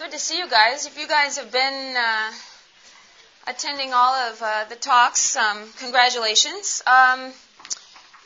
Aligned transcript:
good 0.00 0.12
to 0.12 0.18
see 0.18 0.38
you 0.38 0.48
guys. 0.48 0.86
If 0.86 0.98
you 0.98 1.06
guys 1.06 1.36
have 1.36 1.52
been 1.52 1.94
uh, 1.94 2.32
attending 3.46 3.92
all 3.92 4.14
of 4.14 4.40
uh, 4.40 4.64
the 4.70 4.74
talks, 4.74 5.36
um, 5.36 5.58
congratulations. 5.78 6.82
Um, 6.86 7.32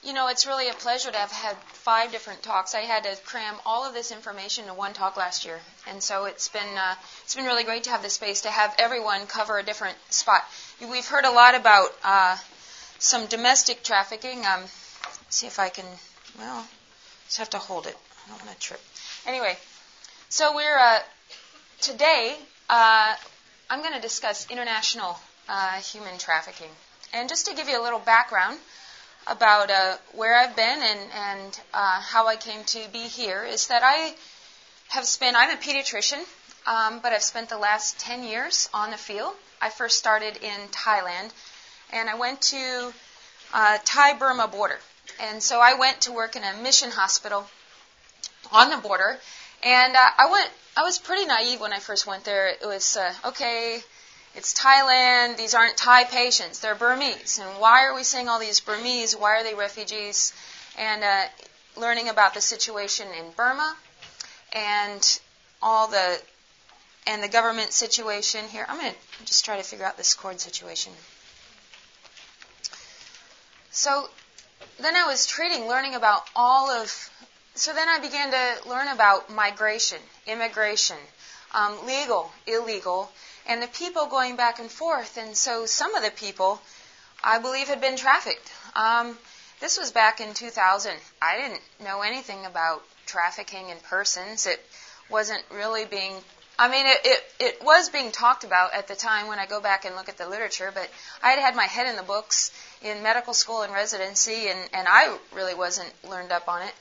you 0.04 0.12
know, 0.12 0.28
it's 0.28 0.46
really 0.46 0.68
a 0.68 0.72
pleasure 0.74 1.10
to 1.10 1.18
have 1.18 1.32
had 1.32 1.56
five 1.66 2.12
different 2.12 2.44
talks. 2.44 2.76
I 2.76 2.82
had 2.82 3.02
to 3.02 3.16
cram 3.24 3.56
all 3.66 3.84
of 3.84 3.92
this 3.92 4.12
information 4.12 4.66
into 4.66 4.74
one 4.74 4.92
talk 4.92 5.16
last 5.16 5.44
year, 5.44 5.58
and 5.88 6.00
so 6.00 6.26
it's 6.26 6.46
been 6.48 6.78
uh, 6.78 6.94
it's 7.24 7.34
been 7.34 7.44
really 7.44 7.64
great 7.64 7.82
to 7.84 7.90
have 7.90 8.04
the 8.04 8.10
space 8.10 8.42
to 8.42 8.50
have 8.50 8.72
everyone 8.78 9.26
cover 9.26 9.58
a 9.58 9.64
different 9.64 9.96
spot. 10.10 10.42
We've 10.80 11.04
heard 11.04 11.24
a 11.24 11.32
lot 11.32 11.56
about 11.56 11.88
uh, 12.04 12.36
some 13.00 13.26
domestic 13.26 13.82
trafficking. 13.82 14.46
Um, 14.46 14.62
see 15.28 15.48
if 15.48 15.58
I 15.58 15.70
can. 15.70 15.86
Well, 16.38 16.64
just 17.24 17.38
have 17.38 17.50
to 17.50 17.58
hold 17.58 17.88
it. 17.88 17.96
I 18.26 18.30
don't 18.30 18.46
want 18.46 18.60
to 18.60 18.60
trip. 18.64 18.80
Anyway, 19.26 19.56
so 20.28 20.54
we're 20.54 20.78
uh, 20.78 21.00
today. 21.84 22.34
Uh, 22.70 23.14
I'm 23.68 23.80
going 23.82 23.92
to 23.92 24.00
discuss 24.00 24.50
international 24.50 25.18
uh, 25.50 25.72
human 25.80 26.16
trafficking, 26.16 26.70
and 27.12 27.28
just 27.28 27.46
to 27.46 27.54
give 27.54 27.68
you 27.68 27.78
a 27.78 27.82
little 27.82 27.98
background 27.98 28.58
about 29.26 29.70
uh, 29.70 29.96
where 30.12 30.34
I've 30.34 30.56
been 30.56 30.80
and, 30.82 31.00
and 31.14 31.60
uh, 31.74 32.00
how 32.00 32.26
I 32.26 32.36
came 32.36 32.64
to 32.64 32.78
be 32.90 33.00
here 33.00 33.44
is 33.44 33.66
that 33.66 33.82
I 33.84 34.14
have 34.88 35.04
spent, 35.04 35.36
I'm 35.36 35.50
a 35.50 35.60
pediatrician, 35.60 36.24
um, 36.66 37.00
but 37.00 37.12
I've 37.12 37.22
spent 37.22 37.50
the 37.50 37.58
last 37.58 37.98
10 37.98 38.24
years 38.24 38.70
on 38.72 38.90
the 38.90 38.96
field. 38.96 39.34
I 39.60 39.68
first 39.68 39.98
started 39.98 40.38
in 40.38 40.68
Thailand, 40.68 41.32
and 41.92 42.08
I 42.08 42.14
went 42.14 42.40
to 42.42 42.92
uh, 43.52 43.78
Thai 43.84 44.14
Burma 44.14 44.48
border. 44.48 44.78
And 45.20 45.42
so 45.42 45.60
I 45.60 45.74
went 45.74 46.00
to 46.02 46.12
work 46.12 46.34
in 46.34 46.44
a 46.44 46.62
mission 46.62 46.90
hospital 46.90 47.46
on 48.52 48.70
the 48.70 48.78
border, 48.78 49.18
and 49.62 49.94
uh, 49.94 50.10
I 50.18 50.30
went. 50.30 50.50
I 50.76 50.82
was 50.82 50.98
pretty 50.98 51.26
naive 51.26 51.60
when 51.60 51.72
I 51.72 51.78
first 51.78 52.06
went 52.06 52.24
there. 52.24 52.48
It 52.48 52.66
was 52.66 52.96
uh, 52.96 53.12
okay 53.26 53.82
it's 54.36 54.52
Thailand. 54.52 55.36
These 55.36 55.54
aren't 55.54 55.76
Thai 55.76 56.04
patients. 56.04 56.58
They're 56.58 56.74
Burmese. 56.74 57.38
And 57.38 57.60
why 57.60 57.84
are 57.84 57.94
we 57.94 58.02
seeing 58.02 58.28
all 58.28 58.40
these 58.40 58.60
Burmese? 58.60 59.14
Why 59.14 59.40
are 59.40 59.44
they 59.44 59.54
refugees? 59.54 60.32
And 60.76 61.04
uh, 61.04 61.24
learning 61.76 62.08
about 62.08 62.34
the 62.34 62.40
situation 62.40 63.06
in 63.16 63.30
Burma 63.36 63.76
and 64.52 65.20
all 65.62 65.88
the 65.88 66.20
and 67.06 67.22
the 67.22 67.28
government 67.28 67.72
situation 67.72 68.46
here. 68.48 68.64
I'm 68.68 68.80
going 68.80 68.92
to 68.92 69.24
just 69.24 69.44
try 69.44 69.56
to 69.58 69.62
figure 69.62 69.84
out 69.84 69.96
this 69.96 70.14
cord 70.14 70.40
situation. 70.40 70.92
So 73.70 74.08
then 74.80 74.96
I 74.96 75.06
was 75.06 75.26
treating, 75.26 75.68
learning 75.68 75.94
about 75.94 76.22
all 76.34 76.70
of. 76.70 77.10
So 77.56 77.72
then 77.72 77.88
I 77.88 78.00
began 78.00 78.32
to 78.32 78.68
learn 78.68 78.88
about 78.88 79.30
migration, 79.30 80.00
immigration, 80.26 80.96
um, 81.52 81.86
legal, 81.86 82.32
illegal, 82.48 83.12
and 83.46 83.62
the 83.62 83.68
people 83.68 84.06
going 84.06 84.34
back 84.34 84.58
and 84.58 84.68
forth. 84.68 85.16
And 85.16 85.36
so 85.36 85.64
some 85.64 85.94
of 85.94 86.02
the 86.02 86.10
people, 86.10 86.60
I 87.22 87.38
believe, 87.38 87.68
had 87.68 87.80
been 87.80 87.96
trafficked. 87.96 88.50
Um, 88.74 89.16
this 89.60 89.78
was 89.78 89.92
back 89.92 90.20
in 90.20 90.34
2000. 90.34 90.96
I 91.22 91.36
didn't 91.38 91.62
know 91.80 92.02
anything 92.02 92.44
about 92.44 92.82
trafficking 93.06 93.68
in 93.68 93.78
persons. 93.78 94.48
It 94.48 94.60
wasn't 95.08 95.44
really 95.52 95.84
being. 95.84 96.16
I 96.58 96.68
mean, 96.68 96.86
it, 96.86 96.98
it, 97.04 97.20
it 97.38 97.64
was 97.64 97.88
being 97.88 98.10
talked 98.10 98.42
about 98.42 98.74
at 98.74 98.88
the 98.88 98.96
time 98.96 99.28
when 99.28 99.38
I 99.38 99.46
go 99.46 99.60
back 99.60 99.84
and 99.84 99.94
look 99.94 100.08
at 100.08 100.18
the 100.18 100.28
literature, 100.28 100.72
but 100.74 100.88
I 101.22 101.30
had 101.30 101.38
had 101.38 101.54
my 101.54 101.66
head 101.66 101.86
in 101.86 101.96
the 101.96 102.02
books 102.02 102.50
in 102.82 103.02
medical 103.02 103.32
school 103.32 103.62
and 103.62 103.72
residency, 103.72 104.48
and, 104.48 104.58
and 104.72 104.88
I 104.88 105.16
really 105.32 105.54
wasn't 105.54 105.92
learned 106.08 106.32
up 106.32 106.48
on 106.48 106.62
it 106.62 106.72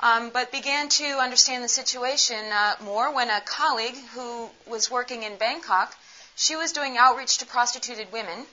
um, 0.00 0.30
but 0.30 0.50
began 0.50 0.88
to 0.88 1.04
understand 1.18 1.62
the 1.62 1.68
situation 1.68 2.38
uh, 2.52 2.74
more 2.82 3.14
when 3.14 3.28
a 3.30 3.40
colleague 3.42 3.96
who 4.14 4.48
was 4.66 4.90
working 4.90 5.22
in 5.22 5.36
Bangkok, 5.36 5.94
she 6.36 6.56
was 6.56 6.72
doing 6.72 6.96
outreach 6.96 7.38
to 7.38 7.46
prostituted 7.46 8.10
women 8.12 8.46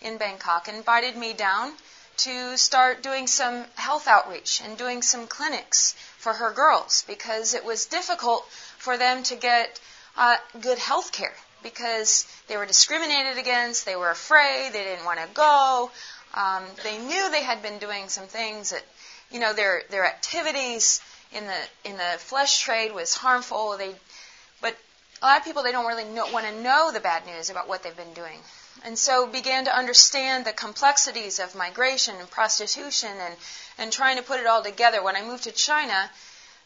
in 0.00 0.16
Bangkok, 0.16 0.68
invited 0.68 1.16
me 1.16 1.32
down 1.32 1.72
to 2.16 2.56
start 2.56 3.02
doing 3.02 3.26
some 3.26 3.64
health 3.74 4.06
outreach 4.06 4.60
and 4.64 4.76
doing 4.76 5.02
some 5.02 5.26
clinics 5.26 5.94
for 6.18 6.34
her 6.34 6.52
girls 6.52 7.04
because 7.06 7.54
it 7.54 7.64
was 7.64 7.86
difficult 7.86 8.46
for 8.78 8.96
them 8.96 9.22
to 9.24 9.34
get 9.34 9.80
uh, 10.16 10.36
good 10.60 10.78
health 10.78 11.10
care 11.12 11.34
because 11.62 12.26
they 12.48 12.56
were 12.56 12.66
discriminated 12.66 13.38
against, 13.38 13.86
they 13.86 13.96
were 13.96 14.10
afraid, 14.10 14.70
they 14.72 14.84
didn't 14.84 15.04
want 15.04 15.20
to 15.20 15.28
go. 15.34 15.90
Um, 16.34 16.64
they 16.82 16.98
knew 16.98 17.30
they 17.30 17.42
had 17.42 17.62
been 17.62 17.78
doing 17.78 18.08
some 18.08 18.26
things 18.26 18.70
that 18.70 18.82
you 19.32 19.40
know, 19.40 19.52
their 19.52 19.82
their 19.90 20.04
activities 20.04 21.00
in 21.32 21.46
the 21.46 21.90
in 21.90 21.96
the 21.96 22.18
flesh 22.18 22.60
trade 22.60 22.92
was 22.92 23.14
harmful. 23.14 23.76
They, 23.78 23.94
but 24.60 24.76
a 25.22 25.26
lot 25.26 25.38
of 25.38 25.44
people 25.44 25.62
they 25.62 25.72
don't 25.72 25.86
really 25.86 26.04
know, 26.04 26.30
want 26.30 26.46
to 26.46 26.62
know 26.62 26.90
the 26.92 27.00
bad 27.00 27.26
news 27.26 27.50
about 27.50 27.68
what 27.68 27.82
they've 27.82 27.96
been 27.96 28.12
doing, 28.12 28.38
and 28.84 28.98
so 28.98 29.26
began 29.26 29.64
to 29.64 29.76
understand 29.76 30.44
the 30.44 30.52
complexities 30.52 31.38
of 31.38 31.54
migration 31.54 32.16
and 32.16 32.30
prostitution 32.30 33.10
and 33.10 33.34
and 33.78 33.92
trying 33.92 34.16
to 34.16 34.22
put 34.22 34.40
it 34.40 34.46
all 34.46 34.62
together. 34.62 35.02
When 35.02 35.16
I 35.16 35.22
moved 35.22 35.44
to 35.44 35.52
China, 35.52 36.10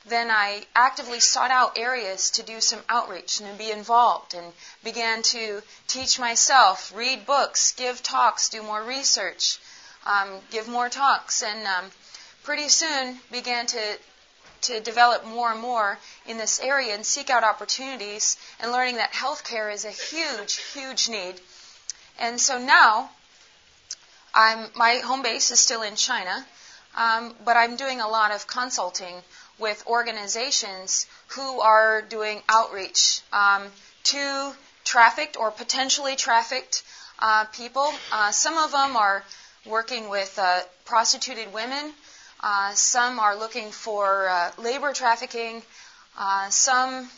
then 0.08 0.30
I 0.30 0.66
actively 0.74 1.20
sought 1.20 1.50
out 1.50 1.78
areas 1.78 2.30
to 2.30 2.42
do 2.42 2.60
some 2.60 2.80
outreach 2.88 3.40
and 3.40 3.58
be 3.58 3.70
involved 3.70 4.34
and 4.34 4.52
began 4.84 5.22
to 5.22 5.62
teach 5.88 6.18
myself, 6.18 6.92
read 6.94 7.26
books, 7.26 7.72
give 7.72 8.02
talks, 8.02 8.48
do 8.48 8.62
more 8.62 8.82
research, 8.82 9.58
um, 10.04 10.40
give 10.50 10.68
more 10.68 10.88
talks, 10.88 11.42
and 11.42 11.66
um, 11.66 11.90
pretty 12.46 12.68
soon 12.68 13.18
began 13.32 13.66
to 13.66 13.98
to 14.60 14.80
develop 14.80 15.24
more 15.26 15.50
and 15.50 15.60
more 15.60 15.98
in 16.26 16.38
this 16.38 16.60
area 16.60 16.94
and 16.94 17.04
seek 17.04 17.28
out 17.28 17.42
opportunities 17.42 18.36
and 18.60 18.72
learning 18.72 18.96
that 18.96 19.12
healthcare 19.12 19.72
is 19.72 19.84
a 19.84 19.90
huge, 19.90 20.54
huge 20.72 21.08
need. 21.08 21.34
And 22.18 22.40
so 22.40 22.58
now, 22.58 23.10
I'm 24.32 24.68
my 24.76 24.94
home 25.04 25.22
base 25.22 25.50
is 25.50 25.60
still 25.60 25.82
in 25.82 25.96
China, 25.96 26.46
um, 26.96 27.34
but 27.44 27.56
I'm 27.56 27.76
doing 27.76 28.00
a 28.00 28.08
lot 28.08 28.30
of 28.30 28.46
consulting 28.46 29.16
with 29.58 29.84
organizations 29.86 31.06
who 31.28 31.60
are 31.60 32.00
doing 32.00 32.42
outreach 32.48 33.22
um, 33.32 33.62
to 34.04 34.52
trafficked 34.84 35.36
or 35.36 35.50
potentially 35.50 36.14
trafficked 36.14 36.84
uh, 37.18 37.44
people. 37.46 37.88
Uh, 38.12 38.30
some 38.30 38.56
of 38.56 38.70
them 38.70 38.96
are 38.96 39.24
working 39.64 40.08
with 40.08 40.38
uh, 40.38 40.60
prostituted 40.84 41.52
women 41.52 41.92
some 42.74 43.18
are 43.18 43.36
looking 43.36 43.70
for 43.70 44.28
uh, 44.28 44.50
labor 44.58 44.92
trafficking. 44.92 45.62
Uh, 46.18 46.48
some, 46.50 47.08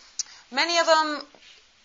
many 0.51 0.79
of 0.79 0.87
them 0.87 1.23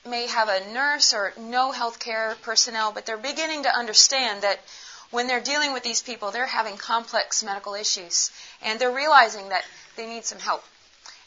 may 0.05 0.27
have 0.27 0.49
a 0.49 0.73
nurse 0.73 1.13
or 1.13 1.33
no 1.39 1.71
healthcare 1.71 2.39
personnel, 2.41 2.91
but 2.91 3.05
they're 3.05 3.17
beginning 3.17 3.63
to 3.63 3.69
understand 3.69 4.43
that 4.43 4.59
when 5.11 5.27
they're 5.27 5.41
dealing 5.41 5.73
with 5.73 5.83
these 5.83 6.01
people, 6.01 6.31
they're 6.31 6.45
having 6.45 6.75
complex 6.75 7.43
medical 7.43 7.75
issues, 7.75 8.31
and 8.63 8.79
they're 8.79 8.91
realizing 8.91 9.49
that 9.49 9.63
they 9.95 10.07
need 10.07 10.25
some 10.25 10.39
help. 10.39 10.63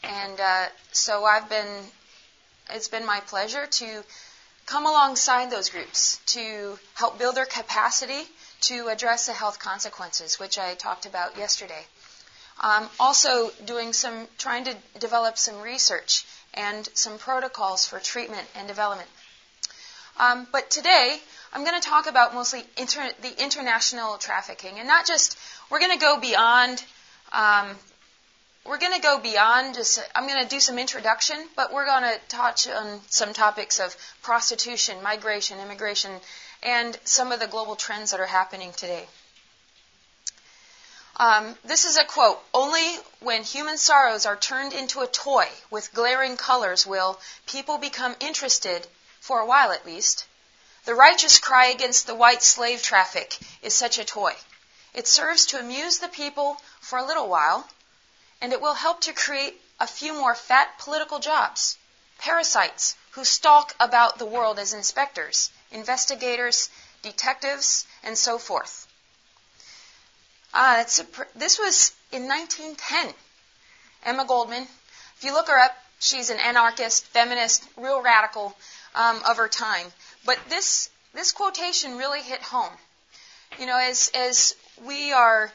And 0.03 0.39
uh, 0.39 0.65
so 0.91 1.23
I've 1.23 1.49
been, 1.49 1.83
it's 2.71 2.89
been 2.89 3.05
my 3.05 3.21
pleasure 3.21 3.65
to 3.65 4.03
come 4.65 4.85
alongside 4.85 5.49
those 5.49 5.69
groups 5.69 6.19
to 6.27 6.77
help 6.95 7.17
build 7.17 7.35
their 7.35 7.45
capacity 7.45 8.27
to 8.59 8.89
address 8.89 9.25
the 9.27 9.33
health 9.33 9.59
consequences, 9.59 10.39
which 10.39 10.59
I 10.59 10.75
talked 10.75 11.05
about 11.05 11.37
yesterday. 11.37 11.85
Um, 12.59 12.89
also, 12.99 13.51
doing 13.65 13.93
some, 13.93 14.27
trying 14.37 14.65
to 14.65 14.75
develop 14.99 15.37
some 15.37 15.61
research 15.61 16.25
and 16.53 16.89
some 16.93 17.19
protocols 17.19 17.85
for 17.85 17.99
treatment 17.99 18.47
and 18.55 18.67
development. 18.67 19.09
Um, 20.19 20.47
but 20.51 20.71
today, 20.71 21.19
I'm 21.53 21.63
going 21.63 21.79
to 21.79 21.87
talk 21.87 22.07
about 22.07 22.33
mostly 22.33 22.63
inter- 22.75 23.11
the 23.21 23.43
international 23.43 24.17
trafficking, 24.17 24.79
and 24.79 24.87
not 24.87 25.05
just. 25.05 25.37
We're 25.69 25.79
going 25.79 25.91
to 25.91 25.99
go 25.99 26.19
beyond. 26.19 26.83
Um, 27.31 27.75
we're 28.65 28.79
going 28.79 28.93
to 28.93 29.01
go 29.01 29.19
beyond 29.19 29.75
just. 29.75 29.99
I'm 30.15 30.27
going 30.27 30.43
to 30.43 30.49
do 30.49 30.59
some 30.59 30.79
introduction, 30.79 31.37
but 31.55 31.71
we're 31.71 31.85
going 31.85 32.03
to 32.03 32.19
touch 32.27 32.67
on 32.67 32.99
some 33.07 33.33
topics 33.33 33.79
of 33.79 33.95
prostitution, 34.23 35.03
migration, 35.03 35.59
immigration, 35.59 36.11
and 36.63 36.97
some 37.03 37.31
of 37.31 37.39
the 37.39 37.47
global 37.47 37.75
trends 37.75 38.11
that 38.11 38.19
are 38.19 38.25
happening 38.25 38.71
today. 38.75 39.05
Um, 41.19 41.57
this 41.63 41.83
is 41.83 41.97
a 41.97 42.05
quote 42.05 42.39
Only 42.53 42.99
when 43.21 43.43
human 43.43 43.79
sorrows 43.79 44.27
are 44.27 44.37
turned 44.37 44.71
into 44.71 45.01
a 45.01 45.07
toy 45.07 45.49
with 45.71 45.91
glaring 45.91 46.37
colors 46.37 46.85
will 46.85 47.19
people 47.47 47.79
become 47.79 48.15
interested, 48.19 48.87
for 49.19 49.39
a 49.39 49.45
while 49.45 49.71
at 49.71 49.83
least. 49.83 50.25
The 50.85 50.93
righteous 50.93 51.39
cry 51.39 51.65
against 51.65 52.05
the 52.05 52.13
white 52.13 52.43
slave 52.43 52.83
traffic 52.83 53.39
is 53.63 53.73
such 53.73 53.97
a 53.97 54.05
toy. 54.05 54.35
It 54.93 55.07
serves 55.07 55.47
to 55.47 55.59
amuse 55.59 55.97
the 55.97 56.07
people 56.07 56.61
for 56.79 56.99
a 56.99 57.05
little 57.05 57.27
while, 57.27 57.67
and 58.39 58.53
it 58.53 58.61
will 58.61 58.75
help 58.75 59.01
to 59.01 59.13
create 59.13 59.59
a 59.79 59.87
few 59.87 60.13
more 60.13 60.35
fat 60.35 60.77
political 60.77 61.17
jobs. 61.17 61.77
Parasites 62.19 62.95
who 63.11 63.25
stalk 63.25 63.75
about 63.79 64.19
the 64.19 64.25
world 64.25 64.59
as 64.59 64.71
inspectors, 64.71 65.49
investigators, 65.71 66.69
detectives, 67.01 67.87
and 68.03 68.15
so 68.15 68.37
forth. 68.37 68.86
Uh, 70.53 70.83
a, 70.83 71.37
this 71.37 71.59
was 71.59 71.93
in 72.11 72.27
1910. 72.27 73.13
Emma 74.03 74.25
Goldman. 74.25 74.63
If 75.17 75.23
you 75.23 75.33
look 75.33 75.47
her 75.47 75.59
up, 75.59 75.75
She's 75.99 76.29
an 76.29 76.39
anarchist, 76.39 77.05
feminist, 77.05 77.63
real 77.75 78.03
radical 78.03 78.55
um, 78.93 79.19
of 79.27 79.37
her 79.37 79.47
time. 79.47 79.91
But 80.25 80.37
this 80.47 80.89
this 81.13 81.31
quotation 81.31 81.97
really 81.97 82.21
hit 82.21 82.41
home. 82.43 82.77
You 83.57 83.65
know, 83.65 83.77
as 83.77 84.11
as 84.13 84.55
we 84.85 85.11
are, 85.11 85.51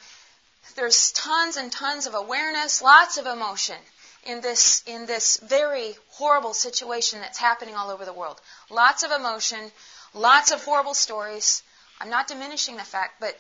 there's 0.75 1.13
tons 1.13 1.57
and 1.57 1.71
tons 1.71 2.07
of 2.07 2.15
awareness, 2.15 2.83
lots 2.83 3.19
of 3.19 3.27
emotion 3.27 3.79
in 4.25 4.41
this 4.41 4.83
in 4.85 5.07
this 5.07 5.37
very 5.37 5.97
horrible 6.11 6.55
situation 6.55 7.21
that's 7.21 7.39
happening 7.39 7.77
all 7.77 7.91
over 7.91 8.05
the 8.05 8.13
world. 8.13 8.41
Lots 8.69 9.05
of 9.05 9.13
emotion, 9.13 9.71
lots 10.13 10.51
of 10.51 10.65
horrible 10.65 10.95
stories. 10.95 11.63
I'm 12.01 12.11
not 12.11 12.27
diminishing 12.27 12.77
the 12.77 12.83
fact, 12.83 13.21
but 13.21 13.39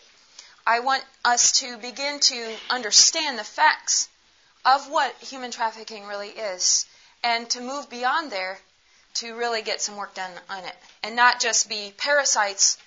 I 0.66 0.80
want 0.80 1.04
us 1.24 1.52
to 1.60 1.76
begin 1.78 2.20
to 2.20 2.56
understand 2.70 3.38
the 3.38 3.44
facts 3.44 4.08
of 4.64 4.88
what 4.88 5.14
human 5.16 5.50
trafficking 5.50 6.06
really 6.06 6.28
is 6.28 6.86
and 7.24 7.50
to 7.50 7.60
move 7.60 7.90
beyond 7.90 8.30
there 8.30 8.58
to 9.14 9.34
really 9.34 9.62
get 9.62 9.82
some 9.82 9.96
work 9.96 10.14
done 10.14 10.30
on 10.48 10.64
it 10.64 10.76
and 11.02 11.16
not 11.16 11.40
just 11.40 11.68
be 11.68 11.92
parasites, 11.96 12.78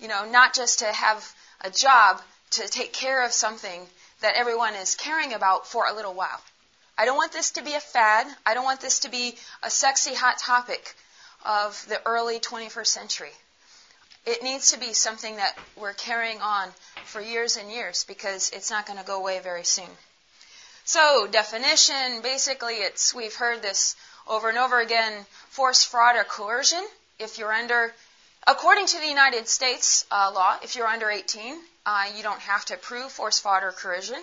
you 0.00 0.08
know, 0.08 0.24
not 0.24 0.52
just 0.52 0.80
to 0.80 0.86
have 0.86 1.34
a 1.60 1.70
job 1.70 2.20
to 2.50 2.66
take 2.68 2.92
care 2.92 3.24
of 3.24 3.32
something 3.32 3.86
that 4.20 4.34
everyone 4.34 4.74
is 4.74 4.96
caring 4.96 5.32
about 5.32 5.66
for 5.66 5.86
a 5.86 5.94
little 5.94 6.14
while. 6.14 6.40
I 6.98 7.04
don't 7.04 7.16
want 7.16 7.32
this 7.32 7.52
to 7.52 7.62
be 7.62 7.74
a 7.74 7.80
fad. 7.80 8.26
I 8.44 8.54
don't 8.54 8.64
want 8.64 8.80
this 8.80 9.00
to 9.00 9.08
be 9.08 9.36
a 9.62 9.70
sexy 9.70 10.14
hot 10.14 10.38
topic 10.38 10.94
of 11.44 11.84
the 11.88 12.04
early 12.06 12.38
21st 12.38 12.86
century. 12.86 13.32
It 14.24 14.42
needs 14.42 14.70
to 14.70 14.78
be 14.78 14.92
something 14.92 15.36
that 15.36 15.58
we're 15.76 15.94
carrying 15.94 16.40
on 16.40 16.68
for 17.04 17.20
years 17.20 17.56
and 17.56 17.70
years 17.70 18.04
because 18.04 18.50
it's 18.50 18.70
not 18.70 18.86
going 18.86 18.98
to 18.98 19.04
go 19.04 19.18
away 19.18 19.40
very 19.40 19.64
soon. 19.64 19.88
So, 20.84 21.26
definition, 21.30 22.22
basically 22.22 22.74
it's, 22.74 23.14
we've 23.14 23.34
heard 23.34 23.62
this 23.62 23.96
over 24.26 24.48
and 24.48 24.58
over 24.58 24.80
again, 24.80 25.26
force, 25.48 25.84
fraud, 25.84 26.16
or 26.16 26.24
coercion. 26.24 26.84
If 27.18 27.38
you're 27.38 27.52
under, 27.52 27.92
according 28.46 28.86
to 28.86 28.98
the 28.98 29.06
United 29.06 29.48
States 29.48 30.06
uh, 30.10 30.30
law, 30.34 30.56
if 30.62 30.76
you're 30.76 30.86
under 30.86 31.10
18, 31.10 31.56
uh, 31.86 32.04
you 32.16 32.22
don't 32.22 32.40
have 32.40 32.64
to 32.66 32.76
prove 32.76 33.10
force, 33.10 33.40
fraud, 33.40 33.64
or 33.64 33.72
coercion. 33.72 34.22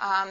Um, 0.00 0.28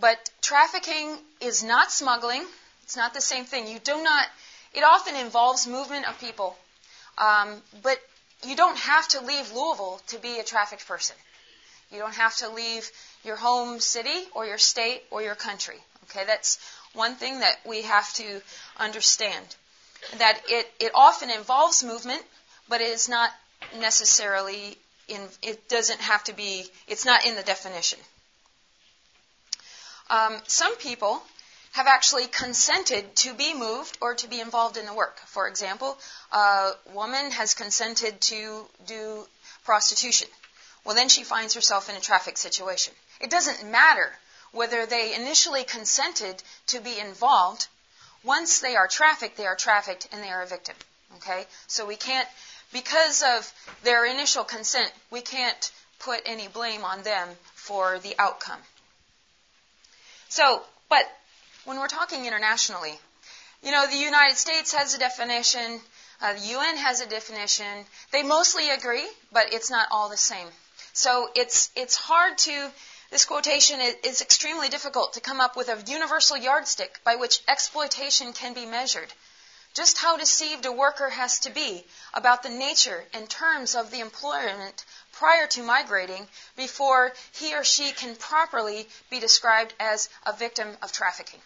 but 0.00 0.30
trafficking 0.42 1.16
is 1.40 1.62
not 1.62 1.90
smuggling. 1.90 2.44
It's 2.82 2.96
not 2.96 3.14
the 3.14 3.20
same 3.20 3.44
thing. 3.44 3.66
You 3.66 3.78
do 3.78 4.02
not, 4.02 4.26
it 4.74 4.82
often 4.82 5.16
involves 5.16 5.66
movement 5.66 6.08
of 6.08 6.18
people. 6.20 6.56
Um, 7.18 7.62
but 7.82 7.98
you 8.44 8.56
don't 8.56 8.76
have 8.76 9.08
to 9.08 9.20
leave 9.20 9.52
Louisville 9.52 10.00
to 10.08 10.18
be 10.18 10.38
a 10.38 10.44
trafficked 10.44 10.86
person. 10.86 11.16
You 11.90 11.98
don't 11.98 12.14
have 12.14 12.36
to 12.36 12.48
leave 12.48 12.90
your 13.24 13.36
home 13.36 13.80
city 13.80 14.24
or 14.34 14.44
your 14.44 14.58
state 14.58 15.02
or 15.10 15.22
your 15.22 15.34
country. 15.34 15.76
Okay, 16.04 16.24
that's 16.26 16.58
one 16.92 17.14
thing 17.14 17.40
that 17.40 17.56
we 17.64 17.82
have 17.82 18.12
to 18.14 18.40
understand. 18.78 19.44
That 20.18 20.40
it, 20.48 20.70
it 20.78 20.92
often 20.94 21.30
involves 21.30 21.82
movement, 21.82 22.22
but 22.68 22.80
it 22.80 22.88
is 22.88 23.08
not 23.08 23.30
necessarily 23.78 24.76
in, 25.08 25.20
it 25.42 25.68
doesn't 25.68 26.00
have 26.00 26.22
to 26.24 26.34
be, 26.34 26.66
it's 26.86 27.04
not 27.04 27.24
in 27.24 27.34
the 27.36 27.42
definition. 27.42 27.98
Um, 30.08 30.36
some 30.46 30.76
people 30.76 31.22
have 31.76 31.86
actually 31.86 32.26
consented 32.26 33.04
to 33.14 33.34
be 33.34 33.52
moved 33.52 33.98
or 34.00 34.14
to 34.14 34.26
be 34.28 34.40
involved 34.40 34.78
in 34.78 34.86
the 34.86 34.94
work. 34.94 35.18
For 35.26 35.46
example, 35.46 35.98
a 36.32 36.70
woman 36.94 37.30
has 37.32 37.52
consented 37.52 38.18
to 38.32 38.64
do 38.86 39.26
prostitution. 39.62 40.28
Well, 40.86 40.94
then 40.94 41.10
she 41.10 41.22
finds 41.22 41.52
herself 41.52 41.90
in 41.90 41.96
a 41.96 42.00
traffic 42.00 42.38
situation. 42.38 42.94
It 43.20 43.28
doesn't 43.28 43.70
matter 43.70 44.10
whether 44.52 44.86
they 44.86 45.14
initially 45.14 45.64
consented 45.64 46.42
to 46.68 46.80
be 46.80 46.98
involved. 46.98 47.66
Once 48.24 48.60
they 48.60 48.74
are 48.74 48.88
trafficked, 48.88 49.36
they 49.36 49.46
are 49.46 49.54
trafficked 49.54 50.08
and 50.12 50.22
they 50.22 50.30
are 50.30 50.40
a 50.40 50.46
victim. 50.46 50.76
Okay? 51.16 51.44
So 51.66 51.84
we 51.84 51.96
can't, 51.96 52.28
because 52.72 53.22
of 53.22 53.52
their 53.82 54.06
initial 54.06 54.44
consent, 54.44 54.90
we 55.10 55.20
can't 55.20 55.70
put 55.98 56.22
any 56.24 56.48
blame 56.48 56.84
on 56.84 57.02
them 57.02 57.28
for 57.54 57.98
the 57.98 58.14
outcome. 58.18 58.60
So, 60.30 60.62
but 60.88 61.04
when 61.66 61.78
we're 61.78 61.88
talking 61.88 62.24
internationally, 62.26 62.98
you 63.62 63.72
know, 63.72 63.86
the 63.86 63.96
United 63.96 64.36
States 64.36 64.72
has 64.72 64.94
a 64.94 64.98
definition, 64.98 65.80
uh, 66.20 66.32
the 66.32 66.46
UN 66.54 66.76
has 66.76 67.00
a 67.00 67.06
definition. 67.06 67.84
They 68.12 68.22
mostly 68.22 68.70
agree, 68.70 69.06
but 69.32 69.52
it's 69.52 69.68
not 69.68 69.88
all 69.90 70.08
the 70.08 70.16
same. 70.16 70.48
So 70.92 71.28
it's 71.34 71.70
it's 71.74 71.96
hard 71.96 72.38
to 72.38 72.70
this 73.10 73.24
quotation 73.24 73.80
is 73.80 74.20
extremely 74.20 74.68
difficult 74.68 75.12
to 75.14 75.20
come 75.20 75.40
up 75.40 75.56
with 75.56 75.68
a 75.68 75.82
universal 75.86 76.36
yardstick 76.36 77.02
by 77.04 77.16
which 77.16 77.42
exploitation 77.48 78.32
can 78.32 78.54
be 78.54 78.64
measured. 78.64 79.12
Just 79.74 79.98
how 79.98 80.16
deceived 80.16 80.64
a 80.64 80.72
worker 80.72 81.10
has 81.10 81.40
to 81.40 81.50
be 81.50 81.84
about 82.14 82.42
the 82.42 82.48
nature 82.48 83.04
and 83.12 83.28
terms 83.28 83.74
of 83.74 83.90
the 83.90 84.00
employment 84.00 84.84
prior 85.12 85.46
to 85.48 85.62
migrating 85.62 86.28
before 86.56 87.12
he 87.32 87.54
or 87.54 87.64
she 87.64 87.92
can 87.92 88.16
properly 88.16 88.88
be 89.10 89.20
described 89.20 89.74
as 89.78 90.08
a 90.24 90.32
victim 90.32 90.78
of 90.80 90.92
trafficking. 90.92 91.42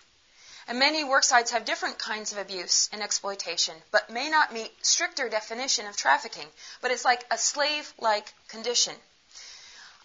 And 0.71 0.79
many 0.79 1.03
worksites 1.03 1.51
have 1.51 1.65
different 1.65 1.99
kinds 1.99 2.31
of 2.31 2.39
abuse 2.39 2.89
and 2.93 3.03
exploitation, 3.03 3.75
but 3.91 4.09
may 4.09 4.31
not 4.31 4.53
meet 4.53 4.71
stricter 4.87 5.29
definition 5.29 5.89
of 5.89 5.97
trafficking. 5.97 6.47
But 6.81 6.93
it's 6.93 7.05
like 7.05 7.25
a 7.29 7.37
slave-like 7.37 8.33
condition. 8.47 8.95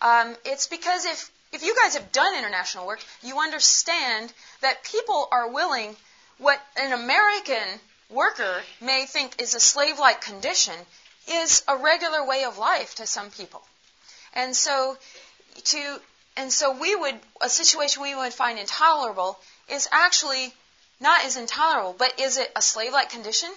Um, 0.01 0.35
it's 0.43 0.65
because 0.65 1.05
if 1.05 1.29
if 1.51 1.63
you 1.63 1.75
guys 1.75 1.93
have 1.93 2.11
done 2.11 2.35
international 2.35 2.87
work, 2.87 3.05
you 3.21 3.39
understand 3.39 4.33
that 4.61 4.83
people 4.83 5.27
are 5.31 5.47
willing, 5.47 5.95
what 6.39 6.59
an 6.77 6.93
American 6.93 7.79
worker 8.09 8.63
may 8.81 9.05
think 9.05 9.39
is 9.39 9.53
a 9.53 9.59
slave 9.59 9.99
like 9.99 10.21
condition 10.21 10.73
is 11.27 11.61
a 11.67 11.77
regular 11.77 12.25
way 12.25 12.43
of 12.43 12.57
life 12.57 12.95
to 12.95 13.05
some 13.05 13.29
people. 13.29 13.61
And 14.33 14.55
so 14.55 14.97
to 15.65 16.01
and 16.35 16.51
so 16.51 16.71
we 16.71 16.95
would 16.95 17.19
a 17.39 17.49
situation 17.49 18.01
we 18.01 18.15
would 18.15 18.33
find 18.33 18.57
intolerable 18.57 19.39
is 19.69 19.87
actually 19.91 20.53
not 20.99 21.23
as 21.25 21.37
intolerable, 21.37 21.95
but 21.97 22.19
is 22.19 22.37
it 22.37 22.51
a 22.55 22.61
slave 22.61 22.93
like 22.93 23.09
condition? 23.09 23.49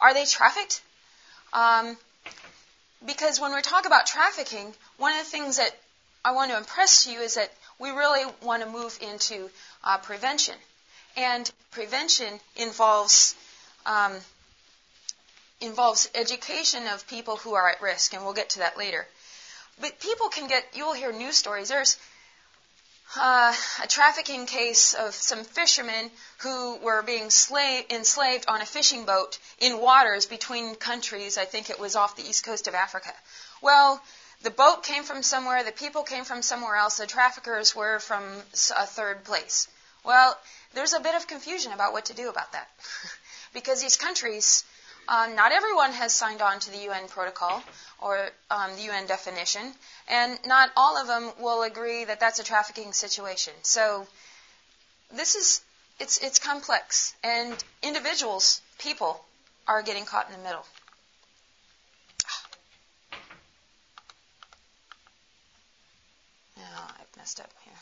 Are 0.00 0.14
they 0.14 0.24
trafficked? 0.24 0.82
Um, 1.52 1.96
because 3.04 3.40
when 3.40 3.54
we 3.54 3.62
talk 3.62 3.86
about 3.86 4.06
trafficking, 4.06 4.74
one 4.98 5.12
of 5.12 5.18
the 5.18 5.30
things 5.30 5.56
that 5.56 5.74
I 6.24 6.32
want 6.32 6.50
to 6.50 6.56
impress 6.56 7.04
to 7.04 7.12
you 7.12 7.20
is 7.20 7.34
that 7.34 7.52
we 7.78 7.90
really 7.90 8.24
want 8.42 8.62
to 8.62 8.68
move 8.68 8.98
into 9.00 9.50
uh, 9.84 9.98
prevention. 9.98 10.54
And 11.16 11.50
prevention 11.70 12.40
involves 12.56 13.34
um, 13.86 14.12
involves 15.60 16.10
education 16.14 16.86
of 16.88 17.06
people 17.06 17.36
who 17.36 17.54
are 17.54 17.68
at 17.68 17.80
risk, 17.80 18.12
and 18.12 18.22
we'll 18.22 18.34
get 18.34 18.50
to 18.50 18.58
that 18.58 18.76
later. 18.76 19.06
But 19.80 20.00
people 20.00 20.28
can 20.28 20.48
get, 20.48 20.64
you'll 20.74 20.94
hear 20.94 21.12
news 21.12 21.36
stories. 21.36 21.68
There's 21.68 21.96
uh, 23.14 23.54
a 23.82 23.86
trafficking 23.86 24.46
case 24.46 24.94
of 24.94 25.14
some 25.14 25.44
fishermen 25.44 26.10
who 26.38 26.76
were 26.78 27.02
being 27.02 27.30
slave, 27.30 27.84
enslaved 27.90 28.46
on 28.48 28.60
a 28.60 28.66
fishing 28.66 29.04
boat 29.04 29.38
in 29.58 29.80
waters 29.80 30.26
between 30.26 30.74
countries. 30.74 31.38
I 31.38 31.44
think 31.44 31.70
it 31.70 31.78
was 31.78 31.96
off 31.96 32.16
the 32.16 32.28
east 32.28 32.44
coast 32.44 32.66
of 32.68 32.74
Africa. 32.74 33.12
Well, 33.62 34.02
the 34.42 34.50
boat 34.50 34.82
came 34.82 35.02
from 35.02 35.22
somewhere, 35.22 35.64
the 35.64 35.72
people 35.72 36.02
came 36.02 36.24
from 36.24 36.42
somewhere 36.42 36.76
else, 36.76 36.98
the 36.98 37.06
traffickers 37.06 37.74
were 37.74 37.98
from 38.00 38.22
a 38.76 38.86
third 38.86 39.24
place. 39.24 39.68
Well, 40.04 40.38
there's 40.74 40.92
a 40.92 41.00
bit 41.00 41.14
of 41.14 41.26
confusion 41.26 41.72
about 41.72 41.92
what 41.92 42.06
to 42.06 42.14
do 42.14 42.28
about 42.28 42.52
that. 42.52 42.68
because 43.54 43.80
these 43.80 43.96
countries, 43.96 44.64
um, 45.08 45.36
not 45.36 45.52
everyone 45.52 45.92
has 45.92 46.12
signed 46.12 46.42
on 46.42 46.58
to 46.60 46.70
the 46.70 46.78
UN 46.88 47.08
protocol 47.08 47.62
or 48.00 48.28
um, 48.50 48.74
the 48.76 48.82
UN 48.82 49.06
definition, 49.06 49.72
and 50.08 50.38
not 50.46 50.70
all 50.76 50.96
of 50.96 51.06
them 51.06 51.32
will 51.40 51.62
agree 51.62 52.04
that 52.04 52.20
that's 52.20 52.38
a 52.38 52.44
trafficking 52.44 52.92
situation. 52.92 53.52
So 53.62 54.06
this 55.14 55.34
is 55.34 55.62
it's 55.98 56.18
it's 56.18 56.38
complex, 56.38 57.14
and 57.22 57.62
individuals, 57.82 58.60
people, 58.78 59.24
are 59.66 59.82
getting 59.82 60.04
caught 60.04 60.26
in 60.28 60.32
the 60.36 60.42
middle. 60.42 60.64
Now 66.56 66.88
I've 67.00 67.16
messed 67.16 67.40
up 67.40 67.50
here. 67.64 67.72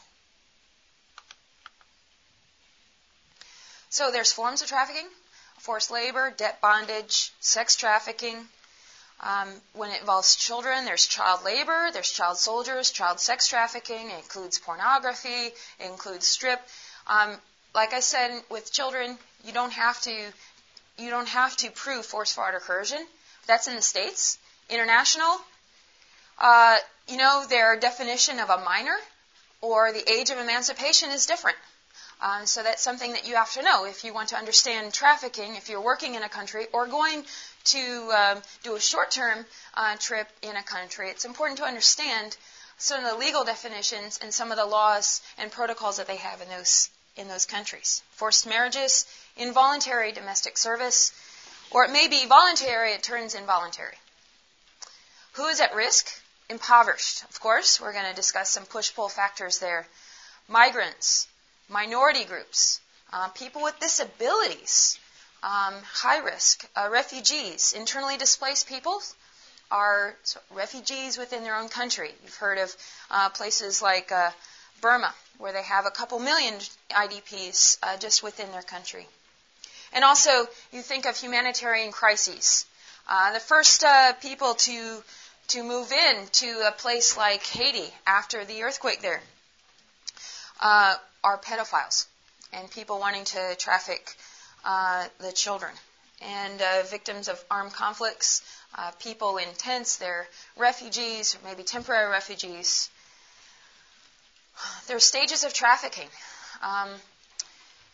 So 3.89 4.11
there's 4.11 4.33
forms 4.33 4.61
of 4.61 4.69
trafficking, 4.69 5.07
forced 5.65 5.91
labor, 5.91 6.31
debt 6.37 6.61
bondage, 6.61 7.33
sex 7.41 7.75
trafficking. 7.75 8.37
Um, 9.21 9.49
when 9.73 9.91
it 9.91 10.01
involves 10.01 10.37
children, 10.37 10.85
there's 10.85 11.07
child 11.07 11.43
labor, 11.43 11.89
there's 11.91 12.13
child 12.13 12.37
soldiers, 12.37 12.91
child 12.91 13.19
sex 13.19 13.49
trafficking. 13.49 14.11
It 14.11 14.19
includes 14.19 14.59
pornography, 14.59 15.47
it 15.47 15.55
includes 15.81 16.27
strip. 16.27 16.61
Um, 17.07 17.37
like 17.75 17.95
I 17.95 18.01
said, 18.01 18.43
with 18.51 18.73
children, 18.73 19.17
you 19.43 19.53
don't 19.53 19.73
have 19.73 20.01
to 20.03 20.15
you 20.99 21.11
don't 21.11 21.29
have 21.29 21.57
to 21.57 21.71
prove 21.71 22.05
force, 22.05 22.35
fraud, 22.35 22.55
or 22.55 22.61
coercion. 22.61 23.05
That's 23.47 23.67
in 23.67 23.75
the 23.75 23.83
states. 23.83 24.39
International, 24.69 25.41
uh, 26.39 26.77
you 27.09 27.17
know, 27.17 27.45
their 27.49 27.79
definition 27.81 28.39
of 28.39 28.51
a 28.51 28.59
minor 28.59 28.97
or 29.61 29.93
the 29.93 30.09
age 30.11 30.31
of 30.31 30.39
emancipation 30.39 31.11
is 31.11 31.27
different. 31.27 31.57
Um, 32.21 32.47
so 32.47 32.63
that's 32.63 32.83
something 32.83 33.13
that 33.13 33.27
you 33.29 33.35
have 33.35 33.53
to 33.53 33.63
know 33.63 33.85
if 33.85 34.05
you 34.05 34.15
want 34.15 34.31
to 34.31 34.37
understand 34.37 34.93
trafficking, 34.93 35.57
if 35.57 35.69
you're 35.69 35.81
working 35.81 36.15
in 36.15 36.23
a 36.23 36.29
country 36.29 36.67
or 36.73 36.87
going 36.87 37.25
to 37.65 38.13
um, 38.13 38.43
do 38.63 38.77
a 38.77 38.81
short-term 38.81 39.45
uh, 39.75 39.97
trip 39.97 40.29
in 40.43 40.57
a 40.57 40.63
country. 40.63 41.11
It's 41.11 41.25
important 41.25 41.59
to 41.59 41.65
understand 41.65 42.37
some 42.79 43.05
of 43.05 43.11
the 43.11 43.19
legal 43.19 43.45
definitions 43.45 44.19
and 44.23 44.33
some 44.33 44.51
of 44.51 44.57
the 44.57 44.67
laws 44.67 45.23
and 45.39 45.51
protocols 45.51 45.97
that 45.97 46.07
they 46.07 46.17
have 46.17 46.41
in 46.41 46.49
those 46.49 46.91
in 47.17 47.29
those 47.29 47.47
countries. 47.47 48.03
Forced 48.11 48.47
marriages, 48.47 49.07
involuntary 49.37 50.11
domestic 50.11 50.59
service, 50.59 51.13
or 51.71 51.85
it 51.85 51.93
may 51.93 52.09
be 52.09 52.27
voluntary, 52.27 52.93
it 52.93 53.03
turns 53.03 53.35
involuntary. 53.35 53.97
Who 55.35 55.47
is 55.47 55.61
at 55.61 55.75
risk? 55.75 56.09
Impoverished, 56.51 57.25
of 57.25 57.41
course. 57.41 57.81
We're 57.81 57.93
going 57.93 58.09
to 58.09 58.15
discuss 58.15 58.51
some 58.51 58.67
push 58.67 58.95
pull 58.95 59.09
factors 59.09 59.59
there. 59.59 59.87
Migrants, 60.49 61.27
minority 61.69 62.25
groups, 62.25 62.81
uh, 63.13 63.29
people 63.29 63.63
with 63.63 63.79
disabilities, 63.81 64.99
um, 65.43 65.75
high 65.83 66.19
risk, 66.19 66.69
uh, 66.77 66.89
refugees, 66.91 67.73
internally 67.73 68.17
displaced 68.17 68.69
people 68.69 69.03
are 69.71 70.15
refugees 70.51 71.19
within 71.19 71.43
their 71.43 71.57
own 71.57 71.69
country. 71.69 72.13
You've 72.23 72.37
heard 72.37 72.59
of 72.59 72.77
uh, 73.11 73.29
places 73.31 73.83
like 73.83 74.13
uh, 74.13 74.31
Burma, 74.81 75.15
where 75.39 75.53
they 75.53 75.63
have 75.63 75.87
a 75.87 75.91
couple 75.91 76.19
million 76.19 76.55
IDPs 76.91 77.79
uh, 77.83 77.97
just 77.97 78.23
within 78.23 78.51
their 78.53 78.63
country. 78.63 79.07
And 79.93 80.05
also, 80.05 80.49
you 80.73 80.83
think 80.83 81.07
of 81.07 81.17
humanitarian 81.17 81.93
crises. 81.93 82.67
Uh, 83.09 83.33
the 83.33 83.41
first 83.41 83.85
people 84.21 84.55
to 84.55 85.03
to 85.47 85.63
move 85.63 85.93
in 85.93 86.27
to 86.33 86.67
a 86.67 86.73
place 86.73 87.19
like 87.19 87.45
Haiti 87.45 87.93
after 88.07 88.47
the 88.47 88.63
earthquake 88.63 89.03
there 89.03 89.21
uh, 90.61 90.95
are 91.25 91.39
pedophiles 91.39 92.07
and 92.53 92.71
people 92.71 93.01
wanting 93.01 93.25
to 93.25 93.57
traffic 93.59 94.15
uh, 94.65 95.07
the 95.19 95.33
children. 95.33 95.73
And 96.23 96.63
uh, 96.63 96.83
victims 96.85 97.29
of 97.29 97.43
armed 97.51 97.73
conflicts, 97.73 98.43
uh, 98.77 98.93
people 99.01 99.39
in 99.39 99.49
tents, 99.59 99.97
they're 99.97 100.27
refugees, 100.57 101.37
maybe 101.45 101.65
temporary 101.65 102.11
refugees. 102.11 102.89
There 104.87 104.97
are 104.97 105.01
stages 105.01 105.43
of 105.43 105.53
trafficking. 105.53 106.09
Um, 106.63 106.91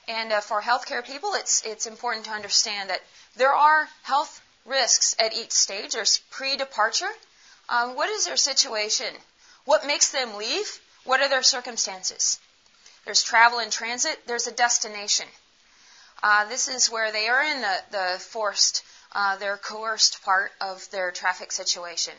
and 0.06 0.32
uh, 0.32 0.40
for 0.40 0.60
healthcare 0.60 1.04
people, 1.04 1.32
it's, 1.34 1.62
it's 1.64 1.86
important 1.86 2.26
to 2.26 2.32
understand 2.32 2.90
that 2.90 3.00
there 3.36 3.54
are 3.54 3.88
health 4.02 4.42
risks 4.66 5.16
at 5.18 5.34
each 5.34 5.52
stage. 5.52 5.92
There's 5.92 6.18
pre 6.30 6.56
departure. 6.56 7.10
Um, 7.68 7.96
what 7.96 8.10
is 8.10 8.26
their 8.26 8.36
situation? 8.36 9.06
What 9.64 9.86
makes 9.86 10.10
them 10.10 10.36
leave? 10.36 10.80
What 11.04 11.20
are 11.20 11.28
their 11.28 11.42
circumstances? 11.42 12.38
There's 13.04 13.22
travel 13.22 13.58
and 13.58 13.72
transit. 13.72 14.26
There's 14.26 14.46
a 14.46 14.52
destination. 14.52 15.26
Uh, 16.22 16.44
this 16.46 16.68
is 16.68 16.90
where 16.90 17.12
they 17.12 17.28
are 17.28 17.42
in 17.42 17.60
the, 17.60 17.76
the 17.90 18.18
forced, 18.18 18.84
uh, 19.12 19.36
their 19.36 19.56
coerced 19.56 20.22
part 20.22 20.52
of 20.60 20.88
their 20.90 21.10
traffic 21.10 21.50
situation. 21.50 22.14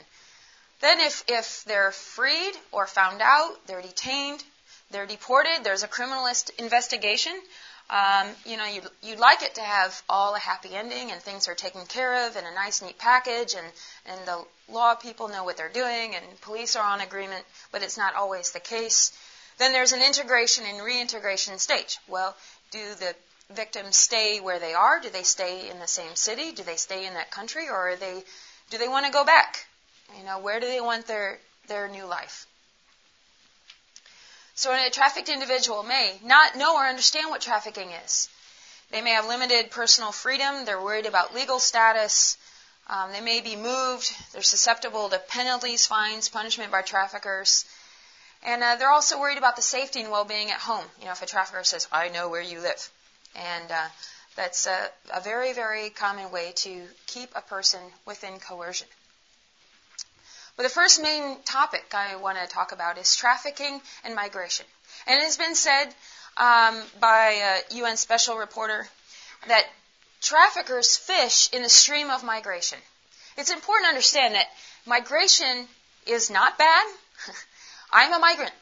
Then, 0.79 1.00
if, 1.00 1.23
if 1.27 1.63
they're 1.65 1.91
freed 1.91 2.53
or 2.71 2.88
found 2.88 3.21
out, 3.21 3.67
they're 3.67 3.83
detained, 3.83 4.43
they're 4.89 5.05
deported, 5.05 5.63
there's 5.63 5.83
a 5.83 5.88
criminal 5.88 6.27
investigation. 6.57 7.39
Um, 7.91 8.29
you 8.45 8.55
know, 8.57 8.65
you'd, 8.65 8.88
you'd 9.03 9.19
like 9.19 9.43
it 9.43 9.55
to 9.55 9.61
have 9.61 10.01
all 10.07 10.33
a 10.33 10.39
happy 10.39 10.73
ending 10.73 11.11
and 11.11 11.21
things 11.21 11.50
are 11.50 11.55
taken 11.55 11.85
care 11.85 12.25
of 12.25 12.38
in 12.38 12.45
a 12.45 12.53
nice, 12.53 12.81
neat 12.81 12.97
package 12.97 13.53
and, 13.53 13.67
and 14.05 14.19
the 14.25 14.45
law 14.71 14.95
people 14.95 15.27
know 15.27 15.43
what 15.43 15.57
they're 15.57 15.67
doing 15.67 16.15
and 16.15 16.41
police 16.41 16.77
are 16.77 16.85
on 16.85 17.01
agreement, 17.01 17.43
but 17.71 17.83
it's 17.83 17.97
not 17.97 18.15
always 18.15 18.51
the 18.51 18.61
case. 18.61 19.11
Then 19.58 19.74
there's 19.74 19.93
an 19.93 20.01
integration 20.01 20.65
and 20.65 20.84
reintegration 20.84 21.60
stage. 21.60 22.00
Well, 22.08 22.36
do 22.72 22.96
the 22.96 23.15
victims 23.53 23.98
stay 23.98 24.39
where 24.39 24.60
they 24.60 24.74
are? 24.74 25.00
Do 25.00 25.10
they 25.10 25.24
stay 25.24 25.70
in 25.70 25.79
the 25.79 25.88
same 25.88 26.15
city? 26.15 26.51
Do 26.51 26.63
they 26.63 26.77
stay 26.77 27.05
in 27.05 27.13
that 27.15 27.31
country, 27.31 27.70
or 27.70 27.96
they 27.96 28.24
do 28.70 28.77
they 28.77 28.88
want 28.88 29.05
to 29.05 29.12
go 29.12 29.24
back? 29.24 29.67
You 30.17 30.24
know, 30.24 30.39
where 30.39 30.60
do 30.60 30.67
they 30.67 30.81
want 30.81 31.08
their 31.08 31.39
their 31.67 31.88
new 31.88 32.05
life? 32.05 32.48
So 34.55 34.74
a 34.74 34.89
trafficked 34.89 35.29
individual 35.29 35.84
may 35.84 36.20
not 36.24 36.55
know 36.55 36.75
or 36.75 36.86
understand 36.86 37.29
what 37.29 37.41
trafficking 37.41 37.91
is. 37.91 38.29
They 38.91 39.01
may 39.01 39.12
have 39.12 39.25
limited 39.25 39.72
personal 39.72 40.12
freedom. 40.12 40.65
They're 40.65 40.81
worried 40.81 41.05
about 41.05 41.34
legal 41.34 41.60
status. 41.60 42.38
Um, 42.88 43.12
they 43.12 43.22
may 43.22 43.39
be 43.41 43.55
moved. 43.55 44.13
They're 44.34 44.41
susceptible 44.41 45.10
to 45.10 45.17
penalties, 45.17 45.88
fines, 45.88 46.27
punishment 46.29 46.72
by 46.72 46.81
traffickers. 46.81 47.65
And 48.43 48.63
uh, 48.63 48.75
they're 48.77 48.91
also 48.91 49.19
worried 49.19 49.38
about 49.38 49.55
the 49.55 49.62
safety 49.62 50.01
and 50.01 50.12
well-being 50.12 50.50
at 50.50 50.60
home. 50.60 50.86
You 51.00 51.05
know, 51.05 51.12
if 51.12 51.21
a 51.21 51.27
trafficker 51.27 51.63
says, 51.63 51.88
"I 51.91 52.10
know 52.10 52.29
where 52.29 52.41
you 52.41 52.60
live," 52.60 52.89
and 53.36 53.71
uh, 53.71 53.88
that's 54.36 54.65
a, 54.67 54.89
a 55.13 55.21
very, 55.21 55.53
very 55.53 55.89
common 55.89 56.31
way 56.31 56.53
to 56.55 56.88
keep 57.07 57.29
a 57.36 57.41
person 57.41 57.79
within 58.05 58.39
coercion. 58.39 58.88
But 60.55 60.63
the 60.63 60.69
first 60.69 61.01
main 61.01 61.38
topic 61.43 61.93
I 61.93 62.15
want 62.17 62.38
to 62.38 62.48
talk 62.48 62.71
about 62.71 62.98
is 62.98 63.15
trafficking 63.15 63.81
and 64.03 64.15
migration. 64.15 64.65
And 65.07 65.19
it 65.19 65.24
has 65.24 65.38
been 65.38 65.55
said 65.55 65.86
um, 66.38 66.81
by 67.00 67.62
a 67.71 67.75
UN 67.75 67.98
special 67.98 68.38
reporter 68.38 68.88
that 69.48 69.65
traffickers 70.21 70.98
fish 70.98 71.50
in 71.51 71.63
the 71.63 71.69
stream 71.69 72.10
of 72.10 72.24
migration. 72.24 72.77
It's 73.38 73.50
important 73.50 73.86
to 73.86 73.89
understand 73.89 74.36
that 74.36 74.48
migration 74.86 75.67
is 76.05 76.29
not 76.29 76.57
bad. 76.57 76.88
I'm 77.91 78.13
a 78.13 78.19
migrant. 78.19 78.53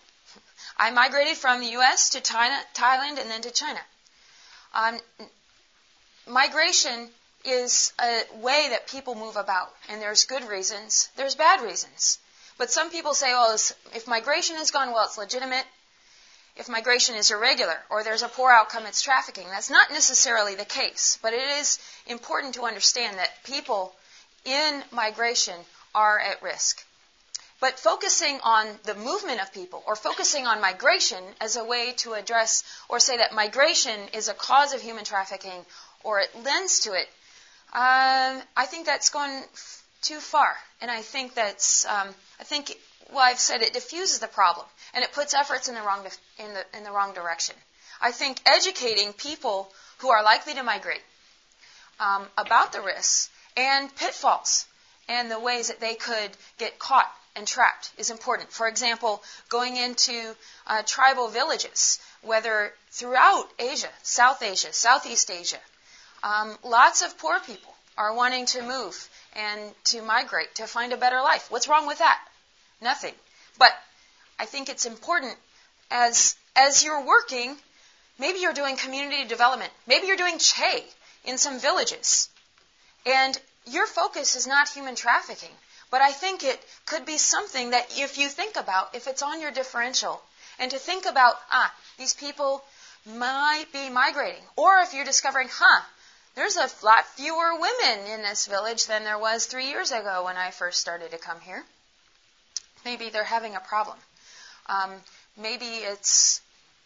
I 0.78 0.92
migrated 0.92 1.38
from 1.38 1.60
the 1.60 1.68
U.S. 1.68 2.12
to 2.12 2.22
China, 2.22 2.58
Thailand 2.74 3.20
and 3.20 3.30
then 3.30 3.42
to 3.42 3.52
China. 3.52 3.80
Um, 4.74 5.00
migration 6.28 7.10
is 7.46 7.94
a 8.00 8.22
way 8.36 8.68
that 8.72 8.88
people 8.88 9.16
move 9.16 9.36
about, 9.36 9.74
and 9.90 10.02
there's 10.02 10.26
good 10.26 10.48
reasons, 10.48 11.10
there's 11.16 11.36
bad 11.36 11.62
reasons. 11.62 12.20
But 12.58 12.72
some 12.72 12.92
people 12.92 13.14
say, 13.14 13.32
well, 13.32 13.54
if 13.54 14.08
migration 14.08 14.58
has 14.58 14.72
gone 14.72 14.92
well, 14.92 15.06
it's 15.06 15.18
legitimate. 15.18 15.66
If 16.58 16.68
migration 16.68 17.16
is 17.16 17.32
irregular 17.32 17.78
or 17.90 18.04
there's 18.04 18.22
a 18.22 18.28
poor 18.28 18.52
outcome, 18.52 18.86
it's 18.86 19.02
trafficking. 19.02 19.48
That's 19.48 19.70
not 19.70 19.92
necessarily 19.92 20.56
the 20.56 20.66
case, 20.66 21.18
but 21.22 21.34
it 21.34 21.50
is 21.60 21.80
important 22.06 22.56
to 22.56 22.64
understand 22.64 23.18
that 23.18 23.44
people 23.46 23.96
in 24.44 24.84
migration 24.92 25.56
are 25.96 26.20
at 26.20 26.42
risk. 26.42 26.86
But 27.62 27.78
focusing 27.78 28.40
on 28.44 28.68
the 28.84 28.96
movement 28.96 29.42
of 29.42 29.54
people 29.54 29.84
or 29.86 29.96
focusing 29.96 30.48
on 30.48 30.62
migration 30.62 31.22
as 31.42 31.58
a 31.58 31.64
way 31.64 31.92
to 31.98 32.14
address 32.14 32.64
or 32.88 33.00
say 33.00 33.18
that 33.18 33.34
migration 33.34 34.00
is 34.14 34.30
a 34.30 34.34
cause 34.34 34.74
of 34.74 34.82
human 34.82 35.04
trafficking 35.04 35.66
or 36.04 36.22
it 36.22 36.30
lends 36.44 36.82
to 36.82 36.94
it, 36.94 37.08
um, 37.74 38.42
I 38.56 38.66
think 38.66 38.86
that's 38.86 39.10
gone 39.10 39.44
f- 39.54 39.84
too 40.02 40.20
far. 40.20 40.56
And 40.82 40.90
I 40.90 41.02
think 41.02 41.34
that's, 41.34 41.86
um, 41.86 42.08
I 42.40 42.46
think, 42.46 42.78
well, 43.12 43.20
I've 43.20 43.40
said 43.40 43.62
it 43.62 43.74
diffuses 43.74 44.20
the 44.20 44.28
problem 44.28 44.66
and 44.94 45.04
it 45.04 45.12
puts 45.12 45.34
efforts 45.34 45.68
in 45.68 45.76
the 45.76 45.82
wrong, 45.82 46.06
in 46.38 46.54
the, 46.54 46.78
in 46.78 46.86
the 46.86 46.92
wrong 46.92 47.14
direction. 47.14 47.56
I 48.02 48.12
think 48.14 48.40
educating 48.46 49.12
people 49.12 49.70
who 49.98 50.10
are 50.10 50.24
likely 50.24 50.54
to 50.54 50.64
migrate 50.64 51.02
um, 52.00 52.26
about 52.38 52.72
the 52.72 52.82
risks 52.82 53.30
and 53.58 53.94
pitfalls 53.98 54.66
and 55.10 55.30
the 55.30 55.40
ways 55.40 55.68
that 55.68 55.82
they 55.82 55.96
could 55.96 56.32
get 56.58 56.80
caught 56.80 57.12
and 57.40 57.48
trapped 57.48 57.92
is 57.98 58.12
important. 58.12 58.52
For 58.52 58.68
example, 58.68 59.24
going 59.48 59.78
into 59.78 60.36
uh, 60.68 60.84
tribal 60.86 61.30
villages, 61.30 62.00
whether 62.22 62.74
throughout 62.92 63.48
Asia, 63.58 63.90
South 64.04 64.44
Asia, 64.44 64.72
Southeast 64.74 65.32
Asia, 65.32 65.62
um, 66.22 66.58
lots 66.64 67.02
of 67.02 67.18
poor 67.18 67.40
people 67.40 67.74
are 67.98 68.14
wanting 68.14 68.46
to 68.46 68.62
move 68.62 69.10
and 69.36 69.60
to 69.86 70.02
migrate 70.02 70.54
to 70.56 70.68
find 70.68 70.92
a 70.94 70.98
better 70.98 71.22
life. 71.22 71.50
What's 71.50 71.70
wrong 71.70 71.88
with 71.88 72.00
that? 72.00 72.20
Nothing. 72.82 73.14
But 73.58 73.72
I 74.38 74.46
think 74.46 74.70
it's 74.70 74.86
important 74.86 75.36
as 75.90 76.36
as 76.56 76.84
you're 76.84 77.06
working, 77.06 77.56
maybe 78.18 78.40
you're 78.40 78.54
doing 78.62 78.76
community 78.76 79.26
development, 79.26 79.72
maybe 79.88 80.08
you're 80.08 80.18
doing 80.18 80.40
CHE 80.40 80.84
in 81.24 81.38
some 81.38 81.58
villages, 81.58 82.30
and 83.06 83.40
your 83.66 83.88
focus 83.88 84.36
is 84.36 84.46
not 84.46 84.68
human 84.68 84.96
trafficking. 84.96 85.56
But 85.92 86.02
I 86.02 86.12
think 86.12 86.44
it 86.44 86.60
could 86.86 87.06
be 87.06 87.18
something 87.18 87.72
that 87.72 87.88
if 87.98 88.18
you 88.18 88.30
think 88.30 88.56
about, 88.56 88.94
if 88.96 89.08
it's 89.08 89.24
on 89.24 89.42
your 89.42 89.52
differential, 89.52 90.22
and 90.60 90.70
to 90.72 90.78
think 90.78 91.06
about, 91.06 91.36
ah, 91.52 91.74
these 91.98 92.14
people 92.14 92.64
might 93.06 93.66
be 93.72 93.90
migrating. 93.90 94.44
Or 94.56 94.80
if 94.80 94.94
you're 94.94 95.06
discovering, 95.06 95.50
huh, 95.52 95.82
there's 96.36 96.58
a 96.58 96.70
lot 96.84 97.08
fewer 97.16 97.60
women 97.60 98.06
in 98.08 98.22
this 98.22 98.46
village 98.46 98.86
than 98.86 99.04
there 99.04 99.18
was 99.18 99.46
three 99.46 99.68
years 99.70 99.92
ago 99.92 100.26
when 100.26 100.38
I 100.38 100.52
first 100.52 100.80
started 100.80 101.12
to 101.12 101.18
come 101.18 101.40
here. 101.42 101.64
Maybe 102.86 103.10
they're 103.10 103.24
having 103.24 103.56
a 103.56 103.60
problem. 103.60 103.98
Um, 104.68 104.92
maybe 105.38 105.66
it's 105.66 106.42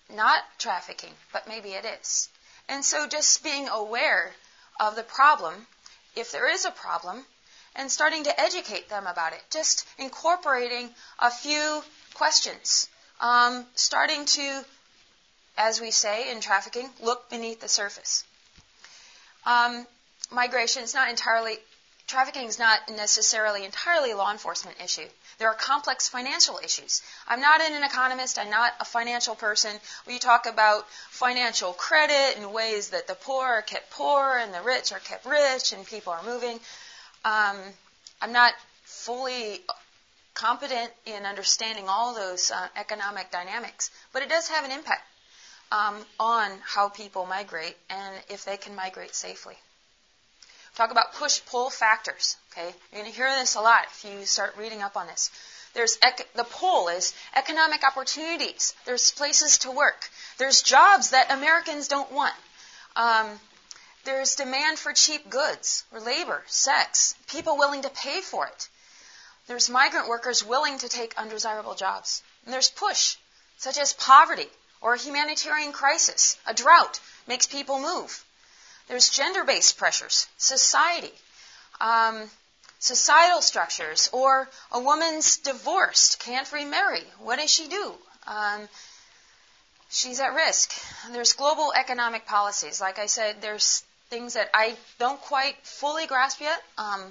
not 0.10 0.42
trafficking, 0.58 1.14
but 1.32 1.48
maybe 1.48 1.70
it 1.70 1.86
is. 1.86 2.30
And 2.70 2.84
so 2.86 3.08
just 3.08 3.44
being 3.44 3.68
aware 3.68 4.32
of 4.80 4.96
the 4.96 5.04
problem, 5.04 5.68
if 6.16 6.32
there 6.32 6.50
is 6.50 6.66
a 6.66 6.72
problem, 6.72 7.26
and 7.76 7.92
starting 7.92 8.24
to 8.24 8.40
educate 8.40 8.90
them 8.90 9.08
about 9.08 9.34
it. 9.34 9.44
Just 9.52 9.88
incorporating 9.98 10.90
a 11.20 11.32
few 11.32 11.84
questions. 12.14 12.90
Um, 13.20 13.66
starting 13.76 14.26
to 14.26 14.66
as 15.58 15.80
we 15.80 15.92
say 15.92 16.32
in 16.32 16.42
trafficking, 16.42 16.90
look 17.02 17.30
beneath 17.30 17.62
the 17.62 17.68
surface. 17.68 18.26
Um, 19.46 19.86
migration 20.32 20.84
is 20.84 20.94
not 20.94 21.10
entirely, 21.10 21.58
trafficking 22.08 22.48
is 22.48 22.58
not 22.58 22.80
necessarily 22.90 23.66
entirely 23.66 24.12
a 24.12 24.18
law 24.18 24.32
enforcement 24.32 24.78
issue. 24.84 25.08
There 25.38 25.50
are 25.50 25.56
complex 25.56 26.08
financial 26.08 26.60
issues. 26.64 27.02
I'm 27.28 27.42
not 27.42 27.62
an 27.62 27.84
economist, 27.84 28.40
I'm 28.40 28.50
not 28.50 28.74
a 28.80 28.86
financial 28.86 29.36
person. 29.36 29.72
We 30.08 30.20
talk 30.20 30.46
about 30.46 30.88
financial 31.10 31.74
credit 31.74 32.38
and 32.38 32.54
ways 32.54 32.90
that 32.90 33.08
the 33.08 33.16
poor 33.16 33.46
are 33.46 33.62
kept 33.62 33.90
poor 33.92 34.38
and 34.38 34.54
the 34.54 34.62
rich 34.62 34.92
are 34.92 35.00
kept 35.00 35.26
rich 35.26 35.74
and 35.74 35.86
people 35.86 36.14
are 36.14 36.24
moving. 36.24 36.60
Um, 37.26 37.58
I'm 38.22 38.34
not 38.34 38.54
fully 38.84 39.62
competent 40.34 40.92
in 41.06 41.26
understanding 41.26 41.86
all 41.88 42.14
those 42.14 42.52
uh, 42.52 42.68
economic 42.76 43.32
dynamics, 43.32 43.92
but 44.12 44.24
it 44.24 44.30
does 44.30 44.50
have 44.50 44.66
an 44.66 44.72
impact 44.72 45.04
um, 45.72 45.96
on 46.20 46.52
how 46.66 46.90
people 46.90 47.26
migrate 47.26 47.76
and 47.90 48.16
if 48.30 48.46
they 48.46 48.58
can 48.58 48.76
migrate 48.76 49.16
safely. 49.16 49.56
Talk 50.76 50.92
about 50.92 51.14
push-pull 51.14 51.70
factors. 51.70 52.38
Okay, 52.52 52.74
you're 52.92 53.02
going 53.02 53.12
to 53.12 53.16
hear 53.16 53.30
this 53.40 53.56
a 53.56 53.62
lot 53.62 53.86
if 53.92 54.06
you 54.06 54.26
start 54.26 54.56
reading 54.58 54.82
up 54.82 54.98
on 54.98 55.08
this. 55.08 55.30
There's 55.74 55.98
ec- 56.04 56.30
the 56.36 56.44
pull 56.44 56.88
is 56.88 57.14
economic 57.36 57.84
opportunities. 57.84 58.74
There's 58.86 59.12
places 59.12 59.60
to 59.60 59.72
work. 59.72 60.10
There's 60.38 60.62
jobs 60.62 61.12
that 61.12 61.32
Americans 61.32 61.88
don't 61.88 62.12
want. 62.12 62.34
Um, 62.96 63.28
there's 64.06 64.36
demand 64.36 64.80
for 64.80 64.94
cheap 64.94 65.30
goods 65.30 65.86
or 65.92 66.00
labor, 66.00 66.44
sex, 66.48 67.16
people 67.28 67.58
willing 67.58 67.84
to 67.84 67.90
pay 67.90 68.22
for 68.22 68.48
it. 68.48 68.70
There's 69.48 69.70
migrant 69.70 70.08
workers 70.08 70.44
willing 70.44 70.78
to 70.80 70.90
take 70.90 71.18
undesirable 71.18 71.76
jobs. 71.76 72.22
And 72.46 72.54
there's 72.54 72.70
push, 72.70 73.16
such 73.58 73.78
as 73.78 73.94
poverty 73.94 74.50
or 74.82 74.94
a 74.94 74.98
humanitarian 74.98 75.72
crisis. 75.72 76.38
A 76.46 76.54
drought 76.54 77.00
makes 77.28 77.46
people 77.46 77.80
move. 77.80 78.24
There's 78.88 79.10
gender 79.10 79.44
based 79.44 79.78
pressures, 79.78 80.28
society, 80.38 81.14
um, 81.80 82.30
societal 82.80 83.42
structures, 83.42 84.10
or 84.12 84.50
a 84.72 84.80
woman's 84.80 85.38
divorced, 85.38 86.20
can't 86.20 86.52
remarry. 86.52 87.04
What 87.20 87.40
does 87.40 87.50
she 87.50 87.68
do? 87.68 87.94
Um, 88.28 88.68
she's 89.90 90.20
at 90.20 90.34
risk. 90.34 90.74
There's 91.12 91.34
global 91.34 91.72
economic 91.74 92.26
policies. 92.26 92.82
Like 92.82 93.00
I 93.00 93.06
said, 93.06 93.42
there's 93.42 93.84
things 94.10 94.34
that 94.34 94.50
I 94.54 94.76
don't 95.00 95.20
quite 95.22 95.56
fully 95.64 96.08
grasp 96.08 96.42
yet. 96.42 96.62
Um, 96.78 97.02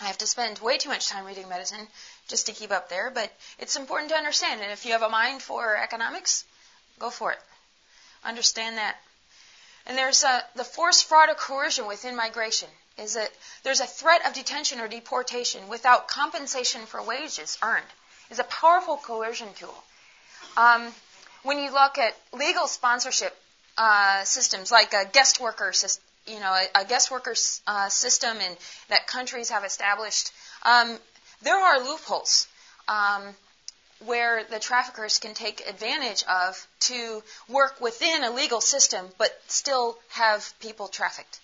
I 0.00 0.06
have 0.06 0.18
to 0.18 0.26
spend 0.26 0.58
way 0.58 0.78
too 0.78 0.88
much 0.88 1.08
time 1.08 1.24
reading 1.24 1.48
medicine 1.48 1.86
just 2.28 2.46
to 2.46 2.52
keep 2.52 2.72
up 2.72 2.88
there, 2.88 3.10
but 3.10 3.32
it's 3.58 3.76
important 3.76 4.10
to 4.10 4.16
understand. 4.16 4.60
And 4.60 4.72
if 4.72 4.84
you 4.84 4.92
have 4.92 5.02
a 5.02 5.08
mind 5.08 5.40
for 5.40 5.76
economics, 5.76 6.44
go 6.98 7.10
for 7.10 7.32
it. 7.32 7.38
Understand 8.24 8.78
that. 8.78 8.96
And 9.86 9.96
there's 9.96 10.24
a, 10.24 10.42
the 10.56 10.64
force, 10.64 11.02
fraud, 11.02 11.28
or 11.28 11.34
coercion 11.34 11.86
within 11.86 12.16
migration 12.16 12.68
is 12.96 13.14
that 13.14 13.30
there's 13.62 13.80
a 13.80 13.86
threat 13.86 14.26
of 14.26 14.32
detention 14.32 14.80
or 14.80 14.88
deportation 14.88 15.68
without 15.68 16.08
compensation 16.08 16.86
for 16.86 17.02
wages 17.02 17.58
earned. 17.62 17.84
is 18.30 18.38
a 18.38 18.44
powerful 18.44 18.96
coercion 18.96 19.48
tool. 19.54 19.84
Um, 20.56 20.92
when 21.42 21.58
you 21.58 21.70
look 21.72 21.98
at 21.98 22.16
legal 22.32 22.66
sponsorship 22.66 23.36
uh, 23.76 24.24
systems 24.24 24.70
like 24.70 24.92
a 24.92 25.04
guest 25.12 25.40
worker 25.40 25.72
system, 25.72 26.02
you 26.26 26.40
know, 26.40 26.52
a, 26.52 26.82
a 26.82 26.84
guest 26.84 27.10
worker 27.10 27.34
uh, 27.66 27.88
system 27.88 28.36
and 28.40 28.56
that 28.88 29.06
countries 29.06 29.50
have 29.50 29.64
established, 29.64 30.32
um, 30.62 30.96
there 31.42 31.56
are 31.56 31.80
loopholes 31.80 32.46
um, 32.88 33.22
where 34.06 34.44
the 34.44 34.58
traffickers 34.58 35.18
can 35.18 35.34
take 35.34 35.68
advantage 35.68 36.24
of 36.24 36.66
to 36.80 37.22
work 37.48 37.80
within 37.80 38.24
a 38.24 38.30
legal 38.30 38.60
system 38.60 39.06
but 39.18 39.30
still 39.48 39.98
have 40.08 40.52
people 40.60 40.88
trafficked. 40.88 41.40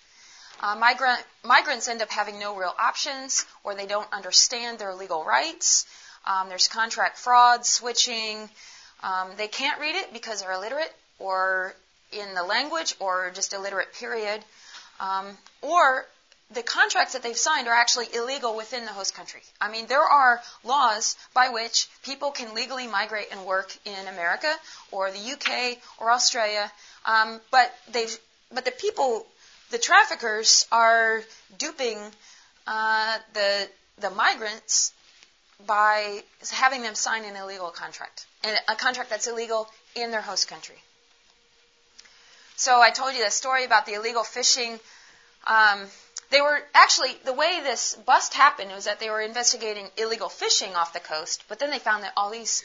Uh, 0.62 0.76
migrant, 0.76 1.22
migrants 1.42 1.88
end 1.88 2.02
up 2.02 2.10
having 2.10 2.38
no 2.38 2.54
real 2.54 2.75
options 2.78 3.46
or 3.64 3.75
they 3.75 3.87
don't 3.87 4.10
understand 4.12 4.78
their 4.78 4.95
legal 4.95 5.25
rights. 5.25 5.86
Um, 6.26 6.49
there's 6.50 6.69
contract 6.69 7.19
fraud, 7.19 7.64
switching. 7.64 8.49
Um, 9.02 9.30
they 9.38 9.49
can't 9.49 9.80
read 9.80 9.97
it 9.97 10.12
because 10.12 10.43
they're 10.43 10.52
illiterate 10.52 10.93
or 11.19 11.75
in 12.12 12.34
the 12.34 12.42
language 12.42 12.94
or 12.99 13.30
just 13.34 13.52
illiterate, 13.52 13.92
period. 13.94 14.44
Um, 14.99 15.36
or 15.62 16.06
the 16.52 16.62
contracts 16.62 17.12
that 17.12 17.23
they've 17.23 17.36
signed 17.36 17.68
are 17.68 17.75
actually 17.75 18.06
illegal 18.12 18.56
within 18.56 18.84
the 18.84 18.92
host 18.92 19.14
country. 19.14 19.40
I 19.60 19.70
mean, 19.70 19.86
there 19.86 20.02
are 20.02 20.42
laws 20.64 21.16
by 21.32 21.49
which 21.50 21.88
people 22.02 22.32
can 22.32 22.54
legally 22.54 22.86
migrate 22.88 23.28
and 23.30 23.46
work 23.46 23.76
in 23.84 24.08
America 24.08 24.52
or 24.90 25.10
the 25.10 25.32
UK 25.32 25.78
or 25.99 26.10
Australia, 26.10 26.70
um, 27.06 27.40
but 27.50 27.73
they've 27.92 28.16
but 28.52 28.64
the 28.64 28.73
people, 28.73 29.26
the 29.70 29.78
traffickers, 29.78 30.66
are 30.73 31.23
duping 31.56 31.99
uh, 32.66 33.18
the 33.32 33.68
the 34.00 34.10
migrants 34.10 34.92
by 35.66 36.23
having 36.50 36.82
them 36.82 36.94
sign 36.94 37.25
an 37.25 37.36
illegal 37.36 37.70
contract, 37.70 38.26
a 38.68 38.75
contract 38.75 39.10
that's 39.10 39.26
illegal 39.26 39.68
in 39.94 40.10
their 40.10 40.23
host 40.23 40.49
country. 40.49 40.76
So 42.60 42.78
I 42.82 42.90
told 42.90 43.14
you 43.14 43.25
the 43.25 43.30
story 43.30 43.64
about 43.64 43.86
the 43.86 43.94
illegal 43.94 44.23
fishing. 44.23 44.78
Um, 45.46 45.86
they 46.28 46.42
were 46.42 46.60
actually 46.75 47.16
the 47.25 47.32
way 47.32 47.60
this 47.62 47.94
bust 47.94 48.34
happened 48.34 48.70
was 48.73 48.84
that 48.84 49.00
they 49.00 49.08
were 49.08 49.23
investigating 49.23 49.88
illegal 49.96 50.28
fishing 50.28 50.75
off 50.76 50.92
the 50.92 51.00
coast, 51.00 51.44
but 51.49 51.58
then 51.58 51.70
they 51.70 51.78
found 51.78 52.04
that 52.04 52.12
all 52.18 52.28
these 52.28 52.62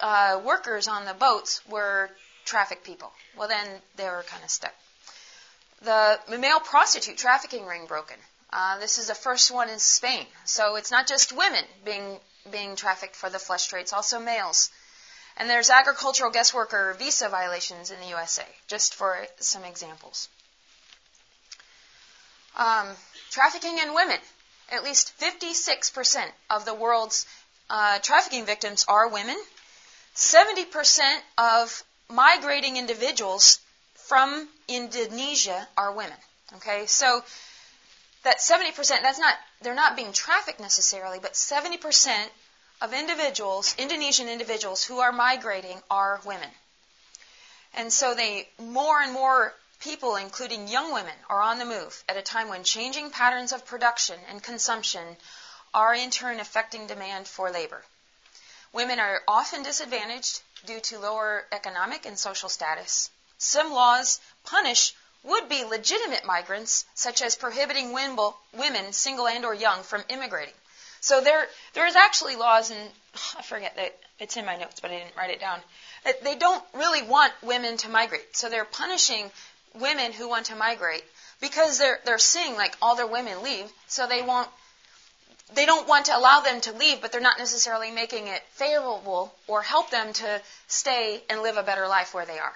uh, 0.00 0.40
workers 0.44 0.86
on 0.86 1.06
the 1.06 1.14
boats 1.14 1.60
were 1.68 2.08
traffic 2.44 2.84
people. 2.84 3.10
Well, 3.36 3.48
then 3.48 3.66
they 3.96 4.04
were 4.04 4.24
kind 4.28 4.44
of 4.44 4.50
stuck. 4.50 4.74
The 5.80 6.20
male 6.38 6.60
prostitute 6.60 7.18
trafficking 7.18 7.66
ring 7.66 7.86
broken. 7.86 8.18
Uh, 8.52 8.78
this 8.78 8.98
is 8.98 9.08
the 9.08 9.14
first 9.16 9.50
one 9.50 9.68
in 9.68 9.80
Spain. 9.80 10.24
So 10.44 10.76
it's 10.76 10.92
not 10.92 11.08
just 11.08 11.32
women 11.32 11.64
being 11.84 12.20
being 12.52 12.76
trafficked 12.76 13.16
for 13.16 13.28
the 13.28 13.40
flesh 13.40 13.66
trade; 13.66 13.82
it's 13.82 13.92
also 13.92 14.20
males. 14.20 14.70
And 15.36 15.48
there's 15.48 15.70
agricultural 15.70 16.30
guest 16.30 16.52
worker 16.54 16.94
visa 16.98 17.28
violations 17.28 17.90
in 17.90 17.98
the 18.00 18.08
USA, 18.08 18.44
just 18.68 18.94
for 18.94 19.26
some 19.38 19.64
examples. 19.64 20.28
Um, 22.56 22.88
trafficking 23.30 23.78
in 23.78 23.94
women. 23.94 24.18
At 24.70 24.84
least 24.84 25.12
56% 25.18 26.30
of 26.50 26.64
the 26.64 26.74
world's 26.74 27.26
uh, 27.68 27.98
trafficking 28.00 28.46
victims 28.46 28.84
are 28.88 29.08
women. 29.08 29.36
70% 30.14 31.18
of 31.38 31.82
migrating 32.08 32.76
individuals 32.76 33.58
from 33.94 34.48
Indonesia 34.68 35.66
are 35.76 35.92
women. 35.92 36.16
Okay, 36.56 36.86
so 36.86 37.22
that 38.24 38.38
70%, 38.38 38.76
that's 39.02 39.18
not, 39.18 39.34
they're 39.62 39.74
not 39.74 39.96
being 39.96 40.12
trafficked 40.12 40.60
necessarily, 40.60 41.18
but 41.18 41.32
70% 41.32 42.28
of 42.82 42.92
individuals, 42.92 43.76
Indonesian 43.78 44.28
individuals 44.28 44.82
who 44.82 44.98
are 44.98 45.12
migrating 45.12 45.80
are 45.88 46.20
women. 46.24 46.50
And 47.74 47.92
so 47.92 48.12
they, 48.12 48.48
more 48.58 49.00
and 49.00 49.12
more 49.12 49.54
people, 49.78 50.16
including 50.16 50.66
young 50.66 50.92
women, 50.92 51.14
are 51.28 51.40
on 51.40 51.58
the 51.58 51.64
move 51.64 52.02
at 52.08 52.16
a 52.16 52.22
time 52.22 52.48
when 52.48 52.64
changing 52.64 53.10
patterns 53.10 53.52
of 53.52 53.64
production 53.64 54.18
and 54.28 54.42
consumption 54.42 55.16
are 55.72 55.94
in 55.94 56.10
turn 56.10 56.40
affecting 56.40 56.88
demand 56.88 57.28
for 57.28 57.52
labor. 57.52 57.84
Women 58.72 58.98
are 58.98 59.22
often 59.28 59.62
disadvantaged 59.62 60.40
due 60.66 60.80
to 60.80 60.98
lower 60.98 61.46
economic 61.52 62.04
and 62.04 62.18
social 62.18 62.48
status. 62.48 63.10
Some 63.38 63.72
laws 63.72 64.20
punish 64.44 64.92
would-be 65.22 65.64
legitimate 65.64 66.24
migrants, 66.24 66.84
such 66.94 67.22
as 67.22 67.36
prohibiting 67.36 67.92
women, 67.92 68.92
single 68.92 69.28
and 69.28 69.44
or 69.44 69.54
young, 69.54 69.84
from 69.84 70.02
immigrating. 70.08 70.54
So 71.02 71.20
there, 71.20 71.48
there 71.74 71.86
is 71.86 71.96
actually 71.96 72.36
laws, 72.36 72.70
and 72.70 72.80
I 73.38 73.42
forget 73.42 73.74
that 73.76 73.98
it's 74.20 74.36
in 74.36 74.46
my 74.46 74.56
notes, 74.56 74.80
but 74.80 74.92
I 74.92 74.98
didn't 74.98 75.16
write 75.16 75.30
it 75.30 75.40
down. 75.40 75.58
That 76.04 76.22
they 76.22 76.36
don't 76.36 76.64
really 76.74 77.02
want 77.02 77.32
women 77.42 77.76
to 77.78 77.88
migrate, 77.88 78.36
so 78.36 78.48
they're 78.48 78.64
punishing 78.64 79.30
women 79.74 80.12
who 80.12 80.28
want 80.28 80.46
to 80.46 80.54
migrate 80.54 81.04
because 81.40 81.78
they're 81.78 81.98
they're 82.04 82.18
seeing 82.18 82.54
like 82.54 82.76
all 82.80 82.94
their 82.94 83.06
women 83.06 83.42
leave, 83.42 83.70
so 83.88 84.06
they 84.06 84.22
won't. 84.22 84.48
They 85.54 85.66
don't 85.66 85.88
want 85.88 86.06
to 86.06 86.16
allow 86.16 86.40
them 86.40 86.60
to 86.62 86.72
leave, 86.72 87.02
but 87.02 87.10
they're 87.10 87.20
not 87.20 87.38
necessarily 87.38 87.90
making 87.90 88.28
it 88.28 88.42
favorable 88.52 89.34
or 89.48 89.60
help 89.60 89.90
them 89.90 90.12
to 90.14 90.40
stay 90.68 91.22
and 91.28 91.42
live 91.42 91.56
a 91.56 91.62
better 91.62 91.88
life 91.88 92.14
where 92.14 92.24
they 92.24 92.38
are. 92.38 92.54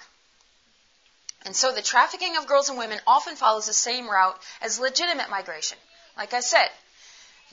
And 1.45 1.55
so 1.55 1.71
the 1.71 1.81
trafficking 1.81 2.37
of 2.37 2.47
girls 2.47 2.69
and 2.69 2.77
women 2.77 2.99
often 3.05 3.35
follows 3.35 3.67
the 3.67 3.73
same 3.73 4.09
route 4.09 4.39
as 4.61 4.79
legitimate 4.79 5.29
migration. 5.29 5.77
Like 6.17 6.33
I 6.33 6.39
said, 6.39 6.69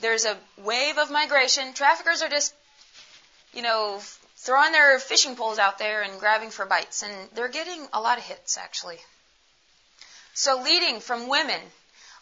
there's 0.01 0.25
a 0.25 0.37
wave 0.57 0.97
of 0.97 1.11
migration. 1.11 1.73
Traffickers 1.73 2.21
are 2.21 2.29
just, 2.29 2.53
you 3.53 3.61
know, 3.61 3.99
throwing 4.37 4.71
their 4.71 4.99
fishing 4.99 5.35
poles 5.35 5.57
out 5.57 5.79
there 5.79 6.01
and 6.01 6.19
grabbing 6.19 6.51
for 6.51 6.65
bites, 6.65 7.03
and 7.03 7.13
they're 7.33 7.47
getting 7.47 7.87
a 7.93 8.01
lot 8.01 8.17
of 8.17 8.23
hits 8.23 8.57
actually. 8.57 8.97
So 10.33 10.61
leading 10.61 10.99
from 10.99 11.29
women 11.29 11.61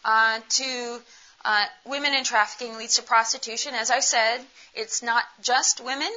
uh, 0.04 0.40
to 0.48 1.00
uh, 1.44 1.64
women 1.84 2.14
in 2.14 2.24
trafficking 2.24 2.76
leads 2.76 2.96
to 2.96 3.02
prostitution. 3.02 3.74
As 3.74 3.90
I 3.90 4.00
said, 4.00 4.38
it's 4.74 5.02
not 5.02 5.24
just 5.42 5.84
women. 5.84 6.10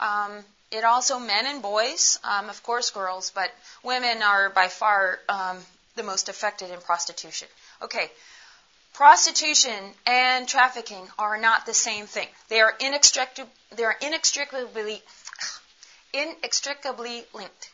Um, 0.00 0.32
it 0.70 0.84
also 0.84 1.18
men 1.18 1.46
and 1.46 1.60
boys, 1.60 2.18
um, 2.24 2.48
of 2.48 2.62
course 2.62 2.90
girls, 2.90 3.30
but 3.34 3.50
women 3.82 4.22
are 4.22 4.48
by 4.48 4.68
far 4.68 5.18
um, 5.28 5.58
the 5.96 6.02
most 6.02 6.28
affected 6.30 6.70
in 6.70 6.80
prostitution. 6.80 7.48
Okay, 7.82 8.10
prostitution 8.92 9.94
and 10.06 10.46
trafficking 10.46 11.06
are 11.18 11.38
not 11.38 11.66
the 11.66 11.74
same 11.74 12.06
thing. 12.06 12.28
They 12.48 12.60
are 12.60 12.74
inextricably, 12.78 13.50
they 13.74 13.84
are 13.84 13.96
inextricably, 14.00 15.02
inextricably 16.12 17.24
linked. 17.34 17.70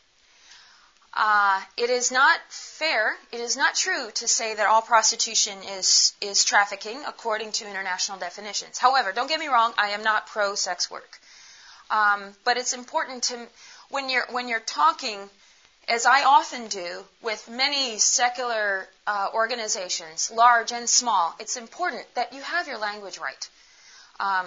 Uh, 1.13 1.61
it 1.75 1.89
is 1.89 2.11
not 2.11 2.39
fair, 2.49 3.15
it 3.31 3.39
is 3.39 3.57
not 3.57 3.75
true 3.75 4.09
to 4.13 4.27
say 4.27 4.53
that 4.53 4.67
all 4.67 4.81
prostitution 4.81 5.57
is, 5.63 6.13
is 6.21 6.45
trafficking 6.45 7.03
according 7.07 7.51
to 7.51 7.67
international 7.67 8.19
definitions. 8.19 8.77
However, 8.77 9.11
don't 9.11 9.27
get 9.27 9.39
me 9.39 9.47
wrong, 9.47 9.73
I 9.77 9.89
am 9.89 10.03
not 10.03 10.27
pro 10.27 10.55
sex 10.55 10.89
work. 10.89 11.19
Um, 11.89 12.35
but 12.45 12.57
it's 12.57 12.73
important 12.73 13.23
to, 13.23 13.47
when 13.89 14.09
you're, 14.09 14.27
when 14.29 14.47
you're 14.47 14.59
talking, 14.59 15.29
as 15.89 16.05
I 16.05 16.23
often 16.23 16.67
do 16.67 17.03
with 17.21 17.49
many 17.49 17.97
secular 17.97 18.87
uh, 19.07 19.29
organizations, 19.33 20.31
large 20.31 20.71
and 20.71 20.87
small, 20.87 21.35
it's 21.39 21.57
important 21.57 22.05
that 22.13 22.31
you 22.31 22.41
have 22.41 22.67
your 22.67 22.77
language 22.77 23.17
right. 23.17 23.49
Um, 24.19 24.45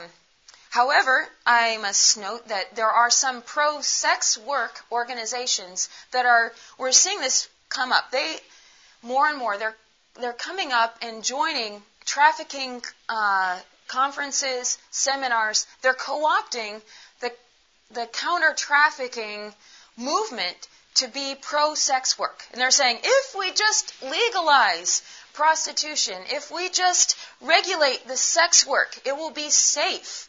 However, 0.73 1.29
I 1.45 1.77
must 1.77 2.17
note 2.17 2.49
that 2.49 2.77
there 2.77 2.89
are 2.89 3.11
some 3.11 3.43
pro 3.43 3.83
sex 3.83 4.39
work 4.39 4.81
organizations 4.91 5.91
that 6.13 6.25
are, 6.25 6.55
we're 6.79 6.93
seeing 6.93 7.21
this 7.21 7.47
come 7.69 7.93
up. 7.93 8.11
They, 8.11 8.39
more 9.03 9.27
and 9.27 9.37
more, 9.37 9.59
they're, 9.59 9.77
they're 10.19 10.33
coming 10.33 10.73
up 10.73 10.97
and 11.03 11.23
joining 11.23 11.83
trafficking 12.07 12.83
uh, 13.07 13.61
conferences, 13.87 14.79
seminars. 14.91 15.67
They're 15.83 15.93
co 15.93 16.25
opting 16.25 16.81
the, 17.21 17.33
the 17.91 18.07
counter 18.07 18.55
trafficking 18.57 19.53
movement 19.99 20.69
to 20.97 21.09
be 21.09 21.35
pro 21.41 21.75
sex 21.75 22.19
work. 22.19 22.45
And 22.53 22.61
they're 22.61 22.71
saying 22.71 22.99
if 23.03 23.37
we 23.39 23.53
just 23.53 23.95
legalize 24.03 25.03
prostitution, 25.33 26.17
if 26.31 26.51
we 26.51 26.69
just 26.69 27.17
regulate 27.41 28.07
the 28.07 28.17
sex 28.17 28.67
work, 28.67 28.99
it 29.07 29.17
will 29.17 29.31
be 29.31 29.51
safe 29.51 30.29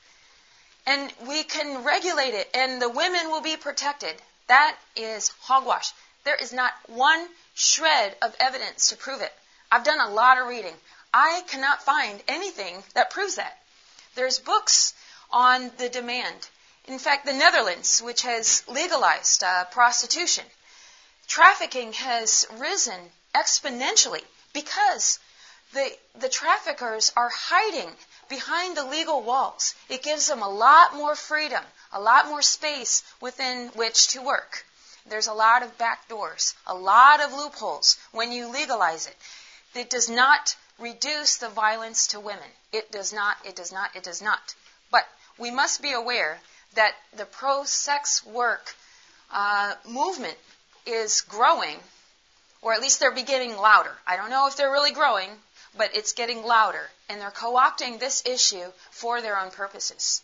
and 0.86 1.12
we 1.28 1.44
can 1.44 1.84
regulate 1.84 2.34
it, 2.34 2.50
and 2.54 2.82
the 2.82 2.90
women 2.90 3.30
will 3.30 3.42
be 3.42 3.56
protected. 3.56 4.14
That 4.48 4.76
is 4.96 5.30
hogwash. 5.42 5.92
There 6.26 6.36
is 6.36 6.52
not 6.52 6.74
one 6.88 7.28
shred 7.54 8.16
of 8.22 8.36
evidence 8.40 8.90
to 8.90 8.98
prove 8.98 9.22
it. 9.22 9.32
I've 9.72 9.84
done 9.84 10.00
a 10.00 10.14
lot 10.14 10.40
of 10.40 10.48
reading. 10.48 10.74
I 11.14 11.44
cannot 11.48 11.84
find 11.84 12.22
anything 12.28 12.84
that 12.96 13.12
proves 13.12 13.36
that. 13.36 13.58
There's 14.16 14.40
books 14.40 14.94
on 15.32 15.72
the 15.78 15.90
demand. 15.90 16.48
In 16.86 17.00
fact, 17.00 17.26
the 17.26 17.32
Netherlands, 17.32 18.02
which 18.02 18.24
has 18.24 18.62
legalized 18.68 19.42
uh, 19.42 19.64
prostitution, 19.66 20.44
trafficking 21.28 21.94
has 21.94 22.46
risen 22.52 23.14
exponentially 23.34 24.24
because 24.52 25.20
the, 25.72 25.98
the 26.16 26.28
traffickers 26.28 27.14
are 27.16 27.30
hiding 27.30 27.96
behind 28.28 28.76
the 28.76 28.84
legal 28.84 29.22
walls. 29.22 29.76
It 29.88 30.04
gives 30.04 30.28
them 30.28 30.42
a 30.42 30.50
lot 30.50 30.94
more 30.94 31.16
freedom, 31.16 31.64
a 31.94 32.02
lot 32.02 32.28
more 32.28 32.42
space 32.42 33.02
within 33.22 33.70
which 33.70 34.10
to 34.10 34.22
work. 34.22 34.66
There's 35.06 35.28
a 35.28 35.34
lot 35.34 35.64
of 35.64 35.78
back 35.78 36.08
doors, 36.10 36.54
a 36.68 36.76
lot 36.76 37.22
of 37.22 37.34
loopholes 37.34 37.98
when 38.12 38.32
you 38.32 38.48
legalize 38.48 39.08
it. 39.08 39.18
It 39.74 39.90
does 39.90 40.10
not 40.10 40.56
reduce 40.78 41.38
the 41.38 41.50
violence 41.50 42.08
to 42.08 42.20
women. 42.20 42.52
It 42.72 42.92
does 42.92 43.14
not, 43.14 43.38
it 43.46 43.56
does 43.56 43.72
not, 43.72 43.96
it 43.96 44.04
does 44.04 44.22
not. 44.22 44.54
But 44.92 45.08
we 45.38 45.50
must 45.50 45.82
be 45.82 45.94
aware 45.94 46.42
that 46.76 46.94
the 47.16 47.26
pro 47.26 47.64
sex 47.64 48.26
work 48.26 48.76
uh, 49.32 49.74
movement 49.88 50.38
is 50.86 51.22
growing, 51.22 51.78
or 52.62 52.74
at 52.74 52.82
least 52.82 53.00
they're 53.00 53.12
beginning 53.14 53.56
louder. 53.58 53.92
I 54.06 54.18
don't 54.18 54.30
know 54.30 54.48
if 54.48 54.56
they're 54.56 54.72
really 54.72 54.92
growing, 54.92 55.30
but 55.78 55.96
it's 55.96 56.14
getting 56.14 56.44
louder, 56.44 56.90
and 57.10 57.20
they're 57.20 57.32
co 57.32 57.56
opting 57.56 58.00
this 58.00 58.24
issue 58.26 58.66
for 58.92 59.22
their 59.22 59.40
own 59.40 59.52
purposes. 59.52 60.22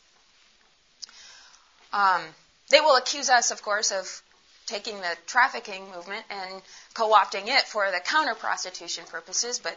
Um, 1.91 2.21
they 2.69 2.79
will 2.79 2.95
accuse 2.95 3.29
us, 3.29 3.51
of 3.51 3.61
course, 3.61 3.91
of 3.91 4.21
taking 4.67 4.97
the 4.97 5.17
trafficking 5.25 5.89
movement 5.91 6.23
and 6.29 6.61
co 6.93 7.11
opting 7.11 7.47
it 7.47 7.63
for 7.63 7.89
the 7.91 7.99
counter 7.99 8.35
prostitution 8.35 9.03
purposes, 9.09 9.59
but 9.59 9.75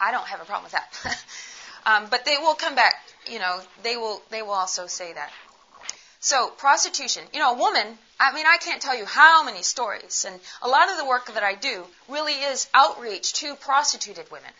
I 0.00 0.10
don't 0.10 0.26
have 0.26 0.40
a 0.40 0.44
problem 0.44 0.64
with 0.64 0.72
that. 0.72 1.18
um, 1.86 2.06
but 2.10 2.24
they 2.24 2.36
will 2.38 2.54
come 2.54 2.74
back, 2.74 2.94
you 3.30 3.38
know, 3.38 3.60
they 3.82 3.96
will, 3.96 4.22
they 4.30 4.42
will 4.42 4.52
also 4.52 4.86
say 4.86 5.12
that. 5.12 5.30
So, 6.24 6.48
prostitution. 6.48 7.22
You 7.34 7.38
know, 7.38 7.52
a 7.52 7.58
woman, 7.58 7.98
I 8.18 8.32
mean, 8.32 8.46
I 8.46 8.56
can't 8.56 8.80
tell 8.80 8.96
you 8.96 9.04
how 9.04 9.44
many 9.44 9.60
stories, 9.62 10.24
and 10.26 10.40
a 10.62 10.68
lot 10.68 10.90
of 10.90 10.96
the 10.96 11.04
work 11.04 11.26
that 11.34 11.42
I 11.42 11.54
do 11.54 11.84
really 12.08 12.32
is 12.32 12.66
outreach 12.72 13.34
to 13.34 13.54
prostituted 13.56 14.30
women. 14.30 14.50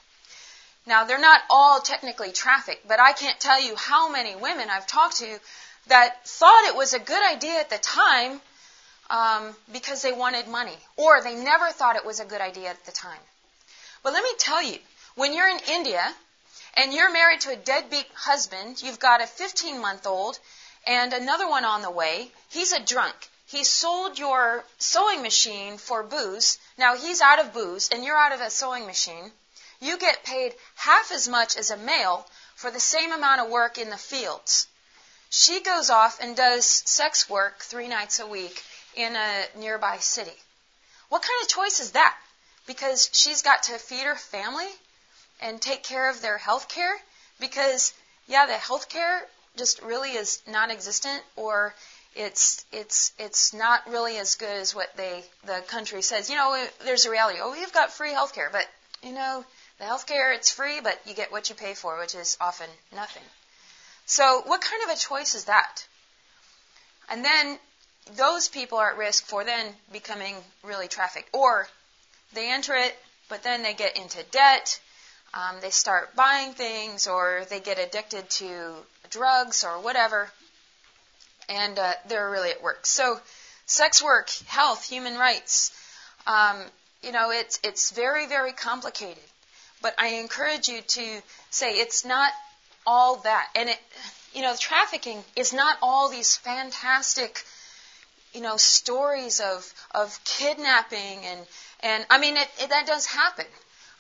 Now, 0.85 1.05
they're 1.05 1.19
not 1.19 1.41
all 1.49 1.81
technically 1.81 2.33
trafficked, 2.33 2.87
but 2.87 3.01
I 3.01 3.13
can't 3.15 3.41
tell 3.41 3.59
you 3.59 3.77
how 3.77 4.11
many 4.11 4.37
women 4.37 4.69
I've 4.69 4.87
talked 4.87 5.17
to 5.21 5.41
that 5.87 6.29
thought 6.29 6.67
it 6.69 6.77
was 6.77 6.93
a 6.93 6.99
good 6.99 7.25
idea 7.25 7.61
at 7.61 7.71
the 7.71 7.79
time 7.79 8.43
um, 9.09 9.57
because 9.73 10.03
they 10.03 10.13
wanted 10.13 10.47
money, 10.47 10.77
or 10.99 11.23
they 11.23 11.35
never 11.35 11.71
thought 11.71 11.97
it 11.97 12.05
was 12.05 12.21
a 12.21 12.27
good 12.27 12.43
idea 12.43 12.69
at 12.69 12.85
the 12.85 12.93
time. 12.93 13.25
But 14.03 14.13
let 14.13 14.23
me 14.23 14.35
tell 14.39 14.63
you, 14.63 14.79
when 15.15 15.33
you're 15.33 15.49
in 15.49 15.61
India 15.71 16.15
and 16.75 16.93
you're 16.93 17.11
married 17.11 17.41
to 17.41 17.53
a 17.53 17.57
deadbeat 17.57 18.09
husband, 18.15 18.83
you've 18.83 19.01
got 19.01 19.23
a 19.23 19.27
15 19.27 19.81
month 19.81 20.07
old 20.07 20.39
and 20.87 21.13
another 21.13 21.49
one 21.49 21.65
on 21.65 21.83
the 21.83 21.91
way, 21.91 22.31
he's 22.51 22.73
a 22.73 22.81
drunk. 22.81 23.29
He 23.47 23.65
sold 23.65 24.19
your 24.19 24.65
sewing 24.79 25.23
machine 25.23 25.79
for 25.79 26.03
booze. 26.03 26.59
Now 26.77 26.97
he's 26.97 27.21
out 27.21 27.39
of 27.39 27.53
booze 27.53 27.89
and 27.91 28.05
you're 28.05 28.17
out 28.17 28.33
of 28.33 28.41
a 28.41 28.51
sewing 28.51 28.87
machine 28.87 29.33
you 29.85 29.99
get 29.99 30.25
paid 30.25 30.55
half 30.77 31.13
as 31.13 31.29
much 31.29 31.57
as 31.57 31.71
a 31.71 31.77
male 31.77 32.27
for 32.55 32.71
the 32.71 32.81
same 32.81 33.13
amount 33.13 33.41
of 33.41 33.51
work 33.51 33.77
in 33.77 33.91
the 33.91 33.97
fields. 33.97 34.67
She 35.31 35.61
goes 35.61 35.91
off 35.91 36.21
and 36.21 36.37
does 36.37 36.65
sex 36.65 37.29
work 37.29 37.61
three 37.61 37.89
nights 37.89 38.19
a 38.19 38.27
week 38.27 38.63
in 38.95 39.15
a 39.15 39.45
nearby 39.57 39.99
city. 39.99 40.39
What 41.09 41.23
kind 41.23 41.43
of 41.43 41.49
choice 41.49 41.81
is 41.81 41.91
that? 41.93 42.17
Because 42.67 43.11
she's 43.13 43.43
got 43.43 43.65
to 43.65 43.79
feed 43.79 44.05
her 44.05 44.17
family 44.17 44.69
and 45.41 45.61
take 45.61 45.83
care 45.83 46.09
of 46.09 46.23
their 46.23 46.39
health 46.39 46.69
care? 46.69 46.97
Because, 47.41 47.93
yeah, 48.27 48.47
the 48.47 48.57
health 48.57 48.89
care 48.89 49.27
just 49.57 49.83
really 49.83 50.11
is 50.11 50.43
non 50.47 50.71
existent 50.71 51.23
or 51.37 51.75
it's 52.15 52.65
it's 52.73 53.13
it's 53.19 53.53
not 53.53 53.89
really 53.89 54.19
as 54.19 54.37
good 54.37 54.57
as 54.57 54.75
what 54.75 54.97
they 54.97 55.25
the 55.47 55.63
country 55.69 56.03
says. 56.03 56.31
You 56.31 56.37
know, 56.37 56.67
there's 56.85 57.07
a 57.07 57.11
reality. 57.11 57.39
Oh, 57.41 57.53
we've 57.53 57.73
got 57.73 57.93
free 57.93 58.13
health 58.13 58.35
care, 58.35 58.51
but 58.53 58.67
you 59.03 59.13
know, 59.13 59.45
the 59.79 59.85
healthcare, 59.85 60.35
it's 60.35 60.51
free, 60.51 60.81
but 60.81 60.99
you 61.07 61.15
get 61.15 61.33
what 61.33 61.49
you 61.49 61.55
pay 61.55 61.75
for, 61.75 61.99
which 61.99 62.15
is 62.15 62.37
often 62.41 62.69
nothing. 62.95 63.23
So, 64.07 64.43
what 64.47 64.61
kind 64.61 64.83
of 64.85 64.91
a 64.91 64.99
choice 64.99 65.35
is 65.35 65.45
that? 65.45 65.87
And 67.11 67.25
then 67.25 67.59
those 68.17 68.49
people 68.49 68.79
are 68.79 68.91
at 68.91 68.99
risk 68.99 69.27
for 69.27 69.45
then 69.45 69.75
becoming 69.93 70.37
really 70.63 70.89
trafficked. 70.89 71.31
Or 71.33 71.69
they 72.33 72.51
enter 72.51 72.75
it, 72.75 72.97
but 73.29 73.43
then 73.43 73.63
they 73.63 73.75
get 73.75 73.97
into 73.97 74.23
debt, 74.31 74.81
um, 75.33 75.57
they 75.61 75.71
start 75.71 76.15
buying 76.15 76.53
things, 76.53 77.07
or 77.07 77.45
they 77.51 77.61
get 77.61 77.79
addicted 77.79 78.29
to 78.31 78.75
drugs 79.15 79.65
or 79.65 79.81
whatever, 79.81 80.29
and 81.49 81.79
uh, 81.79 81.93
they're 82.09 82.31
really 82.31 82.51
at 82.51 82.63
work. 82.63 82.85
So, 82.85 83.19
sex 83.65 84.03
work, 84.03 84.29
health, 84.47 84.85
human 84.85 85.17
rights, 85.17 85.73
um, 86.27 86.57
you 87.03 87.13
know, 87.13 87.31
it's 87.31 87.59
it's 87.65 87.91
very 87.91 88.27
very 88.27 88.53
complicated. 88.53 89.25
But 89.83 89.95
I 89.99 90.15
encourage 90.25 90.69
you 90.69 90.81
to 90.81 91.23
say 91.51 91.73
it's 91.73 92.05
not 92.05 92.33
all 92.87 93.17
that. 93.17 93.49
And 93.55 93.69
it, 93.69 93.79
you 94.33 94.43
know, 94.43 94.55
trafficking 94.59 95.23
is 95.37 95.53
not 95.53 95.77
all 95.83 96.09
these 96.09 96.37
fantastic, 96.37 97.45
you 98.33 98.41
know, 98.41 98.57
stories 98.57 99.41
of, 99.41 99.73
of 99.95 100.19
kidnapping 100.25 101.25
and, 101.25 101.41
and 101.81 102.07
I 102.11 102.19
mean, 102.19 102.37
it, 102.37 102.49
it, 102.61 102.71
that 102.71 102.87
does 102.87 103.07
happen. 103.07 103.47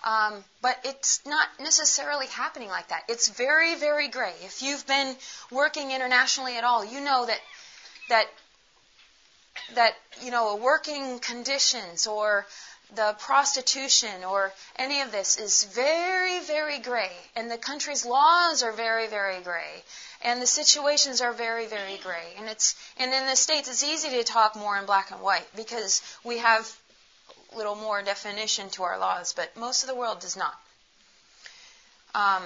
Um, 0.04 0.44
but 0.60 0.78
it's 0.84 1.24
not 1.24 1.48
necessarily 1.58 2.26
happening 2.26 2.68
like 2.68 2.88
that. 2.88 3.04
It's 3.08 3.28
very, 3.28 3.74
very 3.74 4.08
gray. 4.08 4.34
If 4.42 4.62
you've 4.62 4.86
been 4.86 5.16
working 5.50 5.92
internationally 5.92 6.58
at 6.58 6.64
all, 6.64 6.84
you 6.84 7.00
know 7.00 7.24
that 7.24 7.40
that 8.10 8.26
that 9.74 9.94
you 10.22 10.30
know 10.30 10.56
working 10.56 11.18
conditions 11.20 12.06
or 12.06 12.46
the 12.94 13.14
prostitution 13.18 14.24
or 14.24 14.52
any 14.76 15.00
of 15.00 15.10
this 15.10 15.38
is 15.38 15.64
very, 15.64 16.40
very 16.40 16.78
gray. 16.78 17.10
And 17.34 17.50
the 17.50 17.58
country's 17.58 18.04
laws 18.04 18.62
are 18.62 18.72
very, 18.72 19.06
very 19.08 19.40
gray. 19.40 19.82
And 20.22 20.40
the 20.40 20.46
situations 20.46 21.20
are 21.20 21.32
very, 21.32 21.66
very 21.66 21.96
gray. 22.02 22.34
And 22.38 22.48
it's 22.48 22.76
and 22.98 23.12
in 23.12 23.26
the 23.26 23.36
States 23.36 23.68
it's 23.68 23.84
easy 23.84 24.10
to 24.10 24.24
talk 24.24 24.56
more 24.56 24.76
in 24.78 24.86
black 24.86 25.10
and 25.10 25.20
white 25.20 25.46
because 25.56 26.02
we 26.24 26.38
have 26.38 26.70
little 27.56 27.74
more 27.74 28.02
definition 28.02 28.70
to 28.70 28.82
our 28.84 28.98
laws, 28.98 29.32
but 29.32 29.56
most 29.56 29.82
of 29.82 29.88
the 29.88 29.94
world 29.94 30.20
does 30.20 30.36
not. 30.36 30.54
Um, 32.14 32.42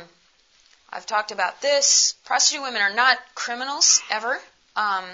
I've 0.91 1.07
talked 1.07 1.33
about 1.33 1.61
this. 1.61 2.15
Prostitute 2.25 2.63
women 2.63 2.81
are 2.81 2.95
not 2.95 3.19
criminals 3.35 4.01
ever. 4.11 4.39
Um, 4.77 5.05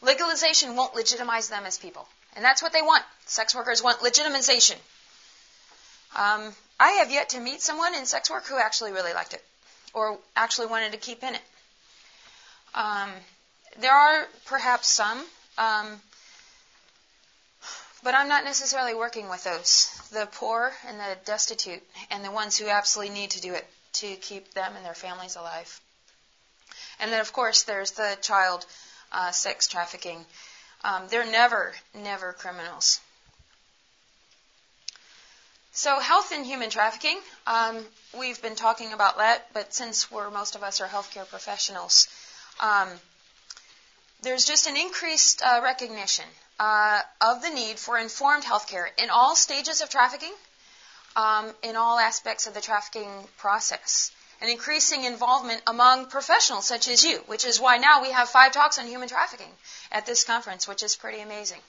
Legalization 0.00 0.76
won't 0.76 0.94
legitimize 0.94 1.48
them 1.48 1.66
as 1.66 1.78
people. 1.78 2.06
And 2.36 2.44
that's 2.44 2.62
what 2.62 2.72
they 2.72 2.82
want. 2.82 3.02
Sex 3.26 3.54
workers 3.54 3.82
want 3.82 4.00
legitimization. 4.00 4.76
Um, 6.14 6.54
I 6.78 6.90
have 7.00 7.10
yet 7.10 7.30
to 7.30 7.40
meet 7.40 7.60
someone 7.60 7.94
in 7.94 8.06
sex 8.06 8.30
work 8.30 8.46
who 8.46 8.58
actually 8.58 8.92
really 8.92 9.12
liked 9.12 9.34
it 9.34 9.44
or 9.92 10.18
actually 10.36 10.68
wanted 10.68 10.92
to 10.92 10.98
keep 10.98 11.22
in 11.22 11.34
it. 11.34 11.42
Um, 12.74 13.10
there 13.80 13.92
are 13.92 14.28
perhaps 14.46 14.94
some, 14.94 15.24
um, 15.56 16.00
but 18.02 18.14
I'm 18.14 18.28
not 18.28 18.44
necessarily 18.44 18.94
working 18.94 19.28
with 19.28 19.44
those 19.44 19.90
the 20.12 20.26
poor 20.26 20.72
and 20.86 20.98
the 20.98 21.16
destitute 21.24 21.82
and 22.10 22.24
the 22.24 22.30
ones 22.30 22.56
who 22.56 22.68
absolutely 22.68 23.14
need 23.14 23.30
to 23.30 23.40
do 23.40 23.54
it 23.54 23.66
to 23.94 24.14
keep 24.16 24.54
them 24.54 24.74
and 24.76 24.84
their 24.84 24.94
families 24.94 25.36
alive. 25.36 25.80
And 27.00 27.12
then, 27.12 27.20
of 27.20 27.32
course, 27.32 27.62
there's 27.62 27.92
the 27.92 28.16
child 28.20 28.66
uh, 29.12 29.30
sex 29.30 29.68
trafficking. 29.68 30.24
Um, 30.84 31.04
they're 31.08 31.30
never, 31.30 31.72
never 31.94 32.32
criminals. 32.32 33.00
So, 35.72 36.00
health 36.00 36.32
and 36.32 36.44
human 36.44 36.70
trafficking. 36.70 37.18
Um, 37.46 37.84
we've 38.18 38.40
been 38.42 38.56
talking 38.56 38.92
about 38.92 39.18
that, 39.18 39.52
but 39.52 39.72
since 39.72 40.10
we're 40.10 40.30
most 40.30 40.56
of 40.56 40.62
us 40.62 40.80
are 40.80 40.88
healthcare 40.88 41.28
professionals, 41.28 42.08
um, 42.60 42.88
there's 44.22 44.44
just 44.44 44.66
an 44.66 44.76
increased 44.76 45.42
uh, 45.42 45.60
recognition 45.62 46.24
uh, 46.58 47.00
of 47.20 47.42
the 47.42 47.50
need 47.50 47.78
for 47.78 47.98
informed 47.98 48.44
healthcare 48.44 48.86
in 49.02 49.10
all 49.10 49.36
stages 49.36 49.80
of 49.80 49.88
trafficking, 49.90 50.32
um, 51.16 51.52
in 51.62 51.76
all 51.76 51.98
aspects 51.98 52.46
of 52.46 52.54
the 52.54 52.60
trafficking 52.60 53.10
process. 53.36 54.12
An 54.40 54.48
increasing 54.48 55.04
involvement 55.04 55.62
among 55.66 56.06
professionals 56.06 56.66
such 56.66 56.86
as 56.88 57.02
you, 57.02 57.18
which 57.26 57.44
is 57.44 57.58
why 57.58 57.78
now 57.78 58.02
we 58.02 58.12
have 58.12 58.28
five 58.28 58.52
talks 58.52 58.78
on 58.78 58.86
human 58.86 59.08
trafficking 59.08 59.50
at 59.90 60.06
this 60.06 60.24
conference, 60.24 60.68
which 60.68 60.82
is 60.82 60.94
pretty 60.94 61.20
amazing. 61.20 61.60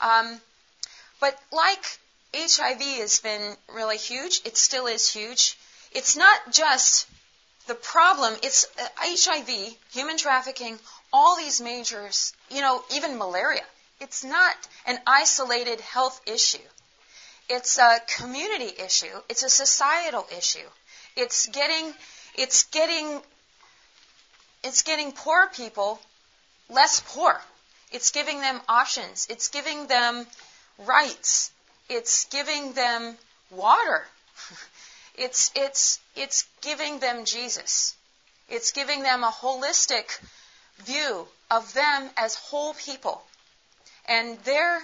Um, 0.00 0.40
but 1.20 1.38
like 1.52 1.98
HIV 2.34 2.82
has 3.00 3.20
been 3.20 3.56
really 3.74 3.96
huge, 3.96 4.42
it 4.44 4.58
still 4.58 4.86
is 4.86 5.10
huge. 5.10 5.56
It's 5.92 6.16
not 6.16 6.52
just 6.52 7.06
the 7.66 7.74
problem, 7.74 8.34
it's 8.42 8.66
uh, 8.78 8.86
HIV, 8.98 9.76
human 9.92 10.18
trafficking, 10.18 10.78
all 11.12 11.36
these 11.36 11.60
majors, 11.60 12.34
you 12.50 12.60
know, 12.60 12.84
even 12.94 13.16
malaria. 13.16 13.64
It's 14.00 14.24
not 14.24 14.56
an 14.86 14.98
isolated 15.06 15.80
health 15.80 16.20
issue. 16.26 16.68
It's 17.48 17.78
a 17.78 18.00
community 18.18 18.72
issue. 18.82 19.22
It's 19.28 19.42
a 19.42 19.48
societal 19.48 20.26
issue. 20.36 20.68
It's 21.16 21.46
getting, 21.46 21.94
it's 22.34 22.64
getting, 22.64 23.22
it's 24.62 24.82
getting 24.82 25.12
poor 25.12 25.48
people 25.48 26.00
less 26.68 27.02
poor. 27.06 27.40
It's 27.92 28.10
giving 28.10 28.40
them 28.40 28.60
options. 28.68 29.26
It's 29.30 29.48
giving 29.48 29.86
them 29.86 30.26
rights. 30.78 31.52
It's 31.88 32.24
giving 32.26 32.72
them 32.72 33.16
water. 33.50 34.04
It's, 35.18 35.50
it's, 35.54 35.98
it's 36.14 36.46
giving 36.60 36.98
them 36.98 37.24
Jesus. 37.24 37.96
It's 38.50 38.72
giving 38.72 39.02
them 39.02 39.24
a 39.24 39.30
holistic 39.30 40.20
view 40.84 41.26
of 41.50 41.72
them 41.72 42.10
as 42.18 42.34
whole 42.34 42.74
people. 42.74 43.24
And 44.08 44.38
they're, 44.44 44.80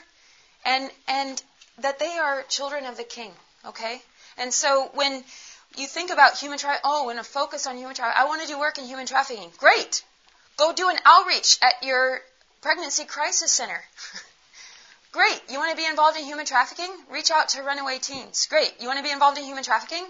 and, 0.65 0.91
and 1.09 1.43
that 1.79 1.99
they 1.99 2.19
are 2.19 2.43
children 2.49 2.87
of 2.87 2.97
the 2.97 3.05
King, 3.05 3.33
okay? 3.67 4.03
And 4.37 4.53
so 4.53 4.91
when 4.95 5.25
you 5.77 5.87
think 5.87 6.11
about 6.11 6.39
human 6.39 6.59
trafficking, 6.59 6.83
oh, 6.85 7.09
and 7.09 7.19
a 7.19 7.25
focus 7.25 7.67
on 7.67 7.77
human 7.77 7.95
trafficking, 7.95 8.23
I 8.23 8.29
want 8.29 8.43
to 8.43 8.49
do 8.49 8.59
work 8.59 8.79
in 8.79 8.85
human 8.85 9.07
trafficking. 9.07 9.51
Great! 9.59 10.05
Go 10.57 10.73
do 10.73 10.89
an 10.89 10.99
outreach 11.05 11.59
at 11.63 11.83
your 11.83 12.21
pregnancy 12.61 13.05
crisis 13.05 13.51
center. 13.51 13.83
Great. 15.13 15.43
You 15.51 15.59
want 15.59 15.71
to 15.71 15.77
be 15.77 15.87
involved 15.87 16.17
in 16.17 16.25
human 16.25 16.47
trafficking? 16.47 16.91
Reach 17.11 17.31
out 17.31 17.51
to 17.51 17.63
runaway 17.63 17.99
teens. 17.99 18.47
Great. 18.49 18.73
You 18.81 18.87
want 18.87 18.99
to 18.99 19.03
be 19.03 19.11
involved 19.11 19.37
in 19.37 19.45
human 19.45 19.63
trafficking? 19.63 20.07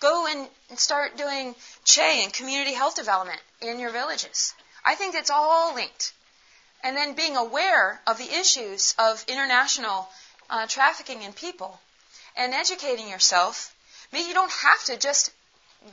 Go 0.00 0.26
and 0.26 0.48
start 0.78 1.16
doing 1.16 1.54
CHE 1.84 2.24
and 2.24 2.32
community 2.32 2.74
health 2.74 2.96
development 2.96 3.40
in 3.62 3.78
your 3.80 3.90
villages. 3.90 4.52
I 4.84 4.94
think 4.94 5.14
it's 5.14 5.30
all 5.30 5.74
linked. 5.74 6.12
And 6.82 6.96
then 6.96 7.14
being 7.14 7.36
aware 7.36 8.00
of 8.06 8.18
the 8.18 8.30
issues 8.32 8.94
of 8.98 9.24
international 9.28 10.08
uh, 10.48 10.66
trafficking 10.66 11.22
in 11.22 11.32
people 11.32 11.80
and 12.36 12.54
educating 12.54 13.08
yourself. 13.08 13.74
Maybe 14.12 14.28
you 14.28 14.34
don't 14.34 14.52
have 14.52 14.84
to 14.84 14.96
just 14.96 15.32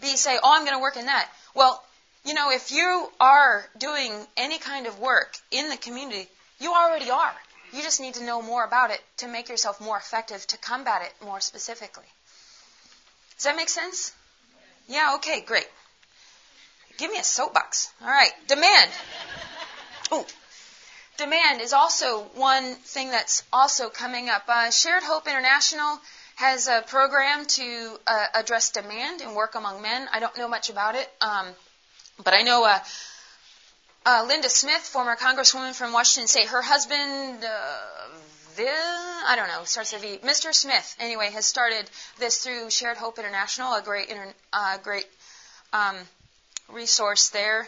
be 0.01 0.15
say, 0.15 0.37
"Oh, 0.41 0.53
I'm 0.53 0.65
going 0.65 0.77
to 0.77 0.81
work 0.81 0.97
in 0.97 1.07
that." 1.07 1.29
Well, 1.55 1.83
you 2.25 2.33
know, 2.33 2.51
if 2.51 2.71
you 2.71 3.11
are 3.19 3.65
doing 3.77 4.27
any 4.37 4.59
kind 4.59 4.87
of 4.87 4.99
work 4.99 5.35
in 5.51 5.69
the 5.69 5.77
community, 5.77 6.27
you 6.59 6.73
already 6.73 7.09
are. 7.09 7.33
You 7.73 7.81
just 7.81 7.99
need 7.99 8.13
to 8.15 8.23
know 8.23 8.41
more 8.41 8.63
about 8.63 8.91
it 8.91 9.01
to 9.17 9.27
make 9.27 9.49
yourself 9.49 9.81
more 9.81 9.97
effective 9.97 10.45
to 10.47 10.57
combat 10.57 11.01
it 11.01 11.25
more 11.25 11.41
specifically. 11.41 12.05
Does 13.35 13.45
that 13.45 13.55
make 13.55 13.69
sense? 13.69 14.13
Yeah, 14.87 15.15
okay, 15.15 15.41
great. 15.41 15.67
Give 16.97 17.11
me 17.11 17.17
a 17.17 17.23
soapbox. 17.23 17.91
All 18.01 18.07
right, 18.07 18.31
demand. 18.47 18.91
Oh, 20.11 20.25
demand 21.17 21.61
is 21.61 21.73
also 21.73 22.21
one 22.35 22.75
thing 22.75 23.09
that's 23.09 23.43
also 23.51 23.89
coming 23.89 24.29
up. 24.29 24.43
Uh, 24.47 24.71
Shared 24.71 25.03
Hope 25.03 25.27
International 25.27 25.99
has 26.35 26.67
a 26.67 26.83
program 26.87 27.45
to 27.45 27.97
uh, 28.07 28.25
address 28.33 28.71
demand 28.71 29.21
and 29.21 29.35
work 29.35 29.55
among 29.55 29.81
men. 29.81 30.07
I 30.11 30.19
don't 30.19 30.37
know 30.37 30.47
much 30.47 30.69
about 30.69 30.95
it, 30.95 31.09
um, 31.21 31.47
but 32.23 32.33
I 32.33 32.41
know 32.41 32.65
uh, 32.65 32.79
uh, 34.05 34.25
Linda 34.27 34.49
Smith, 34.49 34.81
former 34.81 35.15
Congresswoman 35.15 35.73
from 35.73 35.93
Washington 35.93 36.27
State, 36.27 36.47
her 36.47 36.61
husband, 36.61 37.43
uh, 37.43 38.63
I 39.27 39.35
don't 39.35 39.47
know, 39.47 39.63
starts 39.63 39.93
with 39.93 40.01
V. 40.01 40.19
Mr. 40.23 40.53
Smith, 40.53 40.95
anyway, 40.99 41.29
has 41.31 41.45
started 41.45 41.89
this 42.19 42.43
through 42.43 42.69
Shared 42.69 42.97
Hope 42.97 43.17
International, 43.17 43.73
a 43.73 43.81
great, 43.81 44.09
inter, 44.09 44.33
uh, 44.51 44.77
great 44.77 45.07
um, 45.71 45.95
resource 46.71 47.29
there. 47.29 47.67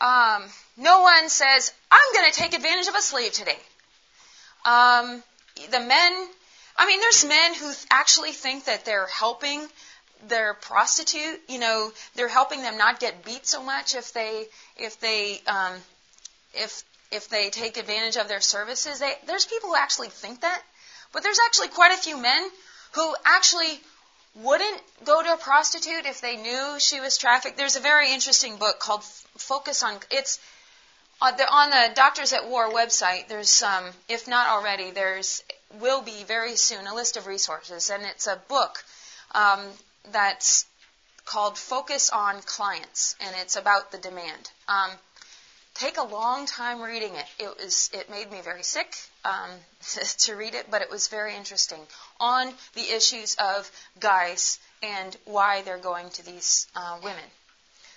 Um, 0.00 0.44
no 0.76 1.00
one 1.00 1.28
says, 1.28 1.72
I'm 1.90 2.14
going 2.14 2.30
to 2.30 2.38
take 2.38 2.54
advantage 2.54 2.88
of 2.88 2.94
a 2.94 3.02
slave 3.02 3.32
today. 3.32 3.58
Um, 4.64 5.22
the 5.70 5.80
men, 5.80 6.28
I 6.76 6.86
mean, 6.86 7.00
there's 7.00 7.24
men 7.24 7.54
who 7.54 7.72
actually 7.90 8.32
think 8.32 8.64
that 8.64 8.84
they're 8.84 9.06
helping 9.06 9.66
their 10.28 10.54
prostitute, 10.54 11.40
you 11.48 11.58
know, 11.58 11.92
they're 12.14 12.28
helping 12.28 12.62
them 12.62 12.78
not 12.78 13.00
get 13.00 13.24
beat 13.24 13.46
so 13.46 13.62
much 13.62 13.94
if 13.94 14.12
they 14.12 14.46
if 14.76 15.00
they 15.00 15.40
um, 15.46 15.74
if 16.54 16.84
if 17.10 17.28
they 17.28 17.50
take 17.50 17.76
advantage 17.76 18.16
of 18.16 18.28
their 18.28 18.40
services. 18.40 19.00
They, 19.00 19.12
there's 19.26 19.44
people 19.44 19.70
who 19.70 19.76
actually 19.76 20.08
think 20.08 20.42
that, 20.42 20.62
but 21.12 21.22
there's 21.22 21.38
actually 21.46 21.68
quite 21.68 21.92
a 21.92 22.00
few 22.00 22.20
men 22.20 22.48
who 22.92 23.14
actually 23.24 23.80
wouldn't 24.36 24.80
go 25.04 25.22
to 25.22 25.32
a 25.32 25.36
prostitute 25.36 26.06
if 26.06 26.20
they 26.20 26.36
knew 26.36 26.76
she 26.78 27.00
was 27.00 27.18
trafficked. 27.18 27.56
There's 27.56 27.76
a 27.76 27.80
very 27.80 28.12
interesting 28.12 28.56
book 28.56 28.78
called 28.78 29.02
Focus 29.04 29.82
on 29.82 29.98
it's 30.10 30.38
on 31.22 31.36
the, 31.36 31.48
on 31.48 31.70
the 31.70 31.94
Doctors 31.94 32.32
at 32.32 32.48
War 32.48 32.70
website. 32.70 33.28
There's 33.28 33.62
um, 33.62 33.84
if 34.08 34.26
not 34.26 34.48
already, 34.48 34.90
there's 34.90 35.44
will 35.80 36.02
be 36.02 36.24
very 36.24 36.56
soon 36.56 36.86
a 36.86 36.94
list 36.94 37.16
of 37.16 37.26
resources, 37.26 37.90
and 37.90 38.02
it's 38.02 38.26
a 38.26 38.36
book 38.48 38.84
um, 39.32 39.60
that's 40.10 40.66
called 41.24 41.56
Focus 41.56 42.10
on 42.10 42.42
Clients, 42.42 43.14
and 43.20 43.34
it's 43.40 43.56
about 43.56 43.92
the 43.92 43.98
demand. 43.98 44.50
Um, 44.68 44.90
take 45.74 45.96
a 45.96 46.02
long 46.02 46.44
time 46.44 46.82
reading 46.82 47.14
it. 47.14 47.26
It 47.38 47.56
was 47.56 47.88
it 47.94 48.10
made 48.10 48.30
me 48.30 48.40
very 48.42 48.64
sick 48.64 48.96
um, 49.24 49.50
to 50.18 50.34
read 50.34 50.54
it, 50.54 50.66
but 50.70 50.82
it 50.82 50.90
was 50.90 51.06
very 51.06 51.36
interesting 51.36 51.80
on 52.18 52.52
the 52.74 52.94
issues 52.94 53.36
of 53.36 53.70
guys 54.00 54.58
and 54.82 55.16
why 55.24 55.62
they're 55.62 55.78
going 55.78 56.10
to 56.10 56.26
these 56.26 56.66
uh, 56.74 56.98
women. 57.02 57.24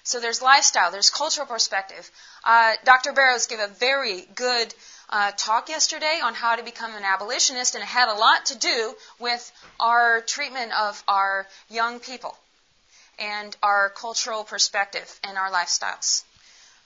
So 0.05 0.19
there's 0.19 0.39
lifestyle, 0.39 0.91
there's 0.91 1.09
cultural 1.09 1.47
perspective. 1.47 2.09
Uh, 2.43 2.73
Dr. 2.83 3.11
Barrows 3.11 3.47
gave 3.47 3.59
a 3.59 3.67
very 3.67 4.21
good 4.35 4.71
uh, 5.09 5.31
talk 5.35 5.67
yesterday 5.67 6.19
on 6.23 6.35
how 6.35 6.55
to 6.55 6.63
become 6.63 6.93
an 6.93 7.03
abolitionist, 7.03 7.73
and 7.73 7.81
it 7.81 7.87
had 7.87 8.07
a 8.07 8.13
lot 8.13 8.45
to 8.47 8.57
do 8.57 8.93
with 9.19 9.51
our 9.79 10.21
treatment 10.21 10.71
of 10.73 11.03
our 11.07 11.47
young 11.71 11.99
people 11.99 12.37
and 13.17 13.57
our 13.63 13.89
cultural 13.89 14.43
perspective 14.43 15.19
and 15.23 15.39
our 15.39 15.49
lifestyles. 15.49 16.23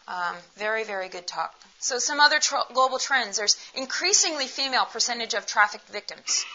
Um, 0.08 0.38
very, 0.55 0.86
very 0.86 1.10
good 1.10 1.27
talk. 1.27 1.53
So 1.79 1.99
some 1.99 2.21
other 2.21 2.39
tr- 2.39 2.71
global 2.73 2.99
trends. 2.99 3.38
There's 3.38 3.58
increasingly 3.75 4.47
female 4.47 4.86
percentage 4.86 5.34
of 5.34 5.45
trafficked 5.45 5.89
victims. 5.89 6.45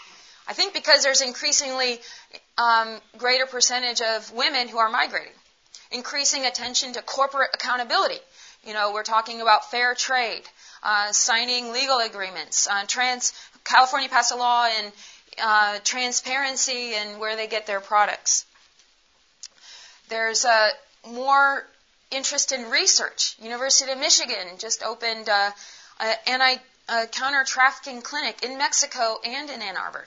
I 0.48 0.54
think 0.54 0.72
because 0.72 1.02
there's 1.02 1.20
increasingly 1.20 2.00
um, 2.56 3.00
greater 3.18 3.44
percentage 3.44 4.00
of 4.00 4.32
women 4.32 4.68
who 4.68 4.78
are 4.78 4.88
migrating. 4.88 5.32
Increasing 5.90 6.46
attention 6.46 6.92
to 6.94 7.02
corporate 7.02 7.50
accountability. 7.54 8.18
You 8.64 8.72
know, 8.72 8.92
we're 8.92 9.02
talking 9.02 9.40
about 9.40 9.70
fair 9.70 9.94
trade, 9.94 10.42
uh, 10.82 11.12
signing 11.12 11.72
legal 11.72 11.98
agreements. 11.98 12.66
Uh, 12.66 12.84
trans 12.86 13.32
California 13.64 14.08
passed 14.08 14.32
a 14.32 14.36
law 14.36 14.66
in 14.66 14.92
uh, 15.42 15.78
transparency 15.84 16.94
and 16.94 17.20
where 17.20 17.36
they 17.36 17.46
get 17.46 17.66
their 17.66 17.80
products. 17.80 18.46
There's 20.08 20.44
a 20.44 20.70
more 21.08 21.66
interest 22.10 22.52
in 22.52 22.70
research. 22.70 23.36
University 23.40 23.90
of 23.90 23.98
Michigan 23.98 24.58
just 24.58 24.82
opened 24.82 25.28
uh, 25.28 25.50
uh, 26.00 26.12
anti 26.26 26.56
counter 27.12 27.44
trafficking 27.44 28.02
clinic 28.02 28.42
in 28.42 28.58
Mexico 28.58 29.18
and 29.24 29.48
in 29.50 29.62
Ann 29.62 29.76
Arbor. 29.76 30.06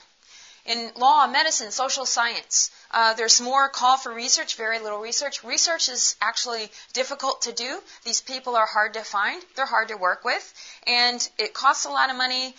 In 0.68 0.92
law, 0.96 1.26
medicine, 1.26 1.70
social 1.70 2.04
science, 2.04 2.70
uh, 2.90 3.14
there's 3.14 3.40
more 3.40 3.70
call 3.70 3.96
for 3.96 4.12
research, 4.12 4.56
very 4.56 4.78
little 4.78 4.98
research. 4.98 5.42
Research 5.42 5.88
is 5.88 6.14
actually 6.20 6.70
difficult 6.92 7.40
to 7.42 7.52
do. 7.52 7.82
These 8.04 8.20
people 8.20 8.54
are 8.54 8.66
hard 8.66 8.92
to 8.92 9.02
find, 9.02 9.42
they're 9.54 9.64
hard 9.64 9.88
to 9.88 9.96
work 9.96 10.26
with, 10.26 10.44
and 10.86 11.26
it 11.38 11.54
costs 11.54 11.86
a 11.86 11.88
lot 11.88 12.10
of 12.10 12.16
money, 12.16 12.54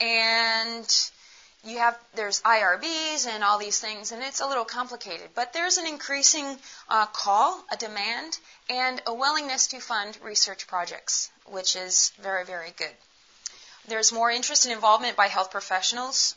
and 0.00 1.10
you 1.62 1.78
have 1.78 1.96
there's 2.16 2.40
IRBs 2.40 3.28
and 3.28 3.44
all 3.44 3.58
these 3.58 3.78
things, 3.78 4.10
and 4.10 4.24
it's 4.24 4.40
a 4.40 4.46
little 4.48 4.64
complicated. 4.64 5.30
But 5.36 5.52
there's 5.52 5.76
an 5.76 5.86
increasing 5.86 6.58
uh, 6.88 7.06
call, 7.06 7.64
a 7.70 7.76
demand, 7.76 8.40
and 8.68 9.00
a 9.06 9.14
willingness 9.14 9.68
to 9.68 9.78
fund 9.78 10.18
research 10.20 10.66
projects, 10.66 11.30
which 11.46 11.76
is 11.76 12.10
very, 12.20 12.44
very 12.44 12.72
good. 12.76 12.96
There's 13.86 14.10
more 14.10 14.32
interest 14.32 14.64
and 14.64 14.74
involvement 14.74 15.16
by 15.16 15.28
health 15.28 15.52
professionals, 15.52 16.34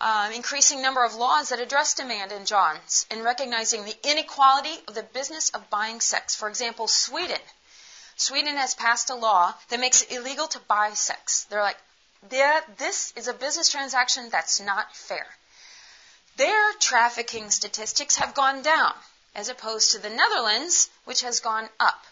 um, 0.00 0.32
increasing 0.32 0.82
number 0.82 1.04
of 1.04 1.14
laws 1.14 1.48
that 1.48 1.60
address 1.60 1.94
demand 1.94 2.32
and 2.32 2.46
John's 2.46 3.06
and 3.10 3.24
recognizing 3.24 3.84
the 3.84 3.96
inequality 4.10 4.76
of 4.88 4.94
the 4.94 5.02
business 5.02 5.50
of 5.50 5.70
buying 5.70 6.00
sex. 6.00 6.34
For 6.34 6.48
example, 6.48 6.88
Sweden. 6.88 7.40
Sweden 8.16 8.56
has 8.56 8.74
passed 8.74 9.10
a 9.10 9.14
law 9.14 9.54
that 9.70 9.80
makes 9.80 10.02
it 10.02 10.12
illegal 10.12 10.46
to 10.48 10.60
buy 10.60 10.90
sex. 10.94 11.44
They're 11.50 11.62
like, 11.62 11.78
this 12.28 13.12
is 13.16 13.28
a 13.28 13.34
business 13.34 13.68
transaction 13.68 14.28
that's 14.30 14.60
not 14.60 14.94
fair. 14.94 15.26
Their 16.36 16.72
trafficking 16.80 17.50
statistics 17.50 18.16
have 18.16 18.34
gone 18.34 18.62
down, 18.62 18.92
as 19.34 19.48
opposed 19.48 19.92
to 19.92 19.98
the 19.98 20.10
Netherlands, 20.10 20.90
which 21.04 21.22
has 21.22 21.40
gone 21.40 21.68
up. 21.78 22.04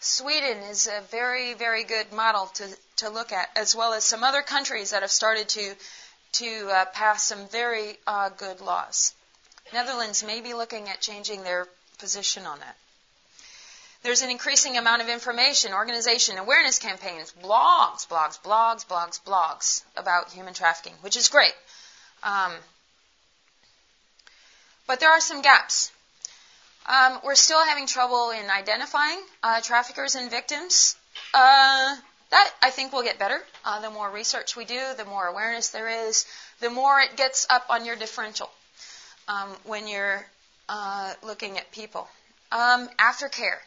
Sweden 0.00 0.58
is 0.58 0.86
a 0.86 1.02
very, 1.10 1.54
very 1.54 1.84
good 1.84 2.12
model 2.12 2.46
to, 2.46 2.76
to 2.96 3.08
look 3.08 3.32
at, 3.32 3.48
as 3.56 3.74
well 3.74 3.94
as 3.94 4.04
some 4.04 4.22
other 4.22 4.42
countries 4.42 4.90
that 4.90 5.02
have 5.02 5.10
started 5.10 5.48
to, 5.50 5.74
to 6.38 6.68
uh, 6.70 6.84
pass 6.86 7.22
some 7.22 7.48
very 7.48 7.96
uh, 8.06 8.28
good 8.30 8.60
laws. 8.60 9.14
Netherlands 9.72 10.22
may 10.24 10.40
be 10.40 10.54
looking 10.54 10.88
at 10.88 11.00
changing 11.00 11.42
their 11.42 11.66
position 11.98 12.46
on 12.46 12.58
that. 12.60 12.76
There's 14.02 14.22
an 14.22 14.30
increasing 14.30 14.76
amount 14.76 15.02
of 15.02 15.08
information, 15.08 15.72
organization, 15.72 16.38
awareness 16.38 16.78
campaigns, 16.78 17.32
blogs, 17.42 18.06
blogs, 18.06 18.40
blogs, 18.40 18.86
blogs, 18.86 19.20
blogs 19.20 19.82
about 19.96 20.30
human 20.30 20.54
trafficking, 20.54 20.94
which 21.00 21.16
is 21.16 21.28
great. 21.28 21.54
Um, 22.22 22.52
but 24.86 25.00
there 25.00 25.10
are 25.10 25.20
some 25.20 25.42
gaps. 25.42 25.90
Um, 26.86 27.18
we're 27.24 27.34
still 27.34 27.64
having 27.64 27.88
trouble 27.88 28.30
in 28.30 28.48
identifying 28.48 29.20
uh, 29.42 29.60
traffickers 29.60 30.14
and 30.14 30.30
victims. 30.30 30.96
Uh, 31.34 31.96
that 32.30 32.50
I 32.62 32.70
think 32.70 32.92
will 32.92 33.02
get 33.02 33.18
better. 33.18 33.40
Uh, 33.64 33.80
the 33.80 33.90
more 33.90 34.10
research 34.10 34.56
we 34.56 34.64
do, 34.64 34.80
the 34.96 35.04
more 35.04 35.26
awareness 35.26 35.68
there 35.68 36.08
is, 36.08 36.26
the 36.60 36.70
more 36.70 37.00
it 37.00 37.16
gets 37.16 37.46
up 37.50 37.66
on 37.70 37.84
your 37.84 37.96
differential 37.96 38.50
um, 39.28 39.48
when 39.64 39.88
you're 39.88 40.24
uh, 40.68 41.14
looking 41.22 41.58
at 41.58 41.70
people. 41.70 42.08
Um, 42.52 42.88
aftercare 42.98 43.58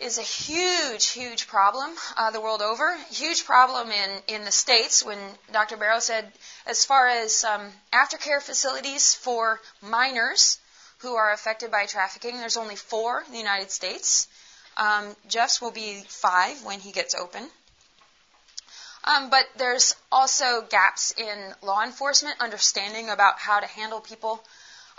is 0.00 0.18
a 0.18 0.22
huge, 0.22 1.08
huge 1.08 1.46
problem 1.46 1.90
uh, 2.16 2.30
the 2.30 2.40
world 2.40 2.62
over. 2.62 2.96
Huge 3.10 3.44
problem 3.44 3.90
in, 3.90 4.10
in 4.28 4.44
the 4.44 4.50
States 4.50 5.04
when 5.04 5.18
Dr. 5.52 5.76
Barrow 5.76 6.00
said, 6.00 6.32
as 6.66 6.84
far 6.84 7.08
as 7.08 7.44
um, 7.44 7.60
aftercare 7.92 8.40
facilities 8.40 9.14
for 9.14 9.60
minors 9.82 10.58
who 10.98 11.16
are 11.16 11.32
affected 11.32 11.70
by 11.70 11.86
trafficking, 11.86 12.38
there's 12.38 12.56
only 12.56 12.76
four 12.76 13.22
in 13.26 13.32
the 13.32 13.38
United 13.38 13.70
States. 13.70 14.28
Um, 14.76 15.14
Jeff's 15.28 15.60
will 15.60 15.70
be 15.70 16.02
five 16.08 16.64
when 16.64 16.80
he 16.80 16.92
gets 16.92 17.14
open. 17.14 17.48
Um, 19.04 19.30
but 19.30 19.46
there's 19.56 19.96
also 20.12 20.62
gaps 20.68 21.14
in 21.16 21.54
law 21.62 21.82
enforcement, 21.82 22.36
understanding 22.40 23.08
about 23.08 23.38
how 23.38 23.60
to 23.60 23.66
handle 23.66 24.00
people, 24.00 24.42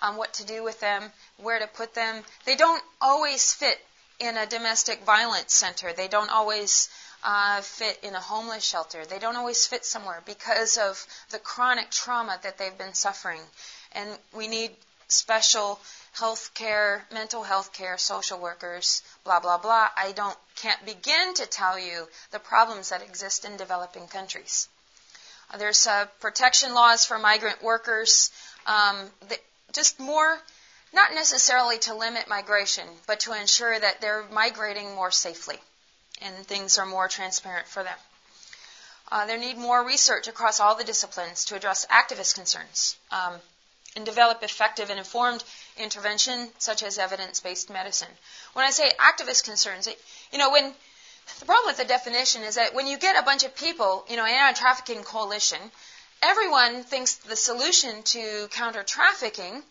um, 0.02 0.18
what 0.18 0.34
to 0.36 0.46
do 0.46 0.64
with 0.64 0.80
them, 0.80 1.04
where 1.38 1.60
to 1.60 1.68
put 1.68 1.94
them. 1.94 2.24
They 2.46 2.56
don't 2.56 2.84
always 3.00 3.54
fit 3.54 3.80
in 4.20 4.38
a 4.38 4.46
domestic 4.46 5.04
violence 5.04 5.54
center. 5.54 5.94
They 5.94 6.08
don't 6.08 6.32
always 6.32 6.90
uh, 7.24 7.62
fit 7.62 8.00
in 8.04 8.16
a 8.16 8.20
homeless 8.20 8.64
shelter. 8.64 9.06
They 9.06 9.20
don't 9.20 9.36
always 9.36 9.66
fit 9.68 9.86
somewhere 9.86 10.22
because 10.26 10.78
of 10.78 11.06
the 11.30 11.40
chronic 11.40 11.92
trauma 11.92 12.40
that 12.44 12.58
they've 12.58 12.78
been 12.78 12.94
suffering. 12.94 13.42
And 13.94 14.10
we 14.36 14.48
need 14.48 14.72
special 15.08 15.80
health 16.14 16.52
care, 16.54 17.06
mental 17.14 17.44
health 17.44 17.74
care, 17.74 17.98
social 17.98 18.40
workers, 18.40 19.02
blah, 19.24 19.40
blah, 19.40 19.58
blah. 19.58 19.88
I 19.96 20.12
don't, 20.12 20.38
can't 20.56 20.84
begin 20.86 21.34
to 21.36 21.46
tell 21.46 21.80
you 21.80 22.08
the 22.32 22.40
problems 22.40 22.90
that 22.90 23.02
exist 23.02 23.46
in 23.46 23.58
developing 23.58 24.08
countries. 24.08 24.68
There's 25.58 25.88
uh, 25.88 26.06
protection 26.20 26.74
laws 26.74 27.06
for 27.06 27.20
migrant 27.20 27.62
workers, 27.62 28.32
um, 28.66 29.10
just 29.74 30.00
more 30.00 30.40
not 30.94 31.14
necessarily 31.14 31.78
to 31.80 31.94
limit 31.94 32.28
migration, 32.28 32.88
but 33.08 33.22
to 33.22 33.34
ensure 33.34 33.80
that 33.80 34.02
they're 34.02 34.26
migrating 34.32 34.94
more 34.94 35.12
safely 35.12 35.58
and 36.22 36.36
things 36.46 36.78
are 36.78 36.86
more 36.86 37.08
transparent 37.08 37.68
for 37.68 37.84
them. 37.84 37.98
Uh, 39.12 39.26
there 39.26 39.38
need 39.38 39.58
more 39.58 39.86
research 39.86 40.28
across 40.28 40.60
all 40.60 40.76
the 40.76 40.84
disciplines 40.84 41.46
to 41.46 41.56
address 41.56 41.86
activist 41.88 42.36
concerns 42.36 42.98
um, 43.12 43.34
and 43.96 44.06
develop 44.06 44.42
effective 44.44 44.90
and 44.90 45.00
informed 45.00 45.44
intervention, 45.78 46.50
such 46.58 46.84
as 46.84 46.98
evidence-based 46.98 47.70
medicine. 47.70 48.08
When 48.54 48.66
I 48.66 48.72
say 48.72 48.92
activist 49.00 49.44
concerns, 49.46 49.88
it, 49.88 50.00
you 50.32 50.38
know, 50.38 50.52
when 50.52 50.74
the 51.40 51.46
problem 51.46 51.68
with 51.68 51.78
the 51.78 51.86
definition 51.86 52.44
is 52.44 52.56
that 52.56 52.74
when 52.74 52.88
you 52.88 52.98
get 52.98 53.18
a 53.18 53.24
bunch 53.24 53.44
of 53.44 53.56
people, 53.56 54.06
you 54.10 54.18
know, 54.18 54.26
anti 54.26 54.60
trafficking 54.60 55.04
coalition, 55.04 55.60
everyone 56.22 56.84
thinks 56.84 57.16
the 57.16 57.36
solution 57.36 58.04
to 58.04 58.48
counter 58.52 58.84
trafficking 58.84 59.64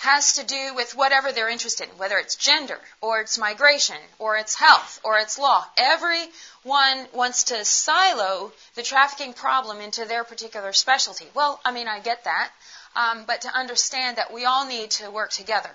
has 0.00 0.32
to 0.32 0.46
do 0.46 0.74
with 0.74 0.96
whatever 0.96 1.30
they're 1.30 1.50
interested 1.50 1.86
in, 1.90 1.98
whether 1.98 2.16
it's 2.16 2.34
gender, 2.34 2.78
or 3.02 3.20
it's 3.20 3.36
migration, 3.36 3.98
or 4.18 4.38
it's 4.38 4.54
health, 4.54 4.98
or 5.04 5.18
it's 5.18 5.38
law. 5.38 5.62
Everyone 5.76 7.06
wants 7.12 7.44
to 7.44 7.62
silo 7.66 8.50
the 8.76 8.82
trafficking 8.82 9.34
problem 9.34 9.78
into 9.82 10.06
their 10.06 10.24
particular 10.24 10.72
specialty. 10.72 11.26
Well, 11.34 11.60
I 11.66 11.72
mean, 11.72 11.86
I 11.86 12.00
get 12.00 12.24
that, 12.24 12.50
um, 12.96 13.24
but 13.26 13.42
to 13.42 13.48
understand 13.56 14.16
that 14.16 14.32
we 14.32 14.44
all 14.44 14.66
need 14.66 14.90
to 14.92 15.10
work 15.10 15.30
together. 15.30 15.70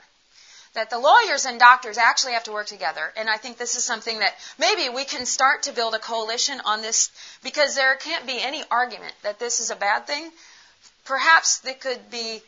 That 0.73 0.89
the 0.89 0.99
lawyers 0.99 1.45
and 1.45 1.57
doctors 1.57 1.97
actually 1.97 2.33
have 2.33 2.43
to 2.45 2.51
work 2.51 2.67
together, 2.67 3.13
and 3.15 3.29
I 3.29 3.37
think 3.37 3.57
this 3.57 3.75
is 3.75 3.83
something 3.85 4.19
that 4.19 4.33
maybe 4.59 4.89
we 4.89 5.05
can 5.05 5.25
start 5.25 5.63
to 5.63 5.71
build 5.71 5.95
a 5.95 5.99
coalition 5.99 6.59
on 6.65 6.81
this 6.81 7.11
because 7.43 7.75
there 7.75 7.95
can't 7.95 8.27
be 8.27 8.41
any 8.41 8.63
argument 8.69 9.13
that 9.23 9.39
this 9.39 9.61
is 9.61 9.71
a 9.71 9.75
bad 9.75 10.05
thing. 10.05 10.29
Perhaps 11.05 11.59
there 11.59 11.75
could 11.75 12.11
be 12.11 12.41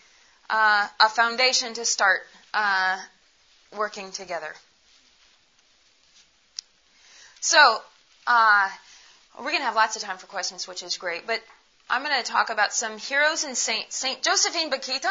uh, 0.49 0.88
a 0.99 1.10
foundation 1.10 1.73
to 1.75 1.86
start 1.86 2.21
uh, 2.53 2.97
working 3.77 4.12
together. 4.12 4.53
So, 7.39 7.82
uh, 8.25 8.69
we're 9.38 9.51
going 9.51 9.60
to 9.60 9.65
have 9.65 9.75
lots 9.75 9.95
of 9.95 10.01
time 10.01 10.17
for 10.17 10.27
questions, 10.27 10.67
which 10.67 10.84
is 10.84 10.97
great. 10.97 11.27
But 11.27 11.41
I'm 11.89 12.04
going 12.04 12.21
to 12.21 12.30
talk 12.30 12.50
about 12.50 12.73
some 12.73 12.97
heroes 12.97 13.45
and 13.45 13.56
saints. 13.56 13.95
Saint 13.95 14.21
Josephine 14.21 14.69
Bakhita. 14.69 15.10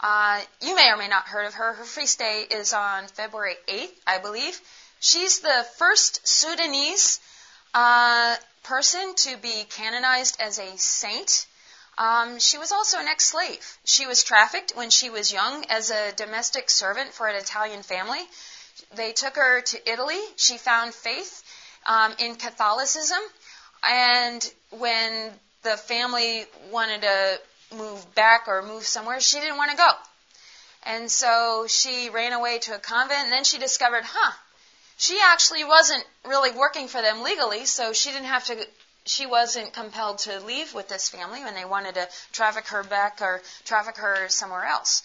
Uh, 0.00 0.40
you 0.60 0.76
may 0.76 0.88
or 0.88 0.96
may 0.96 1.08
not 1.08 1.26
heard 1.26 1.46
of 1.46 1.54
her. 1.54 1.72
Her 1.72 1.84
feast 1.84 2.20
day 2.20 2.44
is 2.48 2.72
on 2.72 3.08
February 3.08 3.56
8th, 3.66 3.92
I 4.06 4.18
believe. 4.18 4.60
She's 5.00 5.40
the 5.40 5.66
first 5.78 6.26
Sudanese 6.26 7.18
uh, 7.74 8.36
person 8.62 9.14
to 9.16 9.36
be 9.38 9.64
canonized 9.68 10.36
as 10.38 10.60
a 10.60 10.78
saint. 10.78 11.46
Um, 11.98 12.38
she 12.38 12.58
was 12.58 12.70
also 12.70 12.98
an 12.98 13.08
ex-slave. 13.08 13.78
She 13.84 14.06
was 14.06 14.22
trafficked 14.22 14.76
when 14.76 14.90
she 14.90 15.10
was 15.10 15.32
young 15.32 15.64
as 15.70 15.90
a 15.90 16.12
domestic 16.12 16.70
servant 16.70 17.14
for 17.14 17.26
an 17.26 17.34
Italian 17.34 17.82
family. 17.82 18.20
They 18.94 19.12
took 19.12 19.34
her 19.34 19.60
to 19.60 19.90
Italy. 19.92 20.20
She 20.36 20.56
found 20.56 20.94
faith 20.94 21.42
um, 21.86 22.14
in 22.18 22.36
Catholicism, 22.36 23.20
and 23.82 24.52
when 24.70 25.32
the 25.66 25.76
family 25.76 26.44
wanted 26.70 27.02
to 27.02 27.40
move 27.76 28.14
back 28.14 28.46
or 28.46 28.62
move 28.62 28.84
somewhere, 28.84 29.20
she 29.20 29.40
didn't 29.40 29.56
want 29.56 29.72
to 29.72 29.76
go. 29.76 29.90
And 30.84 31.10
so 31.10 31.66
she 31.68 32.10
ran 32.10 32.32
away 32.32 32.58
to 32.60 32.76
a 32.76 32.78
convent, 32.78 33.24
and 33.24 33.32
then 33.32 33.44
she 33.44 33.58
discovered, 33.58 34.04
huh, 34.04 34.32
she 34.96 35.18
actually 35.32 35.64
wasn't 35.64 36.04
really 36.24 36.52
working 36.52 36.86
for 36.86 37.02
them 37.02 37.22
legally, 37.22 37.66
so 37.66 37.92
she 37.92 38.10
didn't 38.10 38.28
have 38.28 38.44
to 38.46 38.66
she 39.08 39.24
wasn't 39.24 39.72
compelled 39.72 40.18
to 40.18 40.40
leave 40.40 40.74
with 40.74 40.88
this 40.88 41.08
family 41.08 41.40
when 41.44 41.54
they 41.54 41.64
wanted 41.64 41.94
to 41.94 42.08
traffic 42.32 42.66
her 42.66 42.82
back 42.82 43.20
or 43.20 43.40
traffic 43.64 43.96
her 43.98 44.28
somewhere 44.28 44.64
else. 44.64 45.02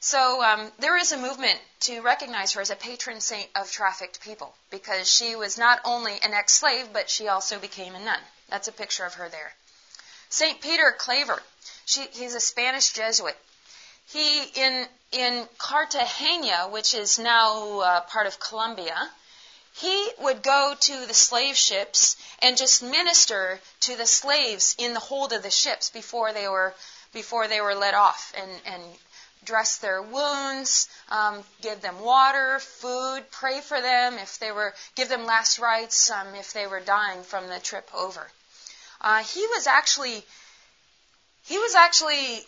So 0.00 0.42
um, 0.42 0.72
there 0.78 0.96
is 0.96 1.12
a 1.12 1.18
movement 1.18 1.58
to 1.80 2.00
recognize 2.00 2.52
her 2.52 2.62
as 2.62 2.70
a 2.70 2.76
patron 2.76 3.20
saint 3.20 3.48
of 3.54 3.70
trafficked 3.70 4.22
people 4.22 4.54
because 4.70 5.10
she 5.10 5.36
was 5.36 5.58
not 5.58 5.80
only 5.84 6.14
an 6.22 6.32
ex-slave, 6.32 6.88
but 6.92 7.10
she 7.10 7.28
also 7.28 7.58
became 7.58 7.94
a 7.94 8.00
nun. 8.00 8.20
That's 8.48 8.68
a 8.68 8.72
picture 8.72 9.04
of 9.04 9.14
her 9.14 9.28
there. 9.28 9.52
Saint 10.34 10.60
Peter 10.60 10.92
Claver, 10.98 11.40
she, 11.84 12.08
he's 12.12 12.34
a 12.34 12.40
Spanish 12.40 12.92
Jesuit. 12.92 13.36
He 14.06 14.42
in 14.42 14.88
in 15.12 15.48
Cartagena, 15.58 16.66
which 16.70 16.92
is 16.92 17.20
now 17.20 17.78
uh, 17.78 18.00
part 18.00 18.26
of 18.26 18.40
Colombia, 18.40 18.96
he 19.74 20.10
would 20.18 20.42
go 20.42 20.74
to 20.80 21.06
the 21.06 21.14
slave 21.14 21.56
ships 21.56 22.16
and 22.40 22.56
just 22.56 22.82
minister 22.82 23.60
to 23.86 23.96
the 23.96 24.08
slaves 24.08 24.74
in 24.76 24.92
the 24.92 24.98
hold 24.98 25.32
of 25.32 25.44
the 25.44 25.52
ships 25.52 25.90
before 25.90 26.32
they 26.32 26.48
were 26.48 26.74
before 27.12 27.46
they 27.46 27.60
were 27.60 27.76
let 27.76 27.94
off 27.94 28.32
and, 28.36 28.50
and 28.66 28.82
dress 29.44 29.78
their 29.78 30.02
wounds, 30.02 30.88
um, 31.10 31.44
give 31.62 31.80
them 31.80 32.00
water, 32.00 32.58
food, 32.58 33.22
pray 33.30 33.60
for 33.60 33.80
them 33.80 34.14
if 34.18 34.40
they 34.40 34.50
were, 34.50 34.74
give 34.96 35.08
them 35.08 35.26
last 35.26 35.60
rites 35.60 36.10
um, 36.10 36.34
if 36.34 36.52
they 36.52 36.66
were 36.66 36.80
dying 36.80 37.22
from 37.22 37.46
the 37.46 37.60
trip 37.60 37.88
over. 37.94 38.26
Uh, 39.04 39.22
he 39.22 39.46
was 39.48 39.66
actually, 39.66 40.24
he 41.44 41.58
was 41.58 41.74
actually 41.74 42.40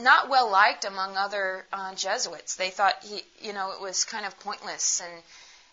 not 0.00 0.28
well 0.30 0.48
liked 0.48 0.84
among 0.84 1.16
other 1.16 1.66
uh, 1.72 1.92
Jesuits. 1.96 2.54
They 2.54 2.70
thought 2.70 2.94
he, 3.02 3.22
you 3.42 3.52
know, 3.52 3.72
it 3.72 3.80
was 3.82 4.04
kind 4.04 4.24
of 4.24 4.38
pointless 4.40 5.02
and. 5.04 5.22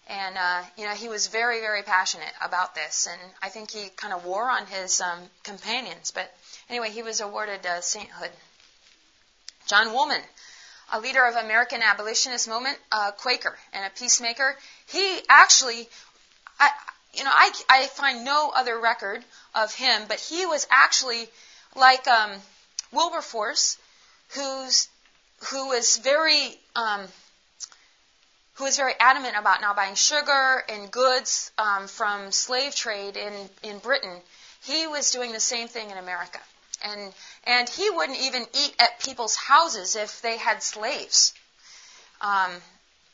And 0.07 0.37
uh, 0.37 0.61
you 0.77 0.85
know 0.85 0.93
he 0.93 1.09
was 1.09 1.25
very, 1.29 1.61
very 1.61 1.81
passionate 1.81 2.31
about 2.39 2.75
this, 2.75 3.07
and 3.11 3.19
I 3.41 3.49
think 3.49 3.71
he 3.71 3.89
kind 3.95 4.13
of 4.13 4.23
wore 4.23 4.47
on 4.47 4.67
his 4.67 5.01
um, 5.01 5.17
companions. 5.41 6.11
But 6.11 6.31
anyway, 6.69 6.91
he 6.91 7.01
was 7.01 7.21
awarded 7.21 7.65
uh, 7.65 7.81
sainthood. 7.81 8.29
John 9.65 9.93
Woolman, 9.93 10.21
a 10.93 10.99
leader 10.99 11.25
of 11.25 11.35
American 11.35 11.81
abolitionist 11.81 12.47
movement, 12.47 12.77
a 12.91 13.13
Quaker 13.13 13.57
and 13.73 13.83
a 13.83 13.89
peacemaker. 13.99 14.55
He 14.85 15.21
actually, 15.27 15.89
I, 16.59 16.69
you 17.15 17.23
know, 17.23 17.31
I, 17.33 17.51
I 17.69 17.87
find 17.87 18.25
no 18.25 18.51
other 18.55 18.79
record 18.79 19.23
of 19.53 19.73
him, 19.73 20.03
but 20.07 20.19
he 20.19 20.45
was 20.45 20.67
actually 20.69 21.27
like 21.75 22.07
um, 22.07 22.31
Wilberforce, 22.91 23.77
who's 24.29 24.87
who 25.49 25.67
was 25.69 25.97
very 25.97 26.57
um, 26.75 27.01
who 28.55 28.63
was 28.63 28.77
very 28.77 28.93
adamant 28.99 29.35
about 29.37 29.61
not 29.61 29.75
buying 29.75 29.95
sugar 29.95 30.63
and 30.69 30.91
goods 30.91 31.51
um, 31.57 31.87
from 31.87 32.31
slave 32.31 32.75
trade 32.75 33.17
in 33.17 33.33
in 33.63 33.79
Britain. 33.79 34.21
He 34.65 34.87
was 34.87 35.11
doing 35.11 35.31
the 35.31 35.39
same 35.39 35.67
thing 35.67 35.91
in 35.91 35.97
America. 35.97 36.39
And, 36.83 37.13
and 37.45 37.69
he 37.69 37.89
wouldn't 37.89 38.19
even 38.19 38.45
eat 38.53 38.75
at 38.79 38.99
people's 38.99 39.35
houses 39.35 39.95
if 39.95 40.21
they 40.21 40.37
had 40.37 40.61
slaves. 40.61 41.33
Um, 42.21 42.51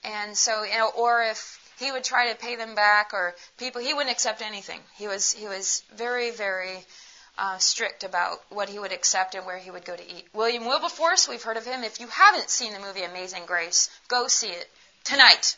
and 0.04 0.38
so, 0.38 0.64
you 0.64 0.78
know, 0.78 0.90
or 0.98 1.24
if 1.24 1.61
he 1.82 1.92
would 1.92 2.04
try 2.04 2.32
to 2.32 2.38
pay 2.38 2.56
them 2.56 2.76
back 2.76 3.14
or 3.14 3.36
people, 3.58 3.82
he 3.82 3.94
wouldn't 3.94 4.12
accept 4.12 4.42
anything. 4.42 4.80
He 4.98 5.08
was, 5.08 5.34
he 5.34 5.48
was 5.48 5.84
very, 5.96 6.32
very 6.32 6.86
uh, 7.38 7.58
strict 7.58 8.04
about 8.04 8.42
what 8.50 8.70
he 8.70 8.80
would 8.80 8.92
accept 8.92 9.36
and 9.36 9.46
where 9.46 9.58
he 9.58 9.72
would 9.72 9.86
go 9.86 9.96
to 9.96 10.04
eat. 10.04 10.28
William 10.34 10.66
Wilberforce, 10.66 11.28
we've 11.28 11.44
heard 11.44 11.58
of 11.58 11.66
him. 11.66 11.84
If 11.84 12.00
you 12.00 12.08
haven't 12.08 12.50
seen 12.50 12.74
the 12.74 12.80
movie 12.80 13.04
Amazing 13.04 13.46
Grace, 13.46 13.90
go 14.08 14.28
see 14.28 14.50
it 14.50 14.70
tonight. 15.04 15.58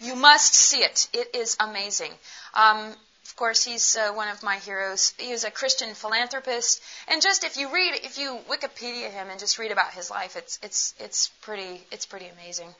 You 0.00 0.14
must 0.14 0.54
see 0.54 0.78
it. 0.78 1.08
It 1.12 1.34
is 1.34 1.56
amazing. 1.58 2.12
Um, 2.52 2.94
of 3.24 3.36
course, 3.36 3.64
he's 3.64 3.96
uh, 3.96 4.12
one 4.12 4.28
of 4.28 4.42
my 4.42 4.58
heroes. 4.58 5.14
He 5.18 5.32
was 5.32 5.44
a 5.44 5.50
Christian 5.50 5.94
philanthropist, 5.94 6.82
and 7.08 7.22
just 7.22 7.42
if 7.42 7.56
you 7.56 7.72
read, 7.72 7.94
if 8.04 8.18
you 8.18 8.38
Wikipedia 8.48 9.10
him 9.10 9.28
and 9.30 9.40
just 9.40 9.58
read 9.58 9.72
about 9.72 9.92
his 9.92 10.10
life, 10.10 10.36
it's 10.36 10.58
it's 10.62 10.94
it's 11.00 11.30
pretty 11.40 11.82
it's 11.90 12.06
pretty 12.06 12.26
amazing. 12.26 12.74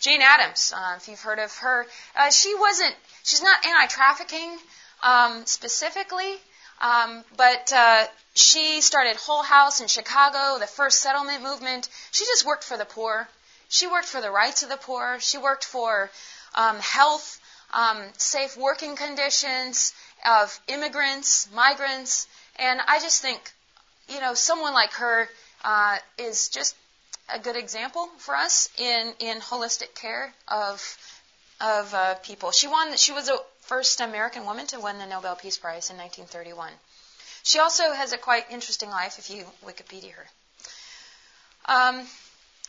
Jane 0.00 0.22
Addams, 0.22 0.72
uh, 0.76 0.94
if 0.96 1.08
you've 1.08 1.20
heard 1.20 1.38
of 1.38 1.54
her, 1.58 1.86
uh, 2.16 2.30
she 2.30 2.54
wasn't 2.54 2.94
she's 3.22 3.42
not 3.42 3.64
anti-trafficking 3.64 4.58
um, 5.02 5.46
specifically, 5.46 6.36
um, 6.80 7.24
but 7.36 7.72
uh, 7.72 8.04
she 8.34 8.80
started 8.80 9.16
Hull 9.16 9.42
House 9.42 9.80
in 9.80 9.88
Chicago, 9.88 10.58
the 10.58 10.66
first 10.66 11.00
settlement 11.00 11.42
movement. 11.42 11.88
She 12.10 12.24
just 12.24 12.44
worked 12.46 12.64
for 12.64 12.76
the 12.76 12.84
poor. 12.84 13.28
She 13.68 13.86
worked 13.86 14.06
for 14.06 14.20
the 14.20 14.30
rights 14.30 14.62
of 14.62 14.68
the 14.68 14.76
poor. 14.76 15.18
She 15.20 15.38
worked 15.38 15.64
for 15.64 16.10
um, 16.54 16.78
health 16.78 17.40
um, 17.72 17.98
safe 18.16 18.56
working 18.56 18.96
conditions 18.96 19.92
of 20.24 20.58
immigrants, 20.68 21.48
migrants, 21.54 22.26
and 22.58 22.80
I 22.86 23.00
just 23.00 23.22
think, 23.22 23.52
you 24.08 24.20
know, 24.20 24.34
someone 24.34 24.72
like 24.72 24.92
her 24.94 25.28
uh, 25.64 25.98
is 26.18 26.48
just 26.48 26.74
a 27.32 27.38
good 27.38 27.56
example 27.56 28.08
for 28.18 28.34
us 28.36 28.68
in, 28.78 29.14
in 29.18 29.40
holistic 29.40 29.94
care 29.94 30.32
of 30.48 30.98
of 31.60 31.94
uh, 31.94 32.14
people. 32.16 32.50
She 32.50 32.66
won. 32.66 32.96
She 32.96 33.12
was 33.12 33.26
the 33.26 33.42
first 33.60 34.00
American 34.00 34.44
woman 34.44 34.66
to 34.68 34.80
win 34.80 34.98
the 34.98 35.06
Nobel 35.06 35.36
Peace 35.36 35.58
Prize 35.58 35.90
in 35.90 35.96
1931. 35.96 36.70
She 37.42 37.58
also 37.60 37.92
has 37.92 38.12
a 38.12 38.18
quite 38.18 38.50
interesting 38.50 38.90
life 38.90 39.18
if 39.18 39.30
you 39.30 39.44
Wikipedia 39.64 40.12
her. 40.12 40.26
Um, 41.66 42.06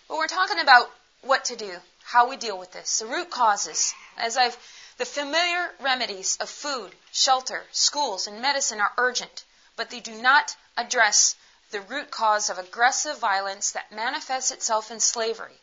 but 0.08 0.18
we're 0.18 0.28
talking 0.28 0.60
about 0.60 0.90
what 1.22 1.46
to 1.46 1.56
do, 1.56 1.72
how 2.04 2.30
we 2.30 2.38
deal 2.38 2.58
with 2.58 2.72
this, 2.72 3.00
the 3.00 3.08
root 3.08 3.30
causes. 3.30 3.94
As 4.18 4.38
I've 4.38 4.58
the 4.98 5.06
familiar 5.06 5.70
remedies 5.80 6.38
of 6.40 6.50
food, 6.50 6.92
shelter, 7.12 7.64
schools, 7.72 8.26
and 8.26 8.42
medicine 8.42 8.82
are 8.82 8.94
urgent, 8.98 9.44
but 9.76 9.92
they 9.92 10.00
do 10.00 10.20
not 10.22 10.56
address 10.76 11.36
the 11.72 11.82
root 11.82 12.12
cause 12.12 12.50
of 12.50 12.58
aggressive 12.58 13.18
violence 13.20 13.72
that 13.72 13.92
manifests 13.92 14.52
itself 14.52 14.92
in 14.92 15.00
slavery. 15.00 15.60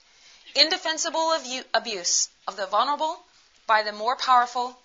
Indefensible 0.55 1.33
abuse 1.73 2.29
of 2.47 2.57
the 2.57 2.67
vulnerable 2.67 3.25
by 3.67 3.83
the 3.83 3.93
more 3.93 4.17
powerful. 4.17 4.79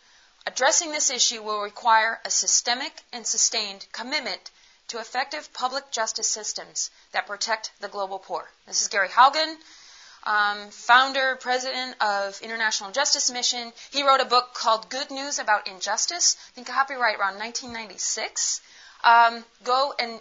Addressing 0.47 0.91
this 0.91 1.09
issue 1.09 1.43
will 1.43 1.61
require 1.61 2.20
a 2.26 2.32
systemic 2.32 3.03
and 3.11 3.28
sustained 3.28 3.86
commitment 3.91 4.49
to 4.88 4.99
effective 4.99 5.51
public 5.53 5.91
justice 5.91 6.28
systems 6.28 6.89
that 7.11 7.28
protect 7.28 7.72
the 7.80 7.88
global 7.88 8.17
poor. 8.17 8.49
This 8.65 8.82
is 8.82 8.88
Gary 8.88 9.09
Haugen, 9.09 9.57
um, 10.24 10.70
founder, 10.72 11.36
president 11.36 11.95
of 12.01 12.41
International 12.41 12.91
Justice 12.91 13.30
Mission. 13.30 13.72
He 13.91 14.03
wrote 14.03 14.22
a 14.22 14.26
book 14.26 14.53
called 14.53 14.89
Good 14.89 15.11
News 15.11 15.39
About 15.39 15.67
Injustice, 15.67 16.38
I 16.49 16.51
think 16.55 16.67
copyright 16.67 17.20
around 17.20 17.38
1996. 17.38 18.61
Um, 19.03 19.45
go 19.63 19.93
and 19.99 20.20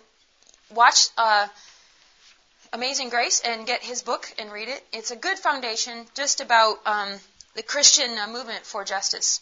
watch 0.75 1.09
uh, 1.17 1.49
Amazing 2.73 3.09
Grace 3.09 3.41
and 3.41 3.67
get 3.67 3.83
his 3.83 4.03
book 4.03 4.33
and 4.39 4.53
read 4.53 4.69
it. 4.69 4.87
It's 4.93 5.11
a 5.11 5.17
good 5.17 5.39
foundation 5.39 6.07
just 6.15 6.41
about 6.41 6.79
um, 6.87 7.09
the 7.55 7.63
Christian 7.63 8.19
uh, 8.19 8.27
movement 8.29 8.65
for 8.65 8.85
justice. 8.85 9.41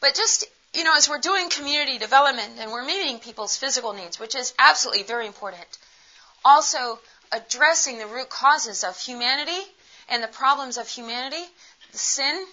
But 0.00 0.14
just 0.14 0.46
you 0.74 0.84
know, 0.84 0.94
as 0.94 1.08
we're 1.08 1.18
doing 1.18 1.48
community 1.48 1.98
development 1.98 2.52
and 2.58 2.70
we're 2.70 2.84
meeting 2.84 3.18
people's 3.18 3.56
physical 3.56 3.92
needs, 3.92 4.20
which 4.20 4.34
is 4.34 4.54
absolutely 4.58 5.02
very 5.02 5.26
important, 5.26 5.78
also 6.44 6.98
addressing 7.32 7.98
the 7.98 8.06
root 8.06 8.28
causes 8.28 8.84
of 8.84 8.98
humanity 8.98 9.60
and 10.08 10.22
the 10.22 10.28
problems 10.28 10.78
of 10.78 10.88
humanity, 10.88 11.44
the 11.92 11.98
sin, 11.98 12.46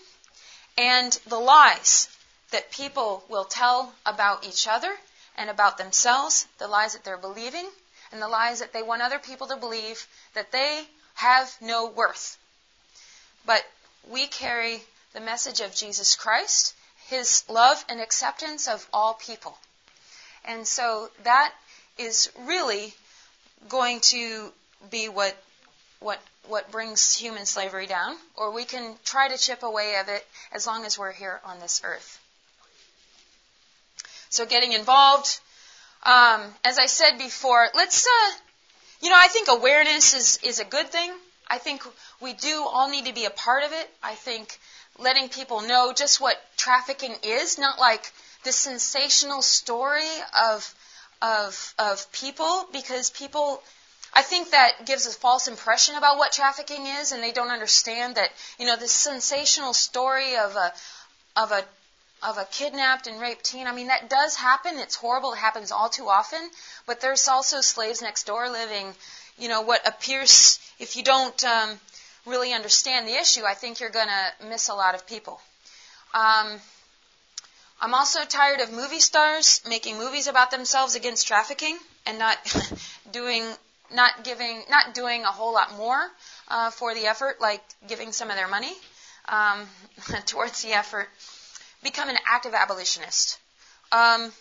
and 0.77 1.19
the 1.27 1.37
lies 1.39 2.09
that 2.51 2.71
people 2.71 3.23
will 3.29 3.45
tell 3.45 3.93
about 4.05 4.45
each 4.45 4.67
other 4.67 4.93
and 5.37 5.49
about 5.49 5.77
themselves, 5.77 6.47
the 6.57 6.67
lies 6.67 6.93
that 6.93 7.03
they're 7.03 7.17
believing, 7.17 7.69
and 8.11 8.21
the 8.21 8.27
lies 8.27 8.59
that 8.59 8.73
they 8.73 8.83
want 8.83 9.01
other 9.01 9.19
people 9.19 9.47
to 9.47 9.55
believe 9.55 10.07
that 10.33 10.51
they 10.51 10.83
have 11.15 11.55
no 11.61 11.87
worth. 11.87 12.37
But 13.45 13.63
we 14.09 14.27
carry 14.27 14.81
the 15.13 15.19
message 15.21 15.61
of 15.61 15.75
Jesus 15.75 16.15
Christ, 16.15 16.75
his 17.07 17.43
love 17.49 17.83
and 17.89 18.01
acceptance 18.01 18.67
of 18.67 18.87
all 18.91 19.13
people. 19.13 19.57
And 20.43 20.67
so 20.67 21.09
that 21.23 21.53
is 21.97 22.31
really 22.41 22.93
going 23.69 23.99
to 24.01 24.51
be 24.91 25.09
what 25.09 25.35
what 25.99 26.21
what 26.47 26.71
brings 26.71 27.15
human 27.15 27.45
slavery 27.45 27.87
down, 27.87 28.15
or 28.35 28.51
we 28.51 28.65
can 28.65 28.95
try 29.03 29.27
to 29.27 29.37
chip 29.37 29.63
away 29.63 29.95
at 29.95 30.07
it 30.07 30.25
as 30.51 30.67
long 30.67 30.85
as 30.85 30.97
we're 30.97 31.11
here 31.11 31.39
on 31.43 31.59
this 31.59 31.81
earth. 31.83 32.14
So 34.35 34.45
getting 34.45 34.73
involved, 34.73 35.39
um, 36.03 36.41
as 36.65 36.77
I 36.77 36.87
said 36.87 37.17
before, 37.17 37.69
let's 37.73 38.05
uh, 38.05 38.31
you 39.01 39.09
know 39.09 39.15
I 39.17 39.29
think 39.29 39.47
awareness 39.47 40.13
is 40.13 40.39
is 40.43 40.59
a 40.59 40.65
good 40.65 40.89
thing. 40.89 41.09
I 41.47 41.57
think 41.57 41.83
we 42.19 42.33
do 42.33 42.65
all 42.69 42.89
need 42.89 43.05
to 43.05 43.13
be 43.13 43.23
a 43.23 43.29
part 43.29 43.63
of 43.63 43.71
it. 43.71 43.89
I 44.03 44.15
think 44.15 44.59
letting 44.99 45.29
people 45.29 45.61
know 45.61 45.93
just 45.93 46.19
what 46.19 46.35
trafficking 46.57 47.15
is, 47.23 47.57
not 47.57 47.79
like 47.79 48.11
the 48.43 48.51
sensational 48.51 49.41
story 49.41 50.11
of 50.49 50.75
of 51.21 51.73
of 51.79 52.11
people, 52.11 52.67
because 52.73 53.11
people 53.11 53.63
I 54.13 54.21
think 54.21 54.51
that 54.51 54.85
gives 54.85 55.05
a 55.05 55.11
false 55.11 55.47
impression 55.47 55.95
about 55.95 56.17
what 56.17 56.33
trafficking 56.33 56.87
is, 56.87 57.13
and 57.13 57.23
they 57.23 57.31
don't 57.31 57.51
understand 57.51 58.15
that 58.15 58.31
you 58.59 58.65
know 58.65 58.75
this 58.75 58.91
sensational 58.91 59.73
story 59.73 60.35
of 60.35 60.57
a 60.57 60.73
of 61.37 61.53
a 61.53 61.63
of 62.25 62.37
a 62.37 62.45
kidnapped 62.45 63.07
and 63.07 63.21
raped 63.21 63.45
teen. 63.45 63.67
I 63.67 63.73
mean, 63.73 63.87
that 63.87 64.09
does 64.09 64.35
happen. 64.35 64.79
It's 64.79 64.95
horrible. 64.95 65.33
It 65.33 65.37
happens 65.37 65.71
all 65.71 65.89
too 65.89 66.07
often. 66.09 66.39
But 66.85 67.01
there's 67.01 67.27
also 67.27 67.61
slaves 67.61 68.01
next 68.01 68.25
door 68.25 68.49
living. 68.49 68.93
You 69.37 69.49
know 69.49 69.61
what 69.61 69.87
appears 69.87 70.59
if 70.79 70.95
you 70.95 71.03
don't 71.03 71.43
um, 71.43 71.79
really 72.25 72.53
understand 72.53 73.07
the 73.07 73.13
issue, 73.13 73.43
I 73.45 73.53
think 73.53 73.79
you're 73.79 73.89
going 73.89 74.07
to 74.07 74.47
miss 74.47 74.69
a 74.69 74.73
lot 74.73 74.95
of 74.95 75.05
people. 75.07 75.39
Um, 76.13 76.59
I'm 77.81 77.93
also 77.93 78.23
tired 78.25 78.61
of 78.61 78.71
movie 78.71 78.99
stars 78.99 79.61
making 79.67 79.97
movies 79.97 80.27
about 80.27 80.51
themselves 80.51 80.95
against 80.95 81.27
trafficking 81.27 81.77
and 82.05 82.17
not 82.17 82.37
doing 83.11 83.43
not 83.93 84.23
giving, 84.23 84.63
not 84.69 84.95
doing 84.95 85.23
a 85.23 85.31
whole 85.31 85.53
lot 85.53 85.75
more 85.77 86.09
uh, 86.47 86.71
for 86.71 86.93
the 86.95 87.05
effort, 87.05 87.39
like 87.39 87.61
giving 87.87 88.11
some 88.11 88.29
of 88.29 88.35
their 88.35 88.47
money. 88.47 88.73
um, 89.27 89.67
towards 90.25 90.61
the 90.61 90.73
effort. 90.73 91.07
Become 91.85 92.09
an 92.09 92.17
active 92.25 92.55
abolitionist. 92.55 93.37
Um, 93.91 94.31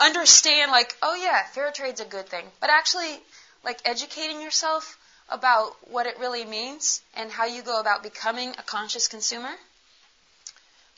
understand, 0.00 0.72
like, 0.72 0.96
oh 1.00 1.14
yeah, 1.14 1.44
fair 1.44 1.70
trade's 1.70 2.00
a 2.00 2.04
good 2.04 2.26
thing, 2.26 2.44
but 2.60 2.70
actually, 2.70 3.20
like, 3.64 3.78
educating 3.84 4.42
yourself 4.42 4.98
about 5.28 5.76
what 5.88 6.06
it 6.06 6.18
really 6.18 6.44
means 6.44 7.00
and 7.14 7.30
how 7.30 7.44
you 7.46 7.62
go 7.62 7.78
about 7.78 8.02
becoming 8.02 8.50
a 8.58 8.62
conscious 8.64 9.06
consumer. 9.06 9.52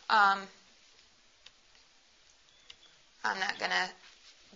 Um, 0.09 0.39
I'm 3.23 3.39
not 3.39 3.59
going 3.59 3.71
to 3.71 3.89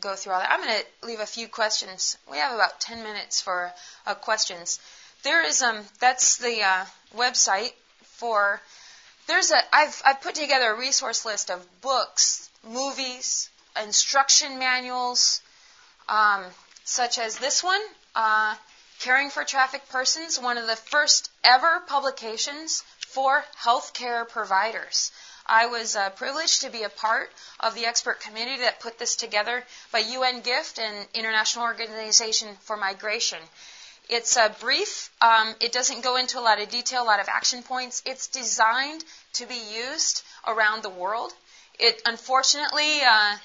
go 0.01 0.15
through 0.15 0.33
all 0.33 0.41
that. 0.41 0.51
I'm 0.51 0.65
going 0.65 0.81
to 0.81 1.07
leave 1.07 1.21
a 1.21 1.27
few 1.27 1.47
questions. 1.47 2.17
We 2.31 2.39
have 2.39 2.55
about 2.55 2.81
10 2.81 3.03
minutes 3.03 3.43
for 3.43 3.71
uh, 4.07 4.15
questions. 4.15 4.81
There 5.25 5.45
is 5.45 5.61
um 5.61 5.85
that's 6.01 6.39
the 6.39 6.63
uh, 6.63 6.85
website 7.15 7.73
for 8.05 8.63
there's 9.29 9.51
a 9.53 9.61
I've 9.73 10.03
I've 10.05 10.21
put 10.21 10.35
together 10.35 10.73
a 10.73 10.79
resource 10.79 11.25
list 11.25 11.51
of 11.51 11.65
books, 11.81 12.51
movies, 12.65 13.49
instruction 13.81 14.59
manuals, 14.59 15.41
um, 16.09 16.45
such 16.85 17.19
as 17.19 17.39
this 17.39 17.63
one, 17.63 17.81
uh, 18.17 18.57
Caring 19.01 19.31
for 19.31 19.45
Trafficked 19.45 19.89
Persons, 19.91 20.41
one 20.41 20.59
of 20.59 20.67
the 20.67 20.75
first 20.75 21.31
ever 21.45 21.81
publications 21.87 22.83
for 23.07 23.45
healthcare 23.63 24.29
providers. 24.29 25.13
I 25.47 25.67
was 25.67 25.95
uh, 25.95 26.11
privileged 26.11 26.63
to 26.63 26.71
be 26.71 26.83
a 26.83 26.89
part 26.91 27.31
of 27.61 27.75
the 27.75 27.87
expert 27.87 28.21
committee 28.21 28.59
that 28.59 28.81
put 28.81 28.99
this 28.99 29.15
together 29.17 29.65
by 29.93 30.01
UN 30.01 30.41
Gift 30.41 30.79
and 30.79 31.07
International 31.15 31.65
Organization 31.65 32.57
for 32.61 32.77
Migration. 32.77 33.39
It's 34.09 34.39
uh, 34.39 34.49
brief. 34.61 35.11
Um, 35.21 35.55
it 35.61 35.71
doesn't 35.73 36.03
go 36.03 36.17
into 36.17 36.39
a 36.39 36.41
lot 36.41 36.61
of 36.61 36.71
detail, 36.71 37.03
a 37.03 37.05
lot 37.05 37.21
of 37.21 37.29
action 37.29 37.63
points. 37.63 38.03
It's 38.07 38.29
designed 38.29 39.05
to 39.35 39.47
be 39.47 39.61
used 39.75 40.23
around 40.47 40.83
the 40.83 40.89
world. 40.89 41.33
It 41.79 42.01
unfortunately 42.07 43.01
uh, 43.07 43.37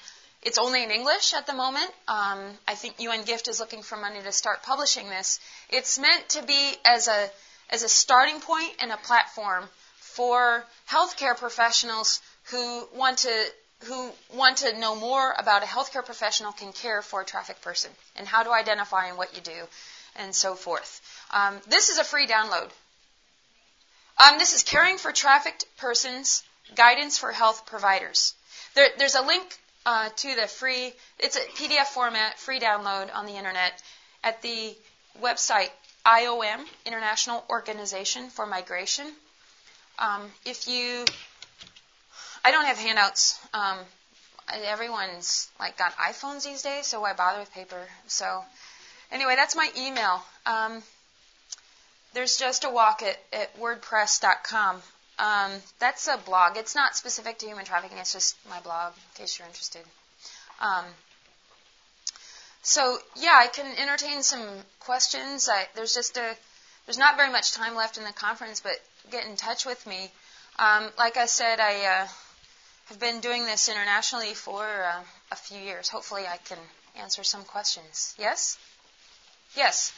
it's 0.42 0.56
only 0.56 0.82
in 0.82 0.90
English 0.90 1.34
at 1.34 1.46
the 1.46 1.52
moment. 1.52 1.90
Um, 2.08 2.38
I 2.66 2.74
think 2.74 2.98
UN 2.98 3.24
Gift 3.24 3.48
is 3.48 3.60
looking 3.60 3.82
for 3.82 3.96
money 3.96 4.22
to 4.22 4.32
start 4.32 4.62
publishing 4.62 5.10
this. 5.10 5.38
It's 5.68 5.98
meant 5.98 6.30
to 6.30 6.42
be 6.42 6.72
as 6.84 7.08
a 7.08 7.30
as 7.68 7.82
a 7.82 7.88
starting 7.88 8.40
point 8.40 8.72
and 8.80 8.90
a 8.90 8.96
platform 8.96 9.68
for 9.98 10.64
healthcare 10.88 11.36
professionals 11.36 12.22
who 12.44 12.88
want 12.94 13.18
to 13.18 13.52
who 13.80 14.10
want 14.32 14.58
to 14.58 14.78
know 14.78 14.94
more 14.96 15.34
about 15.38 15.62
a 15.62 15.66
healthcare 15.66 16.04
professional 16.04 16.52
can 16.52 16.72
care 16.72 17.02
for 17.02 17.20
a 17.20 17.24
trafficked 17.24 17.60
person 17.60 17.90
and 18.16 18.26
how 18.26 18.42
to 18.42 18.50
identify 18.50 19.08
and 19.08 19.18
what 19.18 19.34
you 19.34 19.42
do 19.42 19.68
and 20.16 20.34
so 20.34 20.54
forth. 20.54 21.00
Um, 21.30 21.60
this 21.68 21.88
is 21.88 21.98
a 21.98 22.04
free 22.04 22.26
download. 22.26 22.70
Um, 24.18 24.38
this 24.38 24.54
is 24.54 24.62
Caring 24.62 24.98
for 24.98 25.12
Trafficked 25.12 25.64
Persons 25.76 26.42
Guidance 26.74 27.18
for 27.18 27.32
Health 27.32 27.66
Providers. 27.66 28.34
There, 28.74 28.88
there's 28.98 29.14
a 29.16 29.22
link 29.22 29.58
uh, 29.86 30.08
to 30.16 30.34
the 30.34 30.46
free, 30.46 30.92
it's 31.18 31.36
a 31.36 31.40
PDF 31.40 31.86
format, 31.86 32.38
free 32.38 32.60
download 32.60 33.14
on 33.14 33.26
the 33.26 33.32
internet 33.32 33.82
at 34.22 34.40
the 34.42 34.74
website 35.20 35.70
IOM, 36.06 36.64
International 36.84 37.44
Organization 37.48 38.28
for 38.30 38.46
Migration. 38.46 39.06
Um, 39.98 40.30
if 40.44 40.68
you, 40.68 41.04
I 42.44 42.50
don't 42.50 42.64
have 42.64 42.78
handouts. 42.78 43.38
Um, 43.52 43.78
everyone's 44.52 45.50
like 45.58 45.78
got 45.78 45.96
iPhones 45.96 46.44
these 46.44 46.62
days, 46.62 46.86
so 46.86 47.00
why 47.00 47.12
bother 47.14 47.40
with 47.40 47.52
paper? 47.52 47.80
So, 48.06 48.44
anyway, 49.10 49.34
that's 49.36 49.56
my 49.56 49.70
email. 49.76 50.22
Um, 50.46 50.82
there's 52.14 52.36
just 52.36 52.64
a 52.64 52.70
walk 52.70 53.02
at, 53.02 53.18
at 53.32 53.58
WordPress.com. 53.58 54.82
Um, 55.18 55.52
that's 55.78 56.08
a 56.08 56.16
blog. 56.18 56.56
It's 56.56 56.74
not 56.74 56.96
specific 56.96 57.38
to 57.38 57.46
human 57.46 57.64
trafficking. 57.64 57.98
It's 57.98 58.12
just 58.12 58.36
my 58.48 58.60
blog, 58.60 58.92
in 58.96 59.22
case 59.22 59.38
you're 59.38 59.46
interested. 59.46 59.82
Um, 60.60 60.84
so 62.62 62.98
yeah, 63.16 63.34
I 63.36 63.46
can 63.48 63.66
entertain 63.78 64.22
some 64.22 64.42
questions. 64.80 65.48
I, 65.52 65.66
there's 65.74 65.94
just 65.94 66.16
a 66.16 66.34
there's 66.86 66.98
not 66.98 67.16
very 67.16 67.30
much 67.30 67.52
time 67.52 67.74
left 67.74 67.98
in 67.98 68.04
the 68.04 68.12
conference, 68.12 68.60
but 68.60 68.72
get 69.10 69.26
in 69.26 69.36
touch 69.36 69.64
with 69.64 69.86
me. 69.86 70.10
Um, 70.58 70.90
like 70.98 71.16
I 71.16 71.26
said, 71.26 71.60
I 71.60 72.02
uh, 72.02 72.06
have 72.86 73.00
been 73.00 73.20
doing 73.20 73.46
this 73.46 73.68
internationally 73.68 74.34
for 74.34 74.64
uh, 74.64 75.02
a 75.30 75.36
few 75.36 75.58
years. 75.58 75.88
Hopefully, 75.88 76.24
I 76.26 76.36
can 76.38 76.58
answer 76.96 77.24
some 77.24 77.44
questions. 77.44 78.14
Yes. 78.18 78.58
Yes. 79.56 79.92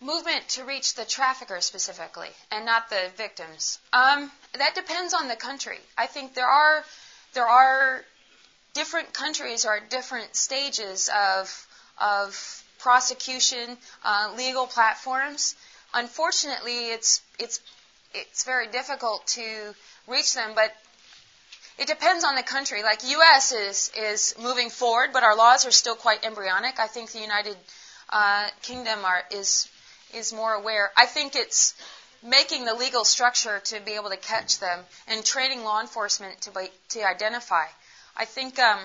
movement 0.00 0.39
to 0.50 0.64
reach 0.64 0.94
the 0.94 1.04
trafficker 1.04 1.60
specifically 1.60 2.30
and 2.50 2.64
not 2.64 2.90
the 2.90 3.10
victims? 3.16 3.78
Um, 3.92 4.30
that 4.58 4.74
depends 4.74 5.14
on 5.14 5.28
the 5.28 5.36
country. 5.36 5.78
I 5.96 6.06
think 6.06 6.34
there 6.34 6.48
are 6.48 6.84
there 7.34 7.46
are 7.46 8.04
different 8.74 9.12
countries 9.12 9.64
are 9.64 9.76
at 9.76 9.90
different 9.90 10.34
stages 10.36 11.10
of 11.14 11.66
of 11.98 12.64
prosecution, 12.78 13.76
uh, 14.04 14.32
legal 14.36 14.66
platforms. 14.66 15.54
Unfortunately, 15.94 16.90
it's 16.90 17.22
it's 17.38 17.60
it's 18.14 18.44
very 18.44 18.66
difficult 18.66 19.26
to 19.28 19.74
reach 20.06 20.34
them, 20.34 20.52
but 20.54 20.74
it 21.78 21.86
depends 21.86 22.24
on 22.24 22.34
the 22.34 22.42
country. 22.42 22.82
Like 22.82 23.08
U.S. 23.08 23.52
is 23.52 23.90
is 23.96 24.34
moving 24.40 24.70
forward, 24.70 25.10
but 25.12 25.22
our 25.22 25.36
laws 25.36 25.66
are 25.66 25.70
still 25.70 25.96
quite 25.96 26.24
embryonic. 26.24 26.78
I 26.78 26.86
think 26.86 27.12
the 27.12 27.20
United 27.20 27.56
uh, 28.10 28.48
Kingdom 28.62 29.04
are, 29.04 29.22
is 29.30 29.68
is 30.14 30.32
more 30.32 30.54
aware. 30.54 30.90
I 30.96 31.06
think 31.06 31.36
it's 31.36 31.74
making 32.22 32.64
the 32.64 32.74
legal 32.74 33.04
structure 33.04 33.60
to 33.64 33.80
be 33.80 33.92
able 33.92 34.10
to 34.10 34.16
catch 34.16 34.58
them 34.58 34.80
and 35.08 35.24
training 35.24 35.64
law 35.64 35.80
enforcement 35.80 36.40
to 36.42 36.50
be, 36.50 36.68
to 36.90 37.02
identify. 37.02 37.64
I 38.16 38.24
think, 38.26 38.58
um, 38.58 38.78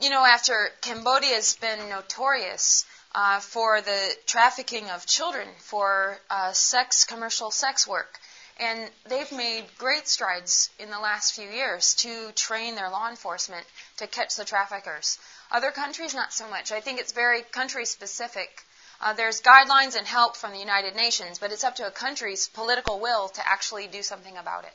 you 0.00 0.10
know, 0.10 0.24
after 0.24 0.68
Cambodia 0.80 1.34
has 1.34 1.56
been 1.56 1.88
notorious 1.88 2.86
uh, 3.14 3.40
for 3.40 3.80
the 3.80 4.16
trafficking 4.26 4.90
of 4.90 5.06
children 5.06 5.48
for 5.58 6.18
uh, 6.30 6.52
sex, 6.52 7.04
commercial 7.04 7.50
sex 7.50 7.86
work. 7.86 8.18
And 8.58 8.90
they've 9.08 9.30
made 9.32 9.64
great 9.76 10.08
strides 10.08 10.70
in 10.78 10.90
the 10.90 10.98
last 10.98 11.34
few 11.34 11.48
years 11.48 11.94
to 11.96 12.32
train 12.32 12.74
their 12.74 12.88
law 12.88 13.08
enforcement 13.10 13.66
to 13.98 14.06
catch 14.06 14.36
the 14.36 14.44
traffickers. 14.44 15.18
Other 15.50 15.70
countries, 15.70 16.14
not 16.14 16.32
so 16.32 16.48
much. 16.48 16.72
I 16.72 16.80
think 16.80 16.98
it's 16.98 17.12
very 17.12 17.42
country 17.42 17.84
specific 17.84 18.65
uh, 19.00 19.12
there's 19.12 19.40
guidelines 19.42 19.96
and 19.96 20.06
help 20.06 20.36
from 20.36 20.52
the 20.52 20.58
United 20.58 20.96
Nations, 20.96 21.38
but 21.38 21.52
it's 21.52 21.64
up 21.64 21.76
to 21.76 21.86
a 21.86 21.90
country's 21.90 22.48
political 22.48 22.98
will 23.00 23.28
to 23.28 23.48
actually 23.48 23.86
do 23.86 24.02
something 24.02 24.36
about 24.36 24.64
it. 24.64 24.74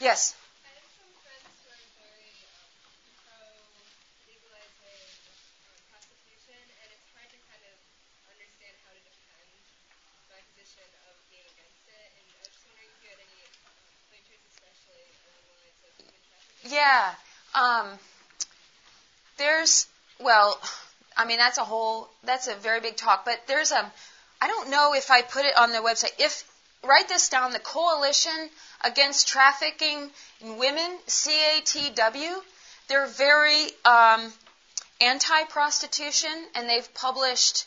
Yes? 0.00 0.34
Yeah. 16.64 17.14
Um, 17.54 17.98
there's, 19.38 19.86
well, 20.18 20.60
I 21.16 21.24
mean, 21.24 21.38
that's 21.38 21.58
a 21.58 21.64
whole, 21.64 22.08
that's 22.24 22.48
a 22.48 22.54
very 22.54 22.80
big 22.80 22.96
talk. 22.96 23.24
But 23.24 23.40
there's 23.46 23.72
a, 23.72 23.90
I 24.40 24.48
don't 24.48 24.70
know 24.70 24.94
if 24.94 25.10
I 25.10 25.22
put 25.22 25.44
it 25.44 25.56
on 25.56 25.72
the 25.72 25.78
website. 25.78 26.12
If, 26.18 26.44
write 26.84 27.08
this 27.08 27.28
down, 27.28 27.52
the 27.52 27.58
Coalition 27.58 28.50
Against 28.84 29.28
Trafficking 29.28 30.10
in 30.40 30.58
Women, 30.58 30.98
CATW, 31.06 32.36
they're 32.88 33.06
very 33.06 33.66
um, 33.84 34.32
anti-prostitution, 35.00 36.46
and 36.54 36.68
they've 36.68 36.92
published 36.94 37.66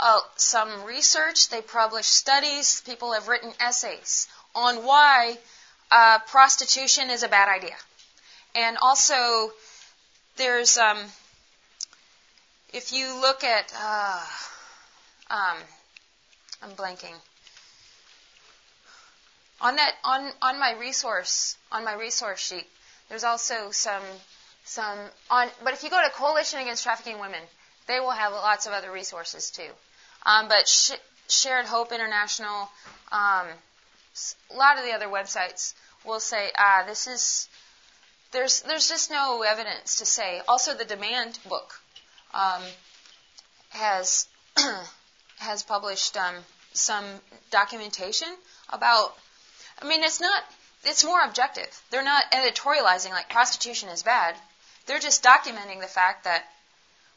uh, 0.00 0.20
some 0.36 0.84
research. 0.84 1.48
They 1.48 1.62
publish 1.62 2.06
studies. 2.06 2.82
People 2.82 3.12
have 3.12 3.28
written 3.28 3.52
essays 3.60 4.28
on 4.54 4.84
why 4.84 5.38
uh, 5.90 6.18
prostitution 6.26 7.10
is 7.10 7.22
a 7.22 7.28
bad 7.28 7.48
idea. 7.48 7.76
And 8.54 8.76
also, 8.82 9.52
there's 10.36 10.76
um, 10.78 10.98
if 12.72 12.92
you 12.92 13.20
look 13.20 13.44
at, 13.44 13.72
uh, 13.78 14.24
um, 15.30 15.56
I'm 16.62 16.70
blanking. 16.70 17.14
On 19.60 19.74
that, 19.76 19.94
on 20.04 20.30
on 20.40 20.60
my 20.60 20.74
resource, 20.78 21.56
on 21.72 21.84
my 21.84 21.94
resource 21.94 22.40
sheet, 22.40 22.66
there's 23.08 23.24
also 23.24 23.70
some 23.70 24.02
some 24.64 24.98
on. 25.30 25.48
But 25.64 25.72
if 25.72 25.82
you 25.82 25.90
go 25.90 26.00
to 26.02 26.10
Coalition 26.10 26.60
Against 26.60 26.84
Trafficking 26.84 27.18
Women, 27.18 27.42
they 27.88 27.98
will 27.98 28.12
have 28.12 28.32
lots 28.32 28.66
of 28.66 28.72
other 28.72 28.92
resources 28.92 29.50
too. 29.50 29.70
Um, 30.24 30.46
but 30.48 30.68
Sh- 30.68 30.92
Shared 31.28 31.66
Hope 31.66 31.90
International, 31.90 32.70
um, 33.10 33.46
a 34.50 34.56
lot 34.56 34.78
of 34.78 34.84
the 34.84 34.92
other 34.92 35.06
websites 35.06 35.74
will 36.04 36.20
say, 36.20 36.52
ah, 36.56 36.84
this 36.86 37.08
is 37.08 37.48
there's 38.30 38.60
there's 38.62 38.88
just 38.88 39.10
no 39.10 39.42
evidence 39.42 39.96
to 39.96 40.06
say. 40.06 40.40
Also, 40.46 40.74
the 40.74 40.84
Demand 40.84 41.38
book 41.48 41.80
um, 42.34 42.62
has 43.70 44.26
has 45.38 45.62
published 45.62 46.16
um, 46.16 46.34
some 46.72 47.04
documentation 47.50 48.28
about. 48.70 49.14
I 49.80 49.86
mean, 49.86 50.02
it's 50.02 50.20
not. 50.20 50.42
It's 50.84 51.04
more 51.04 51.20
objective. 51.20 51.68
They're 51.90 52.04
not 52.04 52.30
editorializing 52.30 53.10
like 53.10 53.28
prostitution 53.28 53.88
is 53.88 54.02
bad. 54.02 54.36
They're 54.86 54.98
just 54.98 55.22
documenting 55.22 55.80
the 55.80 55.86
fact 55.86 56.24
that, 56.24 56.44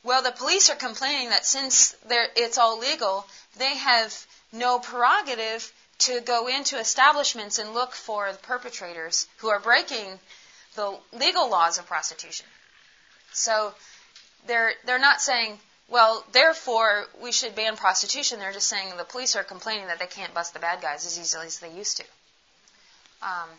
well, 0.03 0.21
the 0.21 0.31
police 0.31 0.69
are 0.69 0.75
complaining 0.75 1.29
that 1.29 1.45
since 1.45 1.95
it's 2.09 2.57
all 2.57 2.79
legal, 2.79 3.25
they 3.57 3.77
have 3.77 4.25
no 4.51 4.79
prerogative 4.79 5.71
to 5.99 6.19
go 6.21 6.47
into 6.47 6.79
establishments 6.79 7.59
and 7.59 7.73
look 7.73 7.93
for 7.93 8.31
the 8.31 8.37
perpetrators 8.39 9.27
who 9.37 9.49
are 9.49 9.59
breaking 9.59 10.19
the 10.75 10.97
legal 11.13 11.49
laws 11.49 11.77
of 11.77 11.85
prostitution. 11.85 12.47
So 13.31 13.73
they're 14.47 14.73
they're 14.85 14.99
not 14.99 15.21
saying, 15.21 15.59
well, 15.89 16.25
therefore 16.31 17.05
we 17.21 17.31
should 17.31 17.55
ban 17.55 17.75
prostitution. 17.75 18.39
They're 18.39 18.53
just 18.53 18.67
saying 18.67 18.95
the 18.97 19.03
police 19.03 19.35
are 19.35 19.43
complaining 19.43 19.87
that 19.87 19.99
they 19.99 20.07
can't 20.07 20.33
bust 20.33 20.53
the 20.53 20.59
bad 20.59 20.81
guys 20.81 21.05
as 21.05 21.19
easily 21.19 21.47
as 21.47 21.59
they 21.59 21.71
used 21.71 21.97
to. 21.97 22.03
Um, 23.21 23.49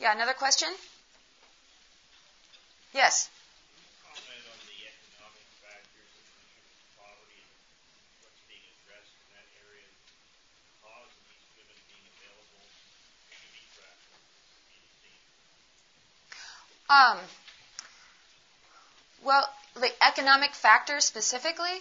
yeah, 0.00 0.14
another 0.14 0.34
question? 0.34 0.68
Yes. 2.92 3.30
Um, 16.90 17.18
well, 19.22 19.48
the 19.74 19.90
economic 20.04 20.54
factors 20.54 21.04
specifically. 21.04 21.80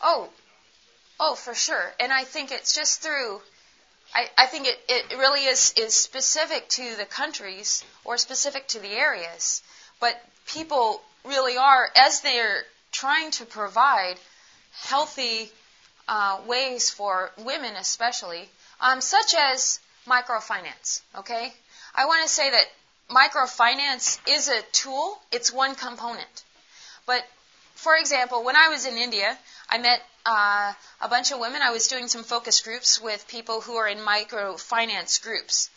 Oh, 0.00 0.28
oh, 1.20 1.34
for 1.34 1.54
sure. 1.54 1.92
And 2.00 2.12
I 2.12 2.24
think 2.24 2.50
it's 2.52 2.74
just 2.74 3.00
through. 3.02 3.40
I, 4.14 4.28
I 4.38 4.46
think 4.46 4.66
it, 4.66 4.78
it 4.88 5.18
really 5.18 5.44
is 5.44 5.72
is 5.76 5.94
specific 5.94 6.68
to 6.70 6.96
the 6.96 7.04
countries 7.04 7.84
or 8.04 8.16
specific 8.18 8.68
to 8.68 8.78
the 8.80 8.92
areas, 8.92 9.62
but 10.00 10.20
people 10.46 11.02
really 11.24 11.56
are 11.56 11.90
as 11.96 12.20
they're 12.20 12.64
trying 12.92 13.30
to 13.32 13.44
provide 13.44 14.16
healthy 14.84 15.50
uh, 16.08 16.40
ways 16.46 16.90
for 16.90 17.30
women, 17.38 17.76
especially, 17.76 18.48
um, 18.80 19.00
such 19.00 19.34
as 19.34 19.80
microfinance. 20.06 21.02
Okay, 21.16 21.52
I 21.94 22.06
want 22.06 22.22
to 22.26 22.28
say 22.28 22.50
that 22.50 22.66
microfinance 23.10 24.18
is 24.28 24.48
a 24.48 24.62
tool; 24.72 25.18
it's 25.32 25.52
one 25.52 25.74
component. 25.74 26.44
But 27.06 27.24
for 27.74 27.96
example, 27.96 28.42
when 28.42 28.56
I 28.56 28.68
was 28.68 28.86
in 28.86 28.96
India, 28.96 29.38
I 29.70 29.78
met 29.78 30.02
uh, 30.26 30.72
a 31.00 31.08
bunch 31.08 31.30
of 31.30 31.38
women. 31.38 31.62
I 31.62 31.70
was 31.70 31.88
doing 31.88 32.08
some 32.08 32.24
focus 32.24 32.60
groups 32.60 33.00
with 33.00 33.28
people 33.28 33.60
who 33.60 33.76
are 33.76 33.88
in 33.88 33.98
microfinance 33.98 35.22
groups. 35.22 35.70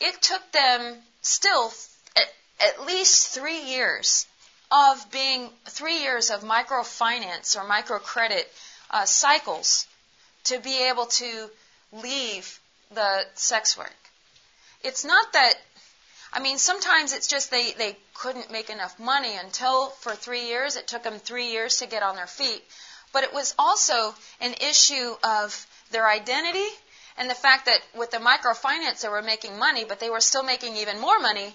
It 0.00 0.20
took 0.20 0.52
them 0.52 0.98
still 1.22 1.72
at, 2.16 2.28
at 2.60 2.86
least 2.86 3.28
three 3.28 3.62
years 3.62 4.26
of 4.70 5.10
being 5.10 5.50
three 5.66 6.00
years 6.00 6.30
of 6.30 6.42
microfinance 6.42 7.56
or 7.56 7.68
microcredit 7.68 8.44
uh, 8.90 9.04
cycles 9.04 9.86
to 10.44 10.58
be 10.58 10.88
able 10.88 11.06
to 11.06 11.50
leave 11.92 12.60
the 12.94 13.24
sex 13.34 13.76
work. 13.76 13.94
It's 14.82 15.04
not 15.04 15.32
that, 15.32 15.54
I 16.32 16.40
mean, 16.40 16.58
sometimes 16.58 17.12
it's 17.12 17.26
just 17.26 17.50
they, 17.50 17.72
they 17.72 17.96
couldn't 18.14 18.50
make 18.50 18.70
enough 18.70 18.98
money 18.98 19.36
until 19.36 19.90
for 19.90 20.14
three 20.14 20.46
years. 20.46 20.76
It 20.76 20.86
took 20.86 21.02
them 21.02 21.18
three 21.18 21.50
years 21.52 21.78
to 21.78 21.86
get 21.86 22.02
on 22.02 22.16
their 22.16 22.26
feet. 22.26 22.62
But 23.12 23.24
it 23.24 23.32
was 23.32 23.54
also 23.58 24.14
an 24.40 24.54
issue 24.54 25.14
of 25.22 25.66
their 25.90 26.08
identity 26.08 26.66
and 27.18 27.28
the 27.28 27.34
fact 27.34 27.66
that 27.66 27.80
with 27.94 28.10
the 28.10 28.18
microfinance 28.18 29.02
they 29.02 29.08
were 29.08 29.22
making 29.22 29.58
money, 29.58 29.84
but 29.84 30.00
they 30.00 30.10
were 30.10 30.20
still 30.20 30.42
making 30.42 30.76
even 30.76 30.98
more 30.98 31.18
money 31.20 31.54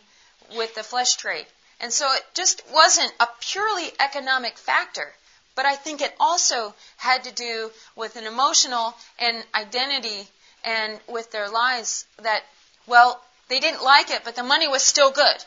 with 0.55 0.75
the 0.75 0.83
flesh 0.83 1.15
trade. 1.15 1.47
And 1.79 1.91
so 1.91 2.11
it 2.13 2.23
just 2.33 2.63
wasn't 2.71 3.11
a 3.19 3.27
purely 3.39 3.91
economic 3.99 4.57
factor. 4.57 5.13
But 5.57 5.65
I 5.65 5.75
think 5.75 6.01
it 6.01 6.15
also 6.19 6.75
had 6.97 7.23
to 7.23 7.31
do 7.31 7.71
with 7.95 8.15
an 8.15 8.27
emotional 8.27 8.95
and 9.17 9.43
identity 9.55 10.27
and 10.63 10.99
with 11.07 11.31
their 11.31 11.49
lives 11.49 12.05
that, 12.21 12.43
well, 12.85 13.19
they 13.47 13.59
didn't 13.59 13.83
like 13.83 14.11
it, 14.11 14.21
but 14.23 14.35
the 14.35 14.43
money 14.43 14.67
was 14.67 14.83
still 14.83 15.09
good. 15.09 15.43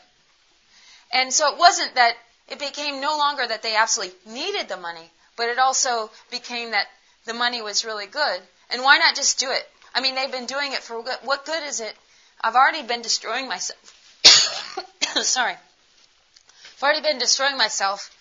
And 1.13 1.33
so 1.33 1.53
it 1.53 1.57
wasn't 1.57 1.95
that 1.95 2.17
it 2.49 2.59
became 2.59 2.99
no 2.99 3.17
longer 3.17 3.47
that 3.47 3.61
they 3.61 3.77
absolutely 3.77 4.13
needed 4.29 4.67
the 4.67 4.75
money, 4.75 5.09
but 5.37 5.47
it 5.47 5.57
also 5.57 6.11
became 6.29 6.71
that 6.71 6.87
the 7.23 7.33
money 7.33 7.61
was 7.61 7.85
really 7.85 8.07
good. 8.07 8.41
And 8.69 8.83
why 8.83 8.97
not 8.97 9.15
just 9.15 9.39
do 9.39 9.49
it? 9.49 9.65
I 9.95 10.01
mean, 10.01 10.15
they've 10.15 10.29
been 10.29 10.45
doing 10.45 10.73
it 10.73 10.83
for 10.83 11.01
what 11.01 11.45
good 11.45 11.63
is 11.63 11.79
it? 11.79 11.95
I've 12.41 12.55
already 12.55 12.83
been 12.83 13.01
destroying 13.01 13.47
myself. 13.47 13.79
Sorry. 15.23 15.53
I've 15.53 16.83
already 16.83 17.01
been 17.01 17.17
destroying 17.17 17.55
myself. 17.55 18.13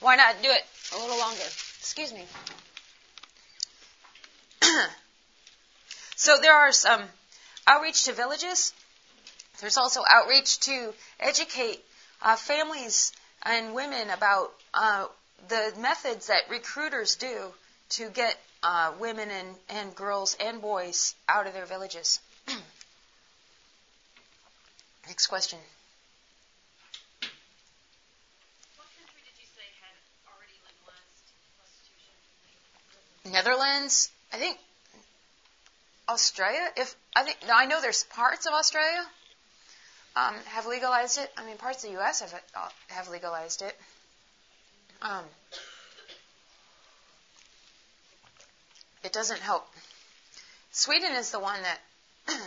Why 0.00 0.16
not 0.16 0.40
do 0.42 0.48
it 0.48 0.64
a 0.94 0.98
little 0.98 1.18
longer. 1.18 1.42
Excuse 1.78 2.12
me. 2.12 2.24
so 6.16 6.38
there 6.40 6.54
are 6.54 6.72
some 6.72 7.02
outreach 7.66 8.04
to 8.04 8.12
villages. 8.12 8.72
There's 9.60 9.76
also 9.76 10.02
outreach 10.08 10.60
to 10.60 10.94
educate 11.20 11.84
uh, 12.22 12.36
families 12.36 13.12
and 13.42 13.74
women 13.74 14.10
about 14.10 14.52
uh, 14.72 15.06
the 15.48 15.72
methods 15.78 16.28
that 16.28 16.42
recruiters 16.50 17.16
do 17.16 17.52
to 17.90 18.08
get 18.10 18.36
uh, 18.62 18.92
women 18.98 19.30
and, 19.30 19.48
and 19.68 19.94
girls 19.94 20.36
and 20.40 20.60
boys 20.60 21.14
out 21.28 21.46
of 21.46 21.52
their 21.52 21.66
villages. 21.66 22.20
Next 25.06 25.26
question. 25.26 25.58
Netherlands, 33.24 34.10
I 34.32 34.36
think 34.36 34.58
Australia. 36.08 36.68
If 36.76 36.94
I 37.16 37.22
think 37.24 37.38
I 37.52 37.66
know 37.66 37.80
there's 37.80 38.04
parts 38.04 38.46
of 38.46 38.52
Australia 38.52 39.04
um, 40.16 40.34
have 40.46 40.66
legalized 40.66 41.18
it. 41.18 41.30
I 41.36 41.44
mean, 41.44 41.56
parts 41.56 41.84
of 41.84 41.90
the 41.90 41.96
U.S. 41.96 42.20
have 42.20 42.34
uh, 42.54 42.68
have 42.88 43.08
legalized 43.08 43.62
it. 43.62 43.76
Um, 45.02 45.24
it 49.02 49.12
doesn't 49.12 49.40
help. 49.40 49.66
Sweden 50.72 51.12
is 51.12 51.30
the 51.30 51.40
one 51.40 51.58
that 51.62 51.80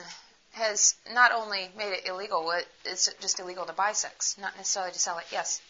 has 0.51 0.95
not 1.13 1.31
only 1.31 1.69
made 1.77 1.93
it 1.93 2.07
illegal, 2.07 2.51
it's 2.85 3.11
just 3.21 3.39
illegal 3.39 3.65
to 3.65 3.73
buy 3.73 3.93
sex, 3.93 4.37
not 4.39 4.55
necessarily 4.57 4.91
to 4.91 4.99
sell 4.99 5.17
it. 5.17 5.25
Yes. 5.31 5.61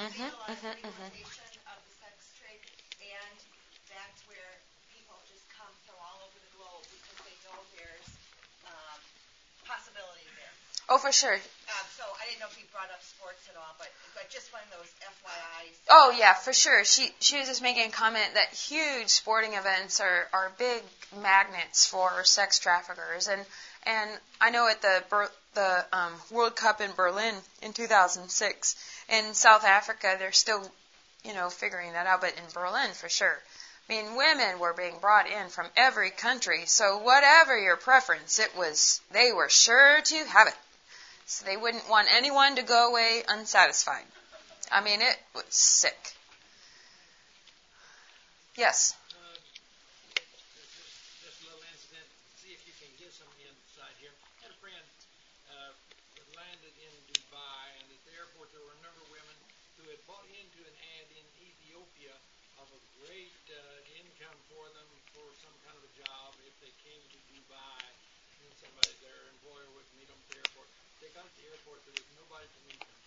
mm-hmm, 0.00 0.26
mm-hmm, 0.26 0.74
mm-hmm. 0.80 1.10
of 1.68 1.78
the 1.84 1.94
sex 2.00 2.16
trade, 2.40 2.64
and 3.04 3.36
that's 3.92 4.20
where 4.24 4.52
people 4.96 5.14
just 5.28 5.44
come 5.52 5.70
from 5.84 6.00
all 6.00 6.24
over 6.24 6.38
the 6.40 6.52
globe 6.56 6.84
because 6.88 7.20
they 7.20 7.36
know 7.44 7.58
there's 7.76 8.08
um, 8.64 8.98
possibility 9.68 10.24
there. 10.40 10.54
Oh, 10.88 10.96
for 10.96 11.09
sure. 11.20 11.34
Um, 11.34 11.86
so 11.96 12.04
I 12.16 12.26
didn't 12.26 12.40
know 12.40 12.50
if 12.50 12.58
you 12.58 12.64
brought 12.72 12.90
up 12.90 13.02
sports 13.04 13.44
at 13.48 13.56
all, 13.56 13.74
but 13.78 13.88
but 14.14 14.28
just 14.30 14.52
one 14.52 14.62
of 14.64 14.78
those 14.78 14.90
FYIs. 15.04 15.76
Oh 15.88 16.14
yeah, 16.16 16.34
for 16.34 16.52
sure. 16.52 16.84
She 16.84 17.10
she 17.20 17.38
was 17.38 17.48
just 17.48 17.62
making 17.62 17.88
a 17.88 17.92
comment 17.92 18.34
that 18.34 18.48
huge 18.54 19.08
sporting 19.08 19.54
events 19.54 20.00
are 20.00 20.26
are 20.32 20.50
big 20.58 20.82
magnets 21.22 21.86
for 21.86 22.24
sex 22.24 22.58
traffickers, 22.58 23.28
and 23.28 23.44
and 23.84 24.10
I 24.40 24.50
know 24.50 24.68
at 24.68 24.82
the 24.82 25.30
the 25.54 25.84
um, 25.92 26.12
World 26.30 26.56
Cup 26.56 26.80
in 26.80 26.90
Berlin 26.92 27.34
in 27.62 27.72
2006 27.72 28.76
in 29.08 29.34
South 29.34 29.64
Africa, 29.64 30.16
they're 30.18 30.32
still, 30.32 30.62
you 31.24 31.34
know, 31.34 31.50
figuring 31.50 31.92
that 31.92 32.06
out, 32.06 32.20
but 32.20 32.34
in 32.36 32.44
Berlin 32.54 32.90
for 32.92 33.08
sure. 33.08 33.38
I 33.88 33.92
mean, 33.92 34.14
women 34.14 34.60
were 34.60 34.72
being 34.72 34.94
brought 35.00 35.28
in 35.28 35.48
from 35.48 35.66
every 35.76 36.10
country, 36.10 36.66
so 36.66 36.98
whatever 36.98 37.58
your 37.58 37.76
preference, 37.76 38.38
it 38.38 38.56
was, 38.56 39.00
they 39.10 39.32
were 39.32 39.48
sure 39.48 40.00
to 40.00 40.24
have 40.26 40.46
it. 40.46 40.54
So 41.30 41.46
they 41.46 41.54
wouldn't 41.54 41.86
want 41.86 42.10
anyone 42.10 42.58
to 42.58 42.66
go 42.66 42.90
away 42.90 43.22
unsatisfied. 43.22 44.02
I 44.66 44.82
mean, 44.82 44.98
it 44.98 45.14
was 45.30 45.46
sick. 45.46 45.94
Yes. 48.58 48.98
Uh, 49.14 49.38
just 51.22 51.38
a 51.38 51.44
little 51.46 51.62
incident. 51.70 52.02
See 52.34 52.50
if 52.50 52.66
you 52.66 52.74
can 52.82 52.90
get 52.98 53.14
some 53.14 53.30
insight 53.46 53.94
here. 54.02 54.10
I 54.10 54.50
had 54.50 54.50
a 54.50 54.58
friend 54.58 54.86
uh, 55.54 55.70
landed 56.34 56.74
in 56.82 56.92
Dubai, 57.14 57.78
and 57.78 57.86
at 57.94 58.02
the 58.10 58.14
airport 58.18 58.50
there 58.50 58.66
were 58.66 58.74
a 58.74 58.82
number 58.82 58.98
of 58.98 59.14
women 59.14 59.38
who 59.78 59.86
had 59.86 60.02
bought 60.10 60.26
into 60.34 60.58
an 60.66 60.74
ad 60.98 61.14
in 61.14 61.26
Ethiopia 61.46 62.18
of 62.58 62.66
a 62.74 62.80
great 63.06 63.38
uh, 63.54 64.02
income 64.02 64.34
for 64.50 64.66
them 64.74 64.90
for 65.14 65.30
some 65.38 65.54
kind 65.62 65.78
of 65.78 65.86
a 65.86 65.92
job 65.94 66.34
if 66.42 66.58
they 66.58 66.74
came 66.82 66.98
to 67.14 67.18
Dubai. 67.30 67.86
And 68.42 68.50
somebody, 68.58 68.90
their 68.98 69.30
employer 69.30 69.70
would 69.78 69.86
meet 69.94 70.10
them 70.10 70.18
at 70.18 70.26
the 70.34 70.42
airport. 70.42 70.66
They 71.10 71.18
got 71.18 71.26
to 71.26 71.42
the 71.42 71.50
airport, 71.50 71.82
there 71.90 71.98
was 71.98 72.06
nobody 72.22 72.46
to 72.46 72.60
meet 72.70 72.78
them. 72.86 73.00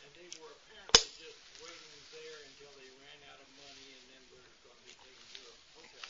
And 0.00 0.08
they 0.16 0.32
were 0.40 0.48
apparently 0.48 1.12
just 1.20 1.36
waiting 1.60 1.92
there 2.08 2.38
until 2.48 2.72
they 2.72 2.88
ran 3.04 3.20
out 3.28 3.36
of 3.36 3.48
money 3.52 4.00
and 4.00 4.04
then 4.08 4.22
were 4.32 4.48
going 4.64 4.80
to 4.80 4.86
be 4.88 4.96
taken 5.04 5.20
to 5.28 5.40
a 5.44 5.54
hotel. 5.76 6.08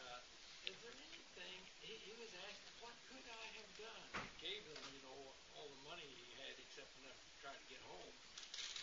Uh, 0.00 0.72
is 0.72 0.76
there 0.80 0.96
anything, 1.04 1.56
he, 1.84 2.00
he 2.00 2.16
was 2.16 2.32
asked, 2.48 2.64
what 2.80 2.96
could 3.12 3.28
I 3.28 3.44
have 3.60 3.70
done? 3.76 4.08
He 4.24 4.32
gave 4.40 4.64
them, 4.72 4.80
you 4.88 5.04
know, 5.04 5.20
all 5.60 5.68
the 5.68 5.82
money 5.84 6.08
he 6.16 6.32
had 6.40 6.56
except 6.64 6.96
enough 7.04 7.20
to 7.20 7.32
try 7.44 7.52
to 7.52 7.66
get 7.68 7.84
home. 7.84 8.12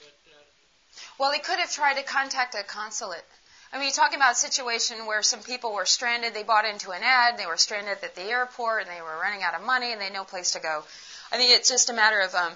But 0.05 0.21
uh, 0.37 0.45
Well, 1.17 1.33
he 1.33 1.41
could 1.41 1.57
have 1.57 1.73
tried 1.73 1.97
to 1.97 2.05
contact 2.05 2.53
a 2.53 2.61
consulate. 2.61 3.25
I 3.73 3.81
mean, 3.81 3.89
you're 3.89 3.97
talking 3.97 4.21
about 4.21 4.37
a 4.37 4.45
situation 4.45 5.09
where 5.09 5.25
some 5.25 5.41
people 5.41 5.73
were 5.73 5.89
stranded. 5.89 6.37
They 6.37 6.45
bought 6.45 6.69
into 6.69 6.91
an 6.91 7.01
ad. 7.01 7.41
They 7.41 7.49
were 7.49 7.57
stranded 7.57 8.05
at 8.05 8.13
the 8.13 8.29
airport, 8.29 8.85
and 8.85 8.91
they 8.93 9.01
were 9.01 9.17
running 9.17 9.41
out 9.41 9.57
of 9.57 9.65
money, 9.65 9.91
and 9.91 9.99
they 9.99 10.05
had 10.05 10.13
no 10.13 10.23
place 10.23 10.51
to 10.51 10.61
go. 10.61 10.85
I 11.31 11.37
think 11.37 11.51
it's 11.51 11.69
just 11.69 11.89
a 11.89 11.93
matter 11.93 12.19
of 12.21 12.35
um, 12.35 12.53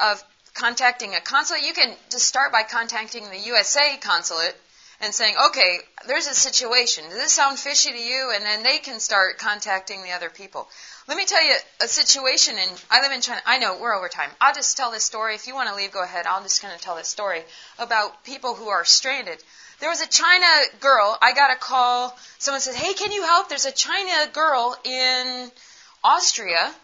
of 0.00 0.22
contacting 0.54 1.14
a 1.14 1.20
consulate. 1.20 1.62
You 1.62 1.72
can 1.72 1.94
just 2.10 2.26
start 2.26 2.52
by 2.52 2.62
contacting 2.62 3.28
the 3.30 3.38
USA 3.38 3.96
consulate 4.00 4.56
and 5.00 5.14
saying, 5.14 5.36
"Okay, 5.48 5.78
there's 6.06 6.26
a 6.26 6.34
situation. 6.34 7.04
Does 7.04 7.14
this 7.14 7.32
sound 7.32 7.58
fishy 7.58 7.90
to 7.90 7.98
you?" 7.98 8.32
And 8.34 8.44
then 8.44 8.62
they 8.62 8.78
can 8.78 9.00
start 9.00 9.38
contacting 9.38 10.02
the 10.02 10.12
other 10.12 10.30
people. 10.30 10.68
Let 11.06 11.16
me 11.16 11.24
tell 11.24 11.42
you 11.42 11.54
a 11.80 11.88
situation. 11.88 12.58
And 12.58 12.70
I 12.90 13.00
live 13.00 13.12
in 13.12 13.20
China. 13.20 13.40
I 13.46 13.58
know 13.58 13.78
we're 13.78 13.94
over 13.94 14.08
time. 14.08 14.30
I'll 14.40 14.54
just 14.54 14.76
tell 14.76 14.90
this 14.90 15.04
story. 15.04 15.34
If 15.34 15.46
you 15.46 15.54
want 15.54 15.68
to 15.70 15.74
leave, 15.74 15.92
go 15.92 16.02
ahead. 16.02 16.26
I'm 16.26 16.42
just 16.42 16.60
going 16.60 16.76
to 16.76 16.80
tell 16.80 16.96
this 16.96 17.08
story 17.08 17.42
about 17.78 18.24
people 18.24 18.54
who 18.54 18.68
are 18.68 18.84
stranded. 18.84 19.42
There 19.80 19.88
was 19.88 20.00
a 20.00 20.08
China 20.08 20.46
girl. 20.80 21.16
I 21.22 21.32
got 21.32 21.52
a 21.52 21.56
call. 21.56 22.18
Someone 22.38 22.60
said, 22.60 22.74
"Hey, 22.74 22.92
can 22.94 23.12
you 23.12 23.22
help? 23.22 23.48
There's 23.48 23.66
a 23.66 23.72
China 23.72 24.26
girl 24.32 24.76
in 24.84 25.50
Austria." 26.02 26.74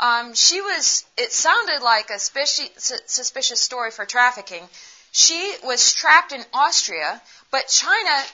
Um, 0.00 0.34
she 0.34 0.60
was. 0.60 1.04
It 1.16 1.32
sounded 1.32 1.82
like 1.82 2.10
a 2.10 2.14
speci- 2.14 2.78
su- 2.80 3.04
suspicious 3.06 3.60
story 3.60 3.90
for 3.90 4.06
trafficking. 4.06 4.68
She 5.10 5.56
was 5.64 5.92
trapped 5.92 6.32
in 6.32 6.44
Austria, 6.52 7.20
but 7.50 7.66
China 7.66 8.24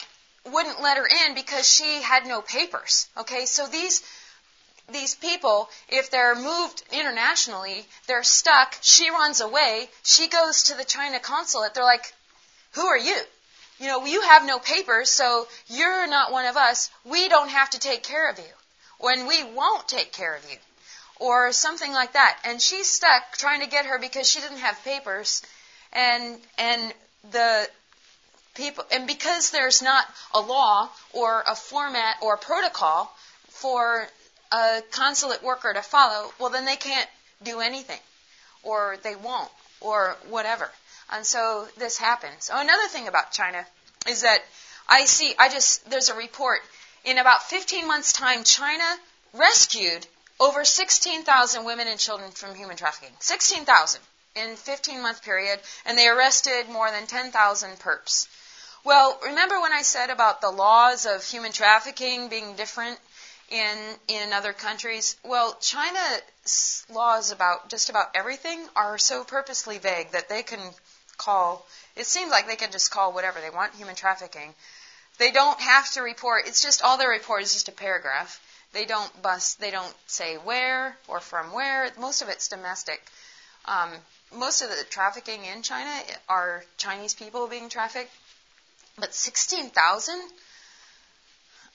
wouldn't 0.44 0.82
let 0.82 0.98
her 0.98 1.06
in 1.06 1.34
because 1.34 1.66
she 1.66 2.02
had 2.02 2.26
no 2.26 2.42
papers. 2.42 3.08
Okay, 3.16 3.46
so 3.46 3.66
these 3.66 4.02
these 4.90 5.14
people, 5.14 5.70
if 5.88 6.10
they're 6.10 6.34
moved 6.34 6.82
internationally, 6.92 7.86
they're 8.06 8.22
stuck. 8.22 8.76
She 8.82 9.08
runs 9.08 9.40
away. 9.40 9.88
She 10.02 10.28
goes 10.28 10.64
to 10.64 10.74
the 10.74 10.84
China 10.84 11.18
consulate. 11.18 11.72
They're 11.72 11.84
like, 11.84 12.12
"Who 12.72 12.86
are 12.86 12.98
you? 12.98 13.16
You 13.78 13.86
know, 13.86 14.04
you 14.04 14.20
have 14.20 14.44
no 14.44 14.58
papers, 14.58 15.10
so 15.10 15.48
you're 15.68 16.06
not 16.06 16.30
one 16.30 16.44
of 16.44 16.58
us. 16.58 16.90
We 17.04 17.28
don't 17.28 17.48
have 17.48 17.70
to 17.70 17.78
take 17.78 18.02
care 18.02 18.28
of 18.28 18.38
you, 18.38 18.52
when 18.98 19.26
we 19.26 19.42
won't 19.42 19.88
take 19.88 20.12
care 20.12 20.34
of 20.34 20.44
you." 20.50 20.58
Or 21.20 21.52
something 21.52 21.92
like 21.92 22.14
that. 22.14 22.38
And 22.44 22.60
she's 22.60 22.90
stuck 22.90 23.36
trying 23.36 23.60
to 23.60 23.68
get 23.68 23.86
her 23.86 23.98
because 23.98 24.28
she 24.28 24.40
didn't 24.40 24.58
have 24.58 24.82
papers 24.84 25.42
and 25.92 26.38
and 26.58 26.92
the 27.30 27.68
people 28.54 28.84
and 28.92 29.06
because 29.06 29.50
there's 29.50 29.82
not 29.82 30.06
a 30.34 30.40
law 30.40 30.88
or 31.12 31.44
a 31.48 31.54
format 31.54 32.16
or 32.20 32.34
a 32.34 32.38
protocol 32.38 33.14
for 33.48 34.06
a 34.52 34.82
consulate 34.90 35.42
worker 35.42 35.72
to 35.72 35.82
follow, 35.82 36.32
well 36.38 36.50
then 36.50 36.64
they 36.64 36.76
can't 36.76 37.08
do 37.42 37.60
anything 37.60 38.00
or 38.62 38.96
they 39.02 39.16
won't 39.16 39.50
or 39.80 40.16
whatever. 40.28 40.70
And 41.12 41.24
so 41.24 41.68
this 41.76 41.98
happens. 41.98 42.50
Oh, 42.52 42.60
another 42.60 42.88
thing 42.88 43.08
about 43.08 43.32
China 43.32 43.64
is 44.08 44.22
that 44.22 44.38
I 44.88 45.04
see 45.04 45.34
I 45.38 45.48
just 45.48 45.88
there's 45.90 46.08
a 46.08 46.14
report 46.14 46.60
in 47.04 47.18
about 47.18 47.42
15 47.44 47.86
months 47.86 48.12
time 48.12 48.44
China 48.44 48.84
rescued 49.32 50.06
over 50.40 50.64
16,000 50.64 51.64
women 51.64 51.88
and 51.88 51.98
children 51.98 52.30
from 52.30 52.54
human 52.54 52.76
trafficking. 52.76 53.14
16,000 53.20 54.00
in 54.36 54.56
15 54.56 55.02
month 55.02 55.22
period 55.22 55.60
and 55.86 55.96
they 55.96 56.08
arrested 56.08 56.68
more 56.68 56.90
than 56.90 57.06
10,000 57.06 57.78
perps. 57.78 58.28
Well, 58.84 59.18
remember 59.24 59.60
when 59.60 59.72
I 59.72 59.82
said 59.82 60.10
about 60.10 60.40
the 60.40 60.50
laws 60.50 61.06
of 61.06 61.24
human 61.24 61.52
trafficking 61.52 62.28
being 62.28 62.54
different 62.54 62.98
in 63.50 63.78
in 64.08 64.32
other 64.32 64.52
countries? 64.52 65.16
Well, 65.24 65.56
China's 65.60 66.84
laws 66.90 67.30
about 67.30 67.70
just 67.70 67.88
about 67.88 68.10
everything 68.14 68.68
are 68.76 68.98
so 68.98 69.24
purposely 69.24 69.78
vague 69.78 70.10
that 70.10 70.28
they 70.28 70.42
can 70.42 70.60
call 71.16 71.66
it 71.96 72.06
seems 72.06 72.30
like 72.30 72.48
they 72.48 72.56
can 72.56 72.72
just 72.72 72.90
call 72.90 73.12
whatever 73.12 73.40
they 73.40 73.50
want 73.50 73.74
human 73.74 73.94
trafficking. 73.94 74.54
They 75.18 75.30
don't 75.30 75.60
have 75.60 75.90
to 75.92 76.02
report. 76.02 76.48
It's 76.48 76.60
just 76.60 76.82
all 76.82 76.98
they 76.98 77.06
report 77.06 77.42
is 77.42 77.52
just 77.52 77.68
a 77.68 77.72
paragraph. 77.72 78.40
They 78.74 78.84
don't 78.84 79.22
bust. 79.22 79.60
They 79.60 79.70
don't 79.70 79.94
say 80.06 80.34
where 80.34 80.96
or 81.08 81.20
from 81.20 81.52
where. 81.52 81.90
Most 81.98 82.22
of 82.22 82.28
it's 82.28 82.48
domestic. 82.48 83.02
Um, 83.64 83.90
most 84.36 84.62
of 84.62 84.68
the 84.68 84.84
trafficking 84.90 85.44
in 85.44 85.62
China 85.62 85.90
are 86.28 86.64
Chinese 86.76 87.14
people 87.14 87.46
being 87.46 87.68
trafficked. 87.68 88.10
But 88.98 89.14
16,000? 89.14 90.20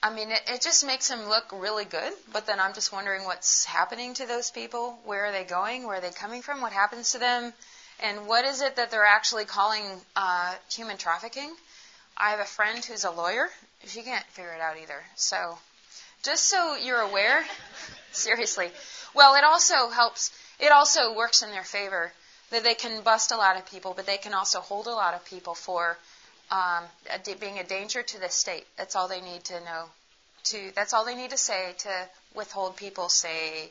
I 0.02 0.14
mean, 0.14 0.30
it, 0.30 0.40
it 0.46 0.62
just 0.62 0.86
makes 0.86 1.08
them 1.08 1.28
look 1.28 1.46
really 1.52 1.84
good. 1.84 2.12
But 2.32 2.46
then 2.46 2.60
I'm 2.60 2.74
just 2.74 2.92
wondering 2.92 3.24
what's 3.24 3.64
happening 3.64 4.14
to 4.14 4.26
those 4.26 4.50
people. 4.50 4.98
Where 5.04 5.26
are 5.26 5.32
they 5.32 5.44
going? 5.44 5.86
Where 5.86 5.96
are 5.96 6.00
they 6.00 6.10
coming 6.10 6.42
from? 6.42 6.60
What 6.60 6.72
happens 6.72 7.12
to 7.12 7.18
them? 7.18 7.52
And 8.02 8.26
what 8.26 8.44
is 8.44 8.62
it 8.62 8.76
that 8.76 8.90
they're 8.90 9.04
actually 9.04 9.44
calling 9.44 9.84
uh, 10.16 10.54
human 10.70 10.96
trafficking? 10.96 11.54
I 12.16 12.30
have 12.30 12.40
a 12.40 12.44
friend 12.44 12.84
who's 12.84 13.04
a 13.04 13.10
lawyer. 13.10 13.48
She 13.86 14.02
can't 14.02 14.24
figure 14.26 14.52
it 14.52 14.60
out 14.60 14.76
either. 14.78 15.02
So, 15.16 15.58
just 16.22 16.44
so 16.44 16.76
you're 16.76 17.00
aware, 17.00 17.44
seriously. 18.12 18.68
Well, 19.14 19.34
it 19.34 19.44
also 19.44 19.88
helps, 19.88 20.30
it 20.58 20.70
also 20.72 21.14
works 21.14 21.42
in 21.42 21.50
their 21.50 21.64
favor 21.64 22.12
that 22.50 22.62
they 22.64 22.74
can 22.74 23.02
bust 23.02 23.32
a 23.32 23.36
lot 23.36 23.56
of 23.56 23.66
people, 23.66 23.92
but 23.94 24.06
they 24.06 24.16
can 24.16 24.34
also 24.34 24.60
hold 24.60 24.86
a 24.86 24.90
lot 24.90 25.14
of 25.14 25.24
people 25.24 25.54
for 25.54 25.96
um, 26.50 26.84
being 27.40 27.58
a 27.58 27.64
danger 27.64 28.02
to 28.02 28.20
the 28.20 28.28
state. 28.28 28.66
That's 28.76 28.96
all 28.96 29.08
they 29.08 29.20
need 29.20 29.44
to 29.44 29.60
know. 29.60 29.84
To 30.44 30.72
that's 30.74 30.92
all 30.94 31.04
they 31.04 31.14
need 31.14 31.30
to 31.30 31.36
say 31.36 31.74
to 31.78 32.08
withhold 32.34 32.76
people, 32.76 33.08
say 33.08 33.70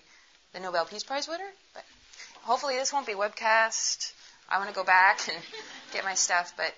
the 0.54 0.60
Nobel 0.60 0.86
Peace 0.86 1.04
Prize 1.04 1.28
winner. 1.28 1.50
But 1.74 1.84
hopefully 2.44 2.76
this 2.76 2.94
won't 2.94 3.08
be 3.08 3.14
webcast. 3.14 4.14
I 4.50 4.58
want 4.58 4.70
to 4.70 4.76
go 4.76 4.84
back 4.84 5.20
and 5.28 5.38
get 5.94 6.04
my 6.04 6.14
stuff. 6.14 6.54
But 6.56 6.74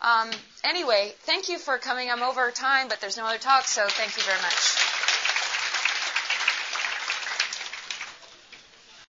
um, 0.00 0.30
anyway, 0.64 1.12
thank 1.20 1.48
you 1.48 1.58
for 1.58 1.78
coming. 1.78 2.10
I'm 2.10 2.22
over 2.22 2.50
time, 2.50 2.88
but 2.88 3.00
there's 3.00 3.16
no 3.16 3.26
other 3.26 3.38
talk, 3.38 3.64
so 3.64 3.86
thank 3.86 4.16
you 4.16 4.22
very 4.22 4.40
much. 4.42 4.83